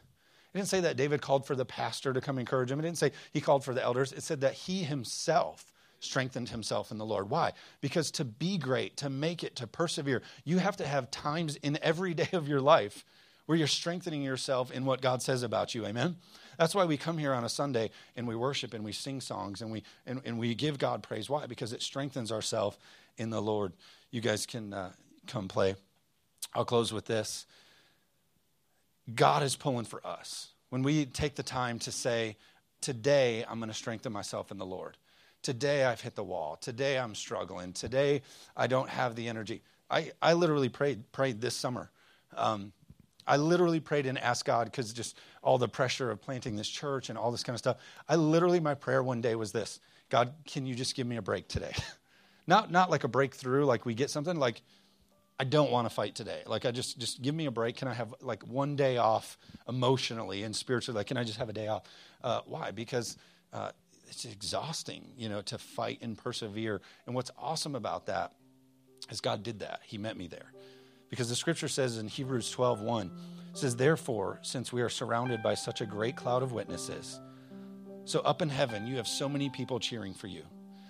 It 0.54 0.58
didn't 0.58 0.70
say 0.70 0.82
that 0.82 0.96
David 0.96 1.22
called 1.22 1.46
for 1.46 1.56
the 1.56 1.66
pastor 1.66 2.14
to 2.14 2.22
come 2.22 2.38
encourage 2.38 2.72
him. 2.72 2.80
It 2.80 2.84
didn't 2.84 3.00
say 3.00 3.12
he 3.34 3.42
called 3.42 3.66
for 3.66 3.74
the 3.74 3.84
elders. 3.84 4.14
It 4.14 4.22
said 4.22 4.42
that 4.42 4.54
he 4.54 4.84
himself 4.84 5.74
strengthened 6.00 6.50
himself 6.50 6.92
in 6.92 6.98
the 6.98 7.06
Lord. 7.06 7.30
Why? 7.30 7.54
Because 7.82 8.12
to 8.12 8.26
be 8.26 8.58
great, 8.58 8.98
to 8.98 9.10
make 9.10 9.44
it, 9.44 9.56
to 9.58 9.68
persevere, 9.68 10.22
you 10.44 10.58
have 10.58 10.78
to 10.78 10.88
have 10.88 11.12
times 11.12 11.56
in 11.58 11.78
every 11.82 12.14
day 12.16 12.30
of 12.34 12.48
your 12.48 12.62
life 12.62 13.06
where 13.46 13.58
you're 13.58 13.68
strengthening 13.68 14.22
yourself 14.22 14.72
in 14.72 14.86
what 14.86 15.02
God 15.02 15.22
says 15.22 15.42
about 15.42 15.74
you. 15.74 15.86
Amen? 15.86 16.18
That's 16.58 16.76
why 16.76 16.86
we 16.86 16.98
come 16.98 17.18
here 17.18 17.34
on 17.34 17.44
a 17.44 17.50
Sunday 17.50 17.90
and 18.16 18.28
we 18.28 18.36
worship 18.36 18.74
and 18.74 18.84
we 18.84 18.92
sing 18.92 19.22
songs 19.22 19.62
and 19.62 19.72
we, 19.72 19.84
and, 20.06 20.22
and 20.24 20.38
we 20.38 20.54
give 20.54 20.78
God 20.78 21.02
praise. 21.02 21.30
Why? 21.30 21.48
Because 21.48 21.74
it 21.74 21.82
strengthens 21.82 22.32
ourselves 22.32 22.78
in 23.18 23.32
the 23.32 23.42
Lord. 23.42 23.74
You 24.12 24.22
guys 24.22 24.46
can 24.46 24.74
uh, 24.74 24.92
come 25.26 25.48
play. 25.48 25.76
I'll 26.54 26.66
close 26.66 26.94
with 26.94 27.06
this. 27.06 27.46
God 29.16 29.42
is 29.42 29.56
pulling 29.56 29.86
for 29.86 30.06
us. 30.06 30.50
When 30.70 30.84
we 30.84 31.06
take 31.06 31.36
the 31.36 31.44
time 31.44 31.80
to 31.80 31.92
say, 31.92 32.38
Today 32.82 33.44
I'm 33.50 33.60
going 33.60 33.70
to 33.70 33.76
strengthen 33.76 34.14
myself 34.14 34.52
in 34.52 34.58
the 34.58 34.66
Lord. 34.66 34.96
Today 35.42 35.86
I've 35.86 36.02
hit 36.02 36.16
the 36.16 36.24
wall. 36.24 36.58
Today 36.60 36.98
I'm 37.00 37.16
struggling. 37.16 37.74
Today 37.74 38.22
I 38.58 38.68
don't 38.68 38.90
have 38.90 39.16
the 39.16 39.28
energy. 39.28 39.62
I, 39.90 40.12
I 40.22 40.34
literally 40.34 40.70
prayed, 40.70 41.12
prayed 41.12 41.42
this 41.42 41.56
summer. 41.56 41.90
Um, 42.36 42.72
I 43.26 43.38
literally 43.38 43.80
prayed 43.80 44.06
and 44.06 44.18
asked 44.18 44.46
God 44.46 44.66
because 44.66 44.92
just 44.92 45.18
all 45.44 45.58
the 45.58 45.68
pressure 45.68 46.12
of 46.12 46.22
planting 46.22 46.56
this 46.56 46.68
church 46.68 47.10
and 47.10 47.18
all 47.18 47.32
this 47.32 47.44
kind 47.44 47.54
of 47.54 47.60
stuff. 47.60 47.78
I 48.08 48.16
literally, 48.16 48.60
my 48.60 48.74
prayer 48.74 49.04
one 49.04 49.22
day 49.22 49.36
was 49.36 49.52
this 49.52 49.80
God, 50.10 50.34
can 50.46 50.66
you 50.66 50.76
just 50.76 50.96
give 50.96 51.08
me 51.08 51.18
a 51.18 51.22
break 51.22 51.48
today? 51.48 51.74
not, 52.48 52.72
not 52.72 52.90
like 52.90 53.04
a 53.04 53.08
breakthrough, 53.08 53.66
like 53.66 53.86
we 53.86 53.94
get 53.94 54.10
something, 54.10 54.38
like 54.38 54.62
I 55.40 55.46
don't 55.46 55.72
want 55.72 55.88
to 55.88 55.94
fight 55.94 56.16
today. 56.16 56.42
Like 56.46 56.66
I 56.66 56.72
just, 56.72 57.00
just 57.00 57.22
give 57.22 57.34
me 57.34 57.46
a 57.46 57.52
break. 57.52 57.78
Can 57.78 57.88
I 57.88 57.94
have 57.94 58.14
like 58.20 58.46
one 58.46 58.76
day 58.76 58.98
off 58.98 59.38
emotionally 59.70 60.44
and 60.44 60.54
spiritually? 60.54 60.98
Like, 60.98 61.08
can 61.08 61.16
I 61.16 61.24
just 61.24 61.38
have 61.38 61.48
a 61.48 61.54
day 61.54 61.68
off? 61.68 61.84
Uh, 62.22 62.42
why? 62.46 62.72
Because 62.72 63.16
uh, 63.54 63.72
it's 64.10 64.26
exhausting, 64.26 65.12
you 65.18 65.30
know, 65.30 65.42
to 65.44 65.58
fight 65.58 66.00
and 66.02 66.18
persevere. 66.18 66.82
And 67.06 67.16
what's 67.16 67.32
awesome 67.38 67.76
about 67.76 68.08
that 68.08 68.34
is 69.10 69.22
God 69.22 69.44
did 69.44 69.60
that. 69.60 69.82
He 69.86 69.98
met 69.98 70.18
me 70.18 70.28
there. 70.28 70.52
Because 71.10 71.30
the 71.30 71.36
scripture 71.36 71.68
says 71.68 71.98
in 71.98 72.08
Hebrews 72.08 72.52
12, 72.52 72.82
1, 72.82 73.12
says, 73.54 73.76
Therefore, 73.76 74.40
since 74.42 74.72
we 74.72 74.82
are 74.82 74.90
surrounded 74.90 75.42
by 75.42 75.56
such 75.56 75.82
a 75.82 75.86
great 75.86 76.16
cloud 76.16 76.44
of 76.44 76.52
witnesses, 76.52 77.20
so 78.06 78.20
up 78.22 78.42
in 78.42 78.50
heaven, 78.50 78.88
you 78.88 78.98
have 78.98 79.08
so 79.08 79.30
many 79.30 79.50
people 79.50 79.80
cheering 79.80 80.14
for 80.14 80.28
you. 80.28 80.44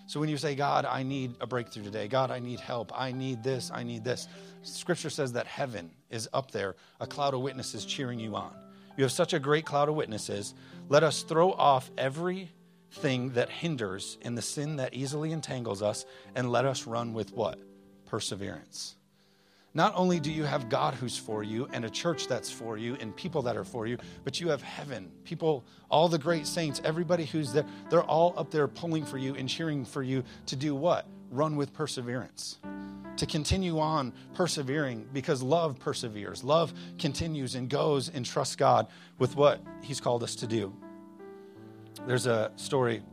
So 0.08 0.20
when 0.20 0.30
you 0.30 0.38
say, 0.38 0.56
God, 0.56 0.86
I 0.86 1.04
need 1.04 1.36
a 1.40 1.48
breakthrough 1.48 1.84
today, 1.84 2.08
God, 2.08 2.32
I 2.32 2.40
need 2.40 2.60
help, 2.60 2.92
I 2.96 3.12
need 3.12 3.44
this, 3.44 3.70
I 3.74 3.84
need 3.84 4.04
this, 4.04 4.28
scripture 4.64 5.10
says 5.10 5.34
that 5.34 5.46
heaven 5.46 5.92
is 6.10 6.28
up 6.34 6.52
there, 6.52 6.76
a 7.00 7.06
cloud 7.06 7.34
of 7.34 7.42
witnesses 7.42 7.86
cheering 7.86 8.20
you 8.20 8.36
on. 8.36 8.54
You 8.98 9.04
have 9.04 9.12
such 9.12 9.34
a 9.34 9.40
great 9.40 9.66
cloud 9.66 9.88
of 9.88 9.96
witnesses. 9.96 10.54
Let 10.90 11.04
us 11.04 11.24
throw 11.24 11.52
off 11.54 11.90
every 11.98 12.52
thing 12.92 13.30
that 13.32 13.50
hinders 13.50 14.18
and 14.22 14.38
the 14.38 14.42
sin 14.42 14.78
that 14.78 14.94
easily 14.94 15.32
entangles 15.32 15.82
us, 15.82 16.06
and 16.36 16.52
let 16.52 16.66
us 16.66 16.88
run 16.88 17.14
with 17.14 17.34
what? 17.34 17.60
Perseverance. 18.06 18.96
Not 19.76 19.94
only 19.96 20.20
do 20.20 20.32
you 20.32 20.46
have 20.46 20.68
God 20.68 20.96
who's 20.96 21.18
for 21.18 21.44
you, 21.44 21.68
and 21.72 21.86
a 21.86 21.90
church 21.90 22.28
that's 22.28 22.50
for 22.50 22.78
you, 22.78 22.96
and 23.00 23.16
people 23.16 23.44
that 23.44 23.56
are 23.56 23.64
for 23.64 23.86
you, 23.86 23.98
but 24.24 24.42
you 24.42 24.50
have 24.50 24.64
heaven. 24.64 25.12
People, 25.24 25.64
all 25.92 26.10
the 26.10 26.18
great 26.18 26.48
saints, 26.48 26.82
everybody 26.84 27.26
who's 27.26 27.54
there, 27.54 27.66
they're 27.90 28.04
all 28.04 28.34
up 28.36 28.50
there 28.50 28.68
pulling 28.68 29.06
for 29.06 29.20
you 29.20 29.36
and 29.36 29.48
cheering 29.48 29.86
for 29.86 30.02
you 30.02 30.24
to 30.48 30.56
do 30.56 30.74
what? 30.74 31.06
Run 31.30 31.56
with 31.56 31.72
perseverance. 31.72 32.58
To 33.18 33.26
continue 33.28 33.80
on 33.80 34.14
persevering 34.34 35.08
because 35.14 35.44
love 35.44 35.78
perseveres. 35.78 36.44
Love 36.44 36.74
continues 36.98 37.54
and 37.54 37.70
goes 37.70 38.10
and 38.10 38.26
trusts 38.26 38.56
God 38.56 38.88
with 39.20 39.36
what 39.36 39.62
He's 39.84 40.02
called 40.02 40.24
us 40.24 40.36
to 40.38 40.48
do. 40.48 40.74
There's 42.08 42.26
a 42.26 42.52
story, 42.56 43.04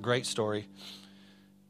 great 0.00 0.26
story. 0.26 0.68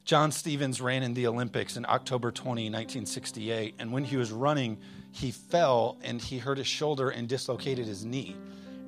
John 0.04 0.32
Stevens 0.32 0.80
ran 0.80 1.02
in 1.02 1.14
the 1.14 1.26
Olympics 1.28 1.76
in 1.76 1.86
October 1.88 2.32
20, 2.32 2.64
1968, 2.64 3.74
and 3.78 3.92
when 3.92 4.02
he 4.02 4.16
was 4.16 4.32
running, 4.32 4.78
he 5.12 5.30
fell 5.30 5.98
and 6.02 6.20
he 6.20 6.38
hurt 6.38 6.58
his 6.58 6.66
shoulder 6.66 7.10
and 7.10 7.28
dislocated 7.28 7.86
his 7.86 8.04
knee. 8.04 8.36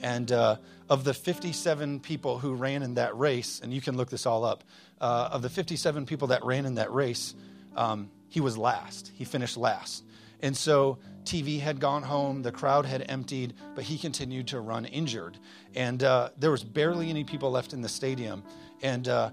And 0.03 0.33
uh, 0.33 0.57
of 0.89 1.05
the 1.05 1.15
57 1.15 2.01
people 2.01 2.39
who 2.39 2.55
ran 2.55 2.83
in 2.83 2.95
that 2.95 3.17
race, 3.17 3.61
and 3.63 3.73
you 3.73 3.81
can 3.81 3.97
look 3.97 4.11
this 4.11 4.27
all 4.27 4.45
up, 4.45 4.65
uh, 5.01 5.29
of 5.31 5.43
the 5.43 5.49
57 5.49 6.07
people 6.07 6.29
that 6.29 6.45
ran 6.45 6.67
in 6.67 6.75
that 6.75 6.93
race, 6.93 7.35
um, 7.77 8.11
he 8.29 8.41
was 8.41 8.59
last. 8.59 9.13
He 9.15 9.25
finished 9.25 9.57
last. 9.57 10.03
And 10.43 10.57
so 10.57 10.99
TV 11.25 11.61
had 11.61 11.81
gone 11.81 12.03
home, 12.03 12.43
the 12.43 12.53
crowd 12.53 12.85
had 12.85 13.07
emptied, 13.09 13.55
but 13.75 13.85
he 13.85 13.97
continued 13.97 14.49
to 14.49 14.61
run 14.61 14.85
injured. 14.85 15.39
And 15.75 16.03
uh, 16.03 16.31
there 16.37 16.51
was 16.51 16.65
barely 16.65 17.11
any 17.11 17.25
people 17.25 17.51
left 17.51 17.73
in 17.73 17.81
the 17.81 17.89
stadium. 17.89 18.43
And 18.83 19.07
uh, 19.07 19.31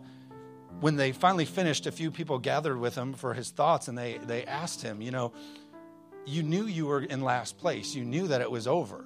when 0.80 0.96
they 0.96 1.12
finally 1.12 1.46
finished, 1.46 1.88
a 1.88 1.92
few 1.92 2.12
people 2.12 2.38
gathered 2.38 2.78
with 2.78 2.96
him 2.96 3.14
for 3.14 3.34
his 3.34 3.50
thoughts, 3.50 3.88
and 3.88 3.98
they, 3.98 4.18
they 4.20 4.46
asked 4.46 4.82
him, 4.82 5.02
You 5.02 5.12
know, 5.12 5.34
you 6.26 6.44
knew 6.44 6.66
you 6.66 6.86
were 6.86 7.02
in 7.02 7.22
last 7.22 7.58
place, 7.58 7.96
you 7.96 8.06
knew 8.06 8.28
that 8.28 8.42
it 8.42 8.50
was 8.50 8.68
over. 8.68 9.04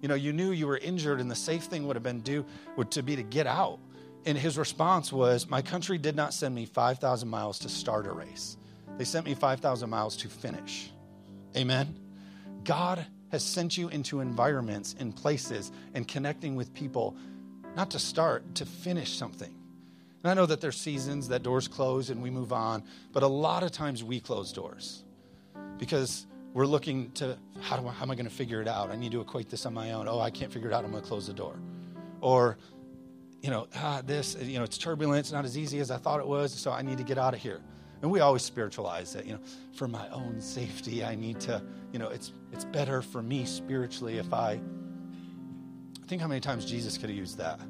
You 0.00 0.08
know, 0.08 0.14
you 0.14 0.32
knew 0.32 0.50
you 0.50 0.66
were 0.66 0.78
injured, 0.78 1.20
and 1.20 1.30
the 1.30 1.36
safe 1.36 1.64
thing 1.64 1.86
would 1.86 1.96
have 1.96 2.02
been 2.02 2.20
do 2.20 2.44
would 2.76 2.90
to 2.92 3.02
be 3.02 3.14
to 3.16 3.22
get 3.22 3.46
out. 3.46 3.78
And 4.24 4.38
his 4.38 4.56
response 4.56 5.12
was, 5.12 5.48
My 5.48 5.62
country 5.62 5.98
did 5.98 6.16
not 6.16 6.32
send 6.32 6.54
me 6.54 6.64
5,000 6.64 7.28
miles 7.28 7.58
to 7.60 7.68
start 7.68 8.06
a 8.06 8.12
race. 8.12 8.56
They 8.98 9.04
sent 9.04 9.26
me 9.26 9.34
5,000 9.34 9.88
miles 9.90 10.16
to 10.18 10.28
finish. 10.28 10.91
Amen. 11.56 11.98
God 12.64 13.04
has 13.30 13.42
sent 13.42 13.76
you 13.76 13.88
into 13.88 14.20
environments 14.20 14.94
and 14.98 15.14
places 15.14 15.72
and 15.94 16.06
connecting 16.06 16.54
with 16.54 16.72
people, 16.74 17.16
not 17.76 17.90
to 17.90 17.98
start, 17.98 18.54
to 18.56 18.66
finish 18.66 19.16
something. 19.16 19.54
And 20.22 20.30
I 20.30 20.34
know 20.34 20.46
that 20.46 20.60
there's 20.60 20.78
seasons 20.78 21.28
that 21.28 21.42
doors 21.42 21.66
close 21.66 22.10
and 22.10 22.22
we 22.22 22.30
move 22.30 22.52
on, 22.52 22.84
but 23.12 23.22
a 23.22 23.28
lot 23.28 23.62
of 23.62 23.72
times 23.72 24.04
we 24.04 24.20
close 24.20 24.52
doors 24.52 25.04
because 25.78 26.26
we're 26.52 26.66
looking 26.66 27.10
to 27.12 27.38
how, 27.60 27.76
do 27.76 27.88
I, 27.88 27.92
how 27.92 28.02
am 28.02 28.10
I 28.10 28.14
going 28.14 28.26
to 28.26 28.30
figure 28.30 28.60
it 28.60 28.68
out? 28.68 28.90
I 28.90 28.96
need 28.96 29.12
to 29.12 29.20
equate 29.20 29.48
this 29.48 29.66
on 29.66 29.74
my 29.74 29.92
own. 29.92 30.06
Oh, 30.06 30.20
I 30.20 30.30
can't 30.30 30.52
figure 30.52 30.68
it 30.68 30.74
out. 30.74 30.84
I'm 30.84 30.90
going 30.90 31.02
to 31.02 31.08
close 31.08 31.26
the 31.26 31.32
door. 31.32 31.58
Or, 32.20 32.58
you 33.40 33.50
know, 33.50 33.66
ah, 33.76 34.02
this, 34.04 34.36
you 34.40 34.58
know, 34.58 34.64
it's 34.64 34.78
turbulent. 34.78 35.20
It's 35.20 35.32
not 35.32 35.44
as 35.44 35.56
easy 35.58 35.80
as 35.80 35.90
I 35.90 35.96
thought 35.96 36.20
it 36.20 36.26
was, 36.26 36.52
so 36.52 36.70
I 36.70 36.82
need 36.82 36.98
to 36.98 37.04
get 37.04 37.18
out 37.18 37.34
of 37.34 37.40
here. 37.40 37.60
And 38.02 38.10
we 38.10 38.18
always 38.18 38.42
spiritualize 38.42 39.14
it, 39.14 39.26
you 39.26 39.34
know, 39.34 39.40
for 39.72 39.86
my 39.86 40.08
own 40.08 40.40
safety, 40.40 41.04
I 41.04 41.14
need 41.14 41.38
to, 41.40 41.62
you 41.92 42.00
know, 42.00 42.08
it's 42.08 42.32
it's 42.52 42.64
better 42.64 43.00
for 43.00 43.22
me 43.22 43.44
spiritually 43.44 44.18
if 44.18 44.32
I 44.34 44.60
think 46.08 46.20
how 46.20 46.26
many 46.26 46.40
times 46.40 46.64
Jesus 46.64 46.98
could 46.98 47.08
have 47.08 47.18
used 47.18 47.38
that. 47.38 47.60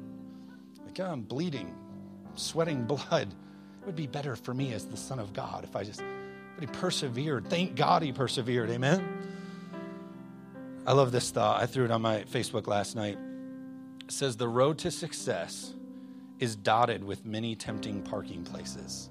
Like, 0.83 0.99
I'm 0.99 1.21
bleeding, 1.21 1.73
sweating 2.35 2.83
blood. 2.87 3.33
It 3.81 3.85
would 3.85 3.95
be 3.95 4.07
better 4.07 4.35
for 4.35 4.53
me 4.53 4.73
as 4.73 4.85
the 4.85 4.97
Son 4.97 5.19
of 5.19 5.33
God 5.33 5.63
if 5.63 5.75
I 5.75 5.83
just 5.83 6.01
but 6.55 6.61
he 6.61 6.67
persevered. 6.67 7.49
Thank 7.49 7.75
God 7.75 8.01
he 8.01 8.11
persevered. 8.11 8.69
Amen. 8.69 9.03
I 10.85 10.93
love 10.93 11.11
this 11.11 11.31
thought. 11.31 11.61
I 11.61 11.65
threw 11.65 11.85
it 11.85 11.91
on 11.91 12.01
my 12.01 12.23
Facebook 12.23 12.67
last 12.67 12.95
night. 12.95 13.17
It 14.03 14.11
says 14.11 14.37
the 14.37 14.47
road 14.47 14.77
to 14.79 14.91
success 14.91 15.73
is 16.39 16.55
dotted 16.55 17.03
with 17.03 17.25
many 17.25 17.55
tempting 17.55 18.01
parking 18.03 18.43
places 18.43 19.09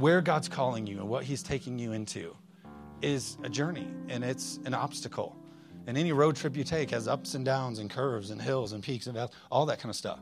where 0.00 0.20
God's 0.20 0.48
calling 0.48 0.86
you 0.86 0.98
and 0.98 1.08
what 1.08 1.24
He's 1.24 1.42
taking 1.42 1.78
you 1.78 1.92
into 1.92 2.36
is 3.02 3.38
a 3.44 3.48
journey 3.48 3.88
and 4.08 4.24
it's 4.24 4.58
an 4.64 4.74
obstacle. 4.74 5.36
And 5.86 5.96
any 5.96 6.12
road 6.12 6.36
trip 6.36 6.56
you 6.56 6.64
take 6.64 6.90
has 6.90 7.08
ups 7.08 7.34
and 7.34 7.44
downs 7.44 7.78
and 7.78 7.90
curves 7.90 8.30
and 8.30 8.40
hills 8.40 8.72
and 8.72 8.82
peaks 8.82 9.06
and 9.06 9.14
valleys, 9.14 9.34
all 9.50 9.66
that 9.66 9.78
kind 9.78 9.90
of 9.90 9.96
stuff. 9.96 10.20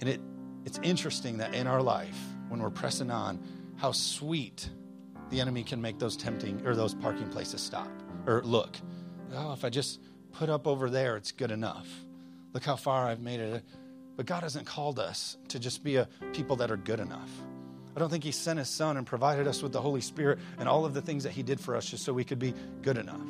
And 0.00 0.08
it, 0.08 0.20
it's 0.64 0.78
interesting 0.82 1.38
that 1.38 1.54
in 1.54 1.66
our 1.66 1.82
life, 1.82 2.18
when 2.48 2.60
we're 2.60 2.70
pressing 2.70 3.10
on, 3.10 3.40
how 3.76 3.92
sweet 3.92 4.68
the 5.30 5.40
enemy 5.40 5.62
can 5.62 5.80
make 5.80 5.98
those 5.98 6.16
tempting 6.16 6.66
or 6.66 6.74
those 6.74 6.94
parking 6.94 7.28
places 7.28 7.60
stop 7.60 7.90
or 8.26 8.42
look. 8.42 8.76
Oh, 9.34 9.52
if 9.52 9.64
I 9.64 9.70
just 9.70 10.00
put 10.32 10.48
up 10.48 10.66
over 10.66 10.90
there, 10.90 11.16
it's 11.16 11.32
good 11.32 11.50
enough. 11.50 11.88
Look 12.52 12.64
how 12.64 12.76
far 12.76 13.06
I've 13.06 13.20
made 13.20 13.40
it. 13.40 13.64
But 14.16 14.26
God 14.26 14.42
hasn't 14.42 14.66
called 14.66 14.98
us 14.98 15.38
to 15.48 15.58
just 15.58 15.82
be 15.82 15.96
a 15.96 16.08
people 16.32 16.56
that 16.56 16.70
are 16.70 16.76
good 16.76 17.00
enough. 17.00 17.30
I 17.94 17.98
don't 17.98 18.10
think 18.10 18.24
He 18.24 18.32
sent 18.32 18.58
His 18.58 18.68
Son 18.68 18.96
and 18.96 19.06
provided 19.06 19.46
us 19.46 19.62
with 19.62 19.72
the 19.72 19.80
Holy 19.80 20.00
Spirit 20.00 20.38
and 20.58 20.68
all 20.68 20.84
of 20.84 20.94
the 20.94 21.02
things 21.02 21.24
that 21.24 21.32
He 21.32 21.42
did 21.42 21.60
for 21.60 21.76
us 21.76 21.86
just 21.86 22.04
so 22.04 22.12
we 22.12 22.24
could 22.24 22.38
be 22.38 22.54
good 22.82 22.98
enough. 22.98 23.20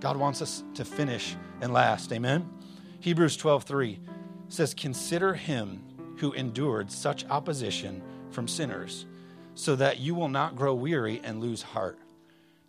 God 0.00 0.16
wants 0.16 0.40
us 0.40 0.64
to 0.74 0.84
finish 0.84 1.36
and 1.60 1.72
last. 1.72 2.12
Amen? 2.12 2.48
Hebrews 3.00 3.36
12 3.36 3.64
3 3.64 4.00
says, 4.48 4.74
Consider 4.74 5.34
Him 5.34 5.82
who 6.16 6.32
endured 6.32 6.92
such 6.92 7.24
opposition 7.26 8.02
from 8.30 8.46
sinners, 8.46 9.06
so 9.54 9.76
that 9.76 9.98
you 9.98 10.14
will 10.14 10.28
not 10.28 10.56
grow 10.56 10.74
weary 10.74 11.20
and 11.24 11.40
lose 11.40 11.62
heart. 11.62 11.98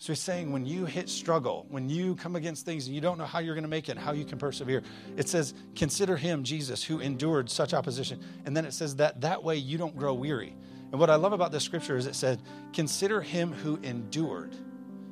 So 0.02 0.14
he's 0.14 0.20
saying 0.20 0.52
when 0.52 0.66
you 0.66 0.86
hit 0.86 1.10
struggle, 1.10 1.68
when 1.70 1.88
you 1.88 2.16
come 2.16 2.36
against 2.36 2.66
things 2.66 2.88
and 2.88 2.96
you 2.96 3.02
don't 3.02 3.20
know 3.20 3.26
how 3.26 3.38
you're 3.38 3.54
going 3.54 3.66
to 3.66 3.70
make 3.70 3.88
it, 3.88 4.00
how 4.00 4.14
you 4.14 4.26
can 4.26 4.40
persevere, 4.40 4.82
it 5.16 5.30
says, 5.30 5.54
consider 5.76 6.18
him, 6.18 6.44
Jesus, 6.44 6.84
who 6.84 7.00
endured 7.00 7.52
such 7.52 7.76
opposition. 7.76 8.20
And 8.44 8.58
then 8.58 8.66
it 8.66 8.74
says 8.74 8.96
that 8.96 9.22
that 9.22 9.44
way 9.44 9.58
you 9.58 9.78
don't 9.78 9.96
grow 9.96 10.16
weary. 10.16 10.56
And 10.92 11.00
what 11.00 11.10
I 11.10 11.16
love 11.16 11.34
about 11.34 11.52
this 11.52 11.64
scripture 11.64 11.96
is 11.96 12.06
it 12.06 12.16
said, 12.16 12.42
consider 12.74 13.22
him 13.22 13.54
who 13.54 13.78
endured. 13.78 14.56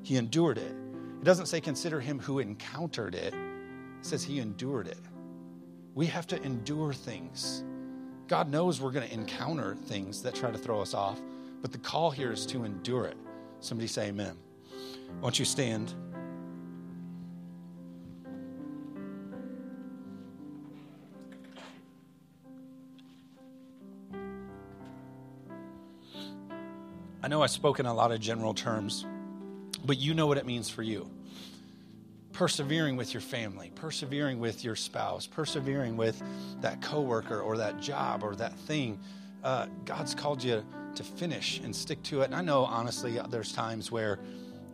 He 0.04 0.18
endured 0.18 0.58
it. 0.58 0.76
It 1.22 1.24
doesn't 1.24 1.48
say 1.48 1.62
consider 1.62 2.00
him 2.00 2.20
who 2.20 2.40
encountered 2.40 3.16
it, 3.16 3.34
it 3.34 4.06
says 4.06 4.24
he 4.24 4.40
endured 4.40 4.88
it. 4.88 5.00
We 5.96 6.06
have 6.08 6.28
to 6.28 6.42
endure 6.44 6.94
things. 6.94 7.64
God 8.28 8.50
knows 8.50 8.80
we're 8.80 8.92
going 8.92 9.08
to 9.08 9.14
encounter 9.14 9.76
things 9.76 10.22
that 10.24 10.36
try 10.36 10.52
to 10.52 10.58
throw 10.58 10.82
us 10.82 10.94
off, 10.94 11.20
but 11.62 11.72
the 11.72 11.78
call 11.78 12.12
here 12.12 12.32
is 12.32 12.46
to 12.48 12.64
endure 12.64 13.06
it. 13.06 13.18
Somebody 13.60 13.88
say 13.88 14.08
amen. 14.08 14.38
Why 15.08 15.22
don't 15.22 15.40
you 15.40 15.46
stand? 15.46 15.94
I 27.22 27.28
know 27.28 27.42
I 27.42 27.48
spoke 27.48 27.80
in 27.80 27.86
a 27.86 27.94
lot 27.94 28.12
of 28.12 28.22
general 28.22 28.54
terms, 28.54 29.06
but 29.84 29.98
you 29.98 30.14
know 30.14 30.28
what 30.28 30.38
it 30.38 30.46
means 30.46 30.70
for 30.70 30.84
you. 30.84 31.10
Persevering 32.32 32.96
with 32.96 33.14
your 33.14 33.22
family, 33.22 33.72
persevering 33.76 34.40
with 34.40 34.64
your 34.64 34.78
spouse, 34.78 35.28
persevering 35.28 35.98
with 35.98 36.22
that 36.62 36.82
coworker 36.82 37.42
or 37.42 37.58
that 37.58 37.82
job 37.82 38.24
or 38.24 38.36
that 38.36 38.54
thing. 38.60 39.00
Uh, 39.44 39.68
God's 39.84 40.16
called 40.16 40.42
you 40.42 40.64
to 40.96 41.04
finish 41.04 41.60
and 41.60 41.76
stick 41.76 42.02
to 42.04 42.22
it. 42.22 42.26
And 42.26 42.36
I 42.36 42.42
know, 42.42 42.64
honestly, 42.64 43.20
there's 43.30 43.52
times 43.52 43.92
where 43.92 44.20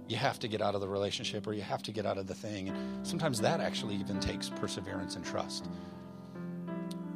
you 0.07 0.17
have 0.17 0.37
to 0.39 0.47
get 0.47 0.61
out 0.61 0.75
of 0.75 0.81
the 0.81 0.87
relationship 0.87 1.47
or 1.47 1.53
you 1.53 1.63
have 1.63 1.81
to 1.83 1.91
get 1.91 2.05
out 2.05 2.19
of 2.19 2.27
the 2.27 2.35
thing. 2.35 2.69
And 2.69 3.07
sometimes 3.07 3.41
that 3.41 3.59
actually 3.59 3.95
even 3.95 4.19
takes 4.19 4.49
perseverance 4.49 5.15
and 5.15 5.25
trust. 5.25 5.67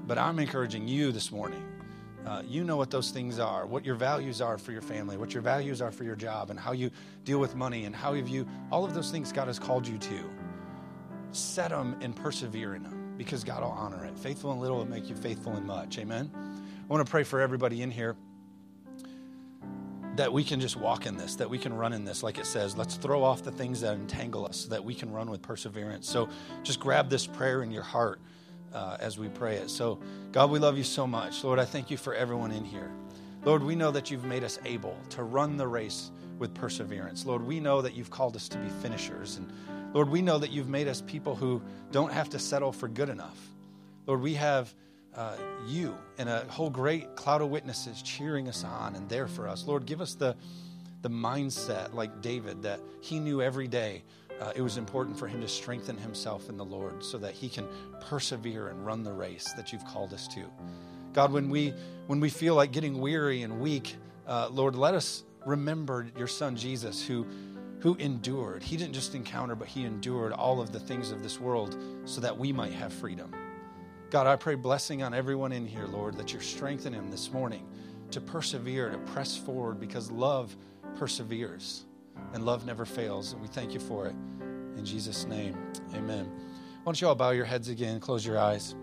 But 0.07 0.17
I'm 0.17 0.39
encouraging 0.39 0.87
you 0.87 1.11
this 1.11 1.31
morning. 1.31 1.63
Uh, 2.29 2.43
you 2.47 2.63
know 2.63 2.77
what 2.77 2.91
those 2.91 3.09
things 3.09 3.39
are, 3.39 3.65
what 3.65 3.83
your 3.83 3.95
values 3.95 4.39
are 4.39 4.59
for 4.59 4.71
your 4.71 4.83
family, 4.83 5.17
what 5.17 5.33
your 5.33 5.41
values 5.41 5.81
are 5.81 5.91
for 5.91 6.03
your 6.03 6.15
job, 6.15 6.51
and 6.51 6.59
how 6.59 6.73
you 6.73 6.91
deal 7.25 7.39
with 7.39 7.55
money, 7.55 7.85
and 7.85 7.95
how 7.95 8.13
you 8.13 8.47
all 8.71 8.85
of 8.85 8.93
those 8.93 9.09
things 9.09 9.31
God 9.31 9.47
has 9.47 9.57
called 9.57 9.87
you 9.87 9.97
to. 9.97 10.29
Set 11.31 11.71
them 11.71 11.97
and 12.01 12.15
persevere 12.15 12.75
in 12.75 12.83
them 12.83 13.15
because 13.17 13.43
God 13.43 13.63
will 13.63 13.71
honor 13.71 14.05
it. 14.05 14.15
Faithful 14.15 14.51
in 14.51 14.59
little 14.59 14.77
will 14.77 14.85
make 14.85 15.09
you 15.09 15.15
faithful 15.15 15.57
in 15.57 15.65
much. 15.65 15.97
Amen. 15.97 16.29
I 16.35 16.85
want 16.93 17.03
to 17.03 17.09
pray 17.09 17.23
for 17.23 17.41
everybody 17.41 17.81
in 17.81 17.89
here 17.89 18.15
that 20.15 20.31
we 20.31 20.43
can 20.43 20.59
just 20.59 20.75
walk 20.75 21.07
in 21.07 21.17
this, 21.17 21.35
that 21.37 21.49
we 21.49 21.57
can 21.57 21.73
run 21.73 21.93
in 21.93 22.05
this, 22.05 22.21
like 22.21 22.37
it 22.37 22.45
says. 22.45 22.77
Let's 22.77 22.93
throw 22.93 23.23
off 23.23 23.41
the 23.41 23.51
things 23.51 23.81
that 23.81 23.95
entangle 23.95 24.45
us 24.45 24.57
so 24.57 24.69
that 24.69 24.83
we 24.83 24.93
can 24.93 25.11
run 25.11 25.31
with 25.31 25.41
perseverance. 25.41 26.07
So 26.07 26.29
just 26.61 26.79
grab 26.79 27.09
this 27.09 27.25
prayer 27.25 27.63
in 27.63 27.71
your 27.71 27.81
heart 27.81 28.21
uh, 28.73 28.97
as 28.99 29.17
we 29.17 29.27
pray 29.29 29.55
it. 29.55 29.69
So, 29.69 29.99
God, 30.31 30.51
we 30.51 30.59
love 30.59 30.77
you 30.77 30.83
so 30.83 31.07
much. 31.07 31.43
Lord, 31.43 31.59
I 31.59 31.65
thank 31.65 31.89
you 31.89 31.97
for 31.97 32.13
everyone 32.13 32.51
in 32.51 32.63
here. 32.63 32.91
Lord, 33.45 33.63
we 33.63 33.75
know 33.75 33.91
that 33.91 34.11
you've 34.11 34.25
made 34.25 34.43
us 34.43 34.59
able 34.65 34.97
to 35.11 35.23
run 35.23 35.57
the 35.57 35.67
race 35.67 36.11
with 36.37 36.53
perseverance. 36.53 37.25
Lord, 37.25 37.45
we 37.45 37.59
know 37.59 37.81
that 37.81 37.93
you've 37.93 38.09
called 38.09 38.35
us 38.35 38.49
to 38.49 38.57
be 38.57 38.69
finishers. 38.81 39.37
And 39.37 39.51
Lord, 39.93 40.09
we 40.09 40.21
know 40.21 40.37
that 40.37 40.51
you've 40.51 40.69
made 40.69 40.87
us 40.87 41.01
people 41.01 41.35
who 41.35 41.61
don't 41.91 42.11
have 42.11 42.29
to 42.29 42.39
settle 42.39 42.71
for 42.71 42.87
good 42.87 43.09
enough. 43.09 43.37
Lord, 44.07 44.21
we 44.21 44.33
have 44.35 44.73
uh, 45.15 45.35
you 45.67 45.95
and 46.17 46.29
a 46.29 46.45
whole 46.45 46.69
great 46.69 47.15
cloud 47.15 47.41
of 47.41 47.49
witnesses 47.49 48.01
cheering 48.01 48.47
us 48.47 48.63
on 48.63 48.95
and 48.95 49.07
there 49.09 49.27
for 49.27 49.47
us. 49.47 49.65
Lord, 49.65 49.85
give 49.85 50.01
us 50.01 50.15
the, 50.15 50.35
the 51.01 51.09
mindset 51.09 51.93
like 51.93 52.21
David 52.21 52.61
that 52.63 52.79
he 53.01 53.19
knew 53.19 53.41
every 53.41 53.67
day 53.67 54.03
uh, 54.39 54.53
it 54.55 54.61
was 54.61 54.77
important 54.77 55.17
for 55.17 55.27
him 55.27 55.41
to 55.41 55.47
strengthen 55.47 55.97
himself 55.97 56.49
in 56.49 56.57
the 56.57 56.65
Lord 56.65 57.03
so 57.03 57.17
that 57.17 57.33
he 57.33 57.49
can 57.49 57.67
persevere 58.01 58.69
and 58.69 58.85
run 58.85 59.03
the 59.03 59.11
race 59.11 59.51
that 59.53 59.73
you've 59.73 59.85
called 59.85 60.13
us 60.13 60.27
to. 60.29 60.45
God, 61.13 61.31
when 61.31 61.49
we 61.49 61.73
when 62.07 62.19
we 62.19 62.29
feel 62.29 62.55
like 62.55 62.71
getting 62.71 63.01
weary 63.01 63.41
and 63.41 63.59
weak, 63.59 63.95
uh, 64.27 64.47
Lord, 64.51 64.75
let 64.75 64.93
us 64.93 65.23
remember 65.45 66.07
your 66.17 66.27
Son 66.27 66.55
Jesus, 66.55 67.05
who 67.05 67.25
who 67.79 67.95
endured. 67.95 68.61
He 68.61 68.77
didn't 68.77 68.93
just 68.93 69.15
encounter, 69.15 69.55
but 69.55 69.67
he 69.67 69.85
endured 69.85 70.33
all 70.33 70.61
of 70.61 70.71
the 70.71 70.79
things 70.79 71.11
of 71.11 71.23
this 71.23 71.39
world 71.39 71.77
so 72.05 72.21
that 72.21 72.37
we 72.37 72.51
might 72.51 72.73
have 72.73 72.93
freedom. 72.93 73.33
God, 74.09 74.27
I 74.27 74.35
pray 74.35 74.55
blessing 74.55 75.01
on 75.03 75.13
everyone 75.13 75.51
in 75.51 75.65
here, 75.65 75.85
Lord, 75.85 76.17
that 76.17 76.33
you're 76.33 76.41
strengthening 76.41 76.99
them 76.99 77.11
this 77.11 77.31
morning 77.31 77.65
to 78.11 78.19
persevere, 78.19 78.89
to 78.89 78.97
press 78.97 79.37
forward, 79.37 79.79
because 79.79 80.11
love 80.11 80.55
perseveres 80.97 81.85
and 82.33 82.45
love 82.45 82.65
never 82.65 82.85
fails. 82.85 83.33
And 83.33 83.41
we 83.41 83.47
thank 83.47 83.73
you 83.73 83.79
for 83.79 84.07
it. 84.07 84.15
In 84.77 84.85
Jesus' 84.85 85.25
name, 85.25 85.57
amen. 85.93 86.25
Why 86.25 86.85
don't 86.85 86.99
you 87.01 87.07
all 87.07 87.15
bow 87.15 87.31
your 87.31 87.45
heads 87.45 87.69
again, 87.69 87.99
close 87.99 88.25
your 88.25 88.39
eyes. 88.39 88.75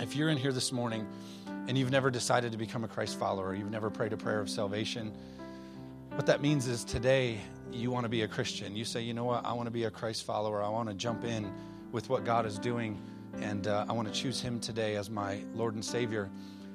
If 0.00 0.16
you're 0.16 0.28
in 0.28 0.36
here 0.36 0.52
this 0.52 0.72
morning 0.72 1.06
and 1.68 1.78
you've 1.78 1.90
never 1.90 2.10
decided 2.10 2.52
to 2.52 2.58
become 2.58 2.84
a 2.84 2.88
Christ 2.88 3.18
follower, 3.18 3.54
you've 3.54 3.70
never 3.70 3.90
prayed 3.90 4.12
a 4.12 4.16
prayer 4.16 4.40
of 4.40 4.50
salvation, 4.50 5.12
what 6.10 6.26
that 6.26 6.42
means 6.42 6.66
is 6.66 6.84
today 6.84 7.38
you 7.70 7.90
want 7.90 8.04
to 8.04 8.08
be 8.08 8.22
a 8.22 8.28
Christian. 8.28 8.74
You 8.74 8.84
say, 8.84 9.00
you 9.02 9.14
know 9.14 9.24
what, 9.24 9.44
I 9.44 9.52
want 9.52 9.66
to 9.66 9.70
be 9.70 9.84
a 9.84 9.90
Christ 9.90 10.26
follower. 10.26 10.62
I 10.62 10.68
want 10.68 10.88
to 10.88 10.94
jump 10.94 11.24
in 11.24 11.52
with 11.92 12.08
what 12.08 12.24
God 12.24 12.46
is 12.46 12.58
doing 12.58 13.00
and 13.34 13.66
uh, 13.66 13.86
I 13.88 13.92
want 13.92 14.12
to 14.12 14.14
choose 14.14 14.40
him 14.40 14.58
today 14.60 14.96
as 14.96 15.08
my 15.08 15.40
Lord 15.54 15.74
and 15.74 15.84
Savior. 15.84 16.28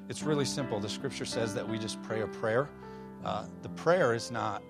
It's 0.08 0.24
really 0.24 0.46
simple. 0.46 0.80
The 0.80 0.90
scripture 0.90 1.26
says 1.26 1.54
that 1.56 1.68
we 1.68 1.78
just 1.78 2.02
pray 2.04 2.22
a 2.22 2.28
prayer. 2.28 2.70
Uh, 3.24 3.46
the 3.62 3.70
prayer 3.70 4.14
is 4.14 4.32
not 4.32 4.64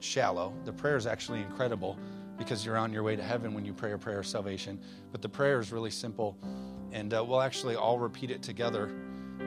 shallow, 0.00 0.52
the 0.64 0.72
prayer 0.72 0.96
is 0.96 1.06
actually 1.06 1.40
incredible 1.40 1.98
because 2.38 2.64
you're 2.64 2.76
on 2.76 2.92
your 2.92 3.02
way 3.02 3.16
to 3.16 3.22
heaven 3.22 3.54
when 3.54 3.64
you 3.64 3.72
pray 3.72 3.92
a 3.92 3.98
prayer 3.98 4.20
of 4.20 4.26
salvation. 4.26 4.78
But 5.12 5.22
the 5.22 5.28
prayer 5.28 5.60
is 5.60 5.72
really 5.72 5.90
simple, 5.90 6.36
and 6.92 7.12
uh, 7.14 7.24
we'll 7.26 7.40
actually 7.40 7.76
all 7.76 7.98
repeat 7.98 8.30
it 8.30 8.42
together. 8.42 8.90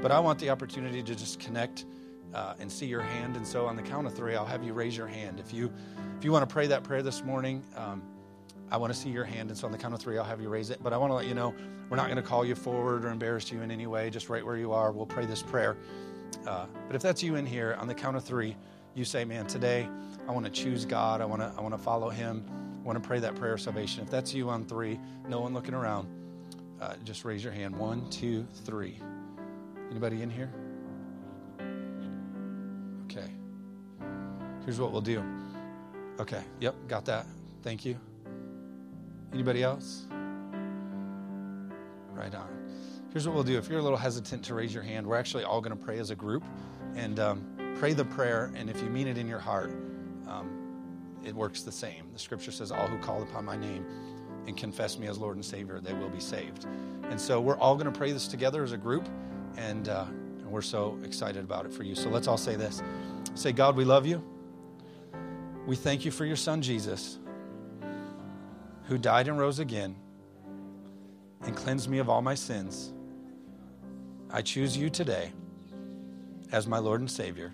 But 0.02 0.12
I 0.12 0.20
want 0.20 0.40
the 0.40 0.50
opportunity 0.50 1.04
to 1.04 1.16
just 1.16 1.40
connect 1.40 1.86
uh, 2.34 2.54
and 2.60 2.72
see 2.72 2.86
your 2.86 3.02
hand. 3.02 3.36
And 3.36 3.46
so 3.46 3.66
on 3.66 3.76
the 3.76 3.82
count 3.82 4.08
of 4.08 4.14
three, 4.14 4.36
I'll 4.36 4.46
have 4.46 4.64
you 4.64 4.74
raise 4.74 4.96
your 4.96 5.08
hand. 5.08 5.40
If 5.40 5.54
you 5.54 5.72
if 6.18 6.26
you 6.26 6.32
want 6.32 6.48
to 6.48 6.54
pray 6.54 6.68
that 6.68 6.84
prayer 6.84 7.02
this 7.02 7.24
morning, 7.24 7.64
um, 7.76 8.02
I 8.72 8.78
want 8.78 8.94
to 8.94 9.00
see 9.00 9.10
your 9.10 9.24
hand. 9.24 9.50
And 9.50 9.58
so 9.58 9.66
on 9.66 9.72
the 9.72 9.78
count 9.78 9.94
of 9.94 10.02
three, 10.02 10.18
I'll 10.18 10.24
have 10.24 10.42
you 10.42 10.50
raise 10.50 10.70
it. 10.70 10.80
But 10.84 10.94
I 10.94 10.98
want 10.98 11.12
to 11.12 11.16
let 11.16 11.26
you 11.26 11.34
know 11.34 11.56
we're 11.90 11.98
not 11.98 12.06
going 12.06 12.18
to 12.18 12.24
call 12.24 12.46
you 12.46 12.56
forward 12.56 13.04
or 13.04 13.10
embarrass 13.10 13.52
you 13.52 13.62
in 13.62 13.72
any 13.72 13.88
way. 13.88 14.10
Just 14.10 14.30
right 14.30 14.46
where 14.46 14.58
you 14.58 14.72
are, 14.72 14.92
we'll 14.92 15.06
pray 15.06 15.26
this 15.26 15.42
prayer. 15.42 15.78
Uh, 16.46 16.66
but 16.88 16.96
if 16.96 17.02
that's 17.02 17.24
you 17.24 17.36
in 17.36 17.46
here, 17.46 17.76
on 17.80 17.88
the 17.88 17.96
count 17.96 18.16
of 18.16 18.24
three, 18.24 18.56
you 18.96 19.06
say, 19.06 19.26
"Man, 19.26 19.48
today 19.48 19.88
I 20.28 20.32
want 20.32 20.46
to 20.46 20.52
choose 20.52 20.86
God. 20.86 21.22
I 21.22 21.26
want 21.26 21.42
to 21.42 21.54
I 21.58 21.62
want 21.62 21.74
to 21.74 21.78
follow 21.78 22.10
Him. 22.10 22.46
I 22.82 22.86
want 22.86 23.02
to 23.02 23.08
pray 23.08 23.20
that 23.20 23.36
prayer 23.36 23.54
of 23.54 23.62
salvation." 23.62 24.04
If 24.04 24.10
that's 24.10 24.34
you 24.34 24.50
on 24.50 24.66
three, 24.66 25.00
no 25.28 25.42
one 25.42 25.54
looking 25.54 25.74
around, 25.74 26.08
uh, 26.82 26.96
just 27.04 27.26
raise 27.26 27.44
your 27.44 27.54
hand. 27.54 27.76
One, 27.76 28.10
two, 28.10 28.46
three. 28.66 29.00
Anybody 29.90 30.22
in 30.22 30.30
here? 30.30 30.52
Okay. 33.06 33.32
Here's 34.66 34.80
what 34.80 34.92
we'll 34.92 35.02
do. 35.02 35.24
Okay. 36.20 36.44
Yep. 36.60 36.76
Got 36.88 37.06
that. 37.06 37.26
Thank 37.64 37.86
you. 37.86 37.98
Anybody 39.34 39.64
else? 39.64 40.06
Right 42.14 42.34
on. 42.36 42.48
Here's 43.12 43.28
what 43.28 43.34
we'll 43.34 43.44
do. 43.44 43.58
If 43.58 43.70
you're 43.70 43.80
a 43.80 43.84
little 43.84 43.98
hesitant 43.98 44.44
to 44.46 44.54
raise 44.54 44.74
your 44.74 44.84
hand, 44.84 45.08
we're 45.08 45.18
actually 45.18 45.44
all 45.44 45.62
going 45.62 45.76
to 45.76 45.84
pray 45.84 45.98
as 45.98 46.12
a 46.12 46.16
group 46.16 46.44
and 46.96 47.20
um, 47.20 47.49
pray 47.80 47.94
the 47.94 48.06
prayer. 48.06 48.52
And 48.56 48.70
if 48.70 48.82
you 48.82 48.90
mean 48.90 49.08
it 49.08 49.18
in 49.18 49.28
your 49.28 49.40
heart, 49.40 49.72
um, 50.28 50.50
it 51.26 51.34
works 51.34 51.64
the 51.64 51.72
same. 51.72 52.12
The 52.14 52.20
scripture 52.20 52.52
says, 52.52 52.72
All 52.72 52.88
who 52.88 52.98
call 53.00 53.24
upon 53.24 53.46
my 53.46 53.58
name 53.58 53.86
and 54.46 54.56
confess 54.56 55.00
me 55.00 55.08
as 55.08 55.18
Lord 55.18 55.36
and 55.36 55.46
Savior, 55.46 55.80
they 55.80 55.94
will 55.94 56.10
be 56.10 56.20
saved. 56.20 56.66
And 57.10 57.20
so 57.20 57.42
we're 57.42 57.58
all 57.58 57.76
going 57.76 57.92
to 57.92 57.98
pray 57.98 58.12
this 58.12 58.28
together 58.28 58.64
as 58.64 58.72
a 58.72 58.78
group. 58.78 59.08
And, 59.58 59.90
uh, 59.90 60.06
and 60.10 60.52
we're 60.52 60.62
so 60.62 61.00
excited 61.04 61.44
about 61.44 61.66
it 61.66 61.74
for 61.74 61.84
you. 61.84 61.96
So 61.96 62.10
let's 62.10 62.28
all 62.28 62.38
say 62.38 62.56
this 62.56 62.84
Say, 63.34 63.52
God, 63.52 63.76
we 63.76 63.86
love 63.86 64.06
you. 64.06 64.24
We 65.66 65.76
thank 65.76 66.06
you 66.06 66.12
for 66.12 66.26
your 66.26 66.36
son, 66.36 66.62
Jesus 66.62 67.20
who 68.90 68.98
died 68.98 69.28
and 69.28 69.38
rose 69.38 69.60
again 69.60 69.96
and 71.42 71.56
cleansed 71.56 71.88
me 71.88 72.00
of 72.00 72.10
all 72.10 72.24
my 72.24 72.34
sins. 72.34 72.92
I 74.32 74.42
choose 74.42 74.76
you 74.76 74.90
today 74.90 75.32
as 76.52 76.66
my 76.66 76.80
Lord 76.80 77.00
and 77.00 77.10
Savior. 77.10 77.54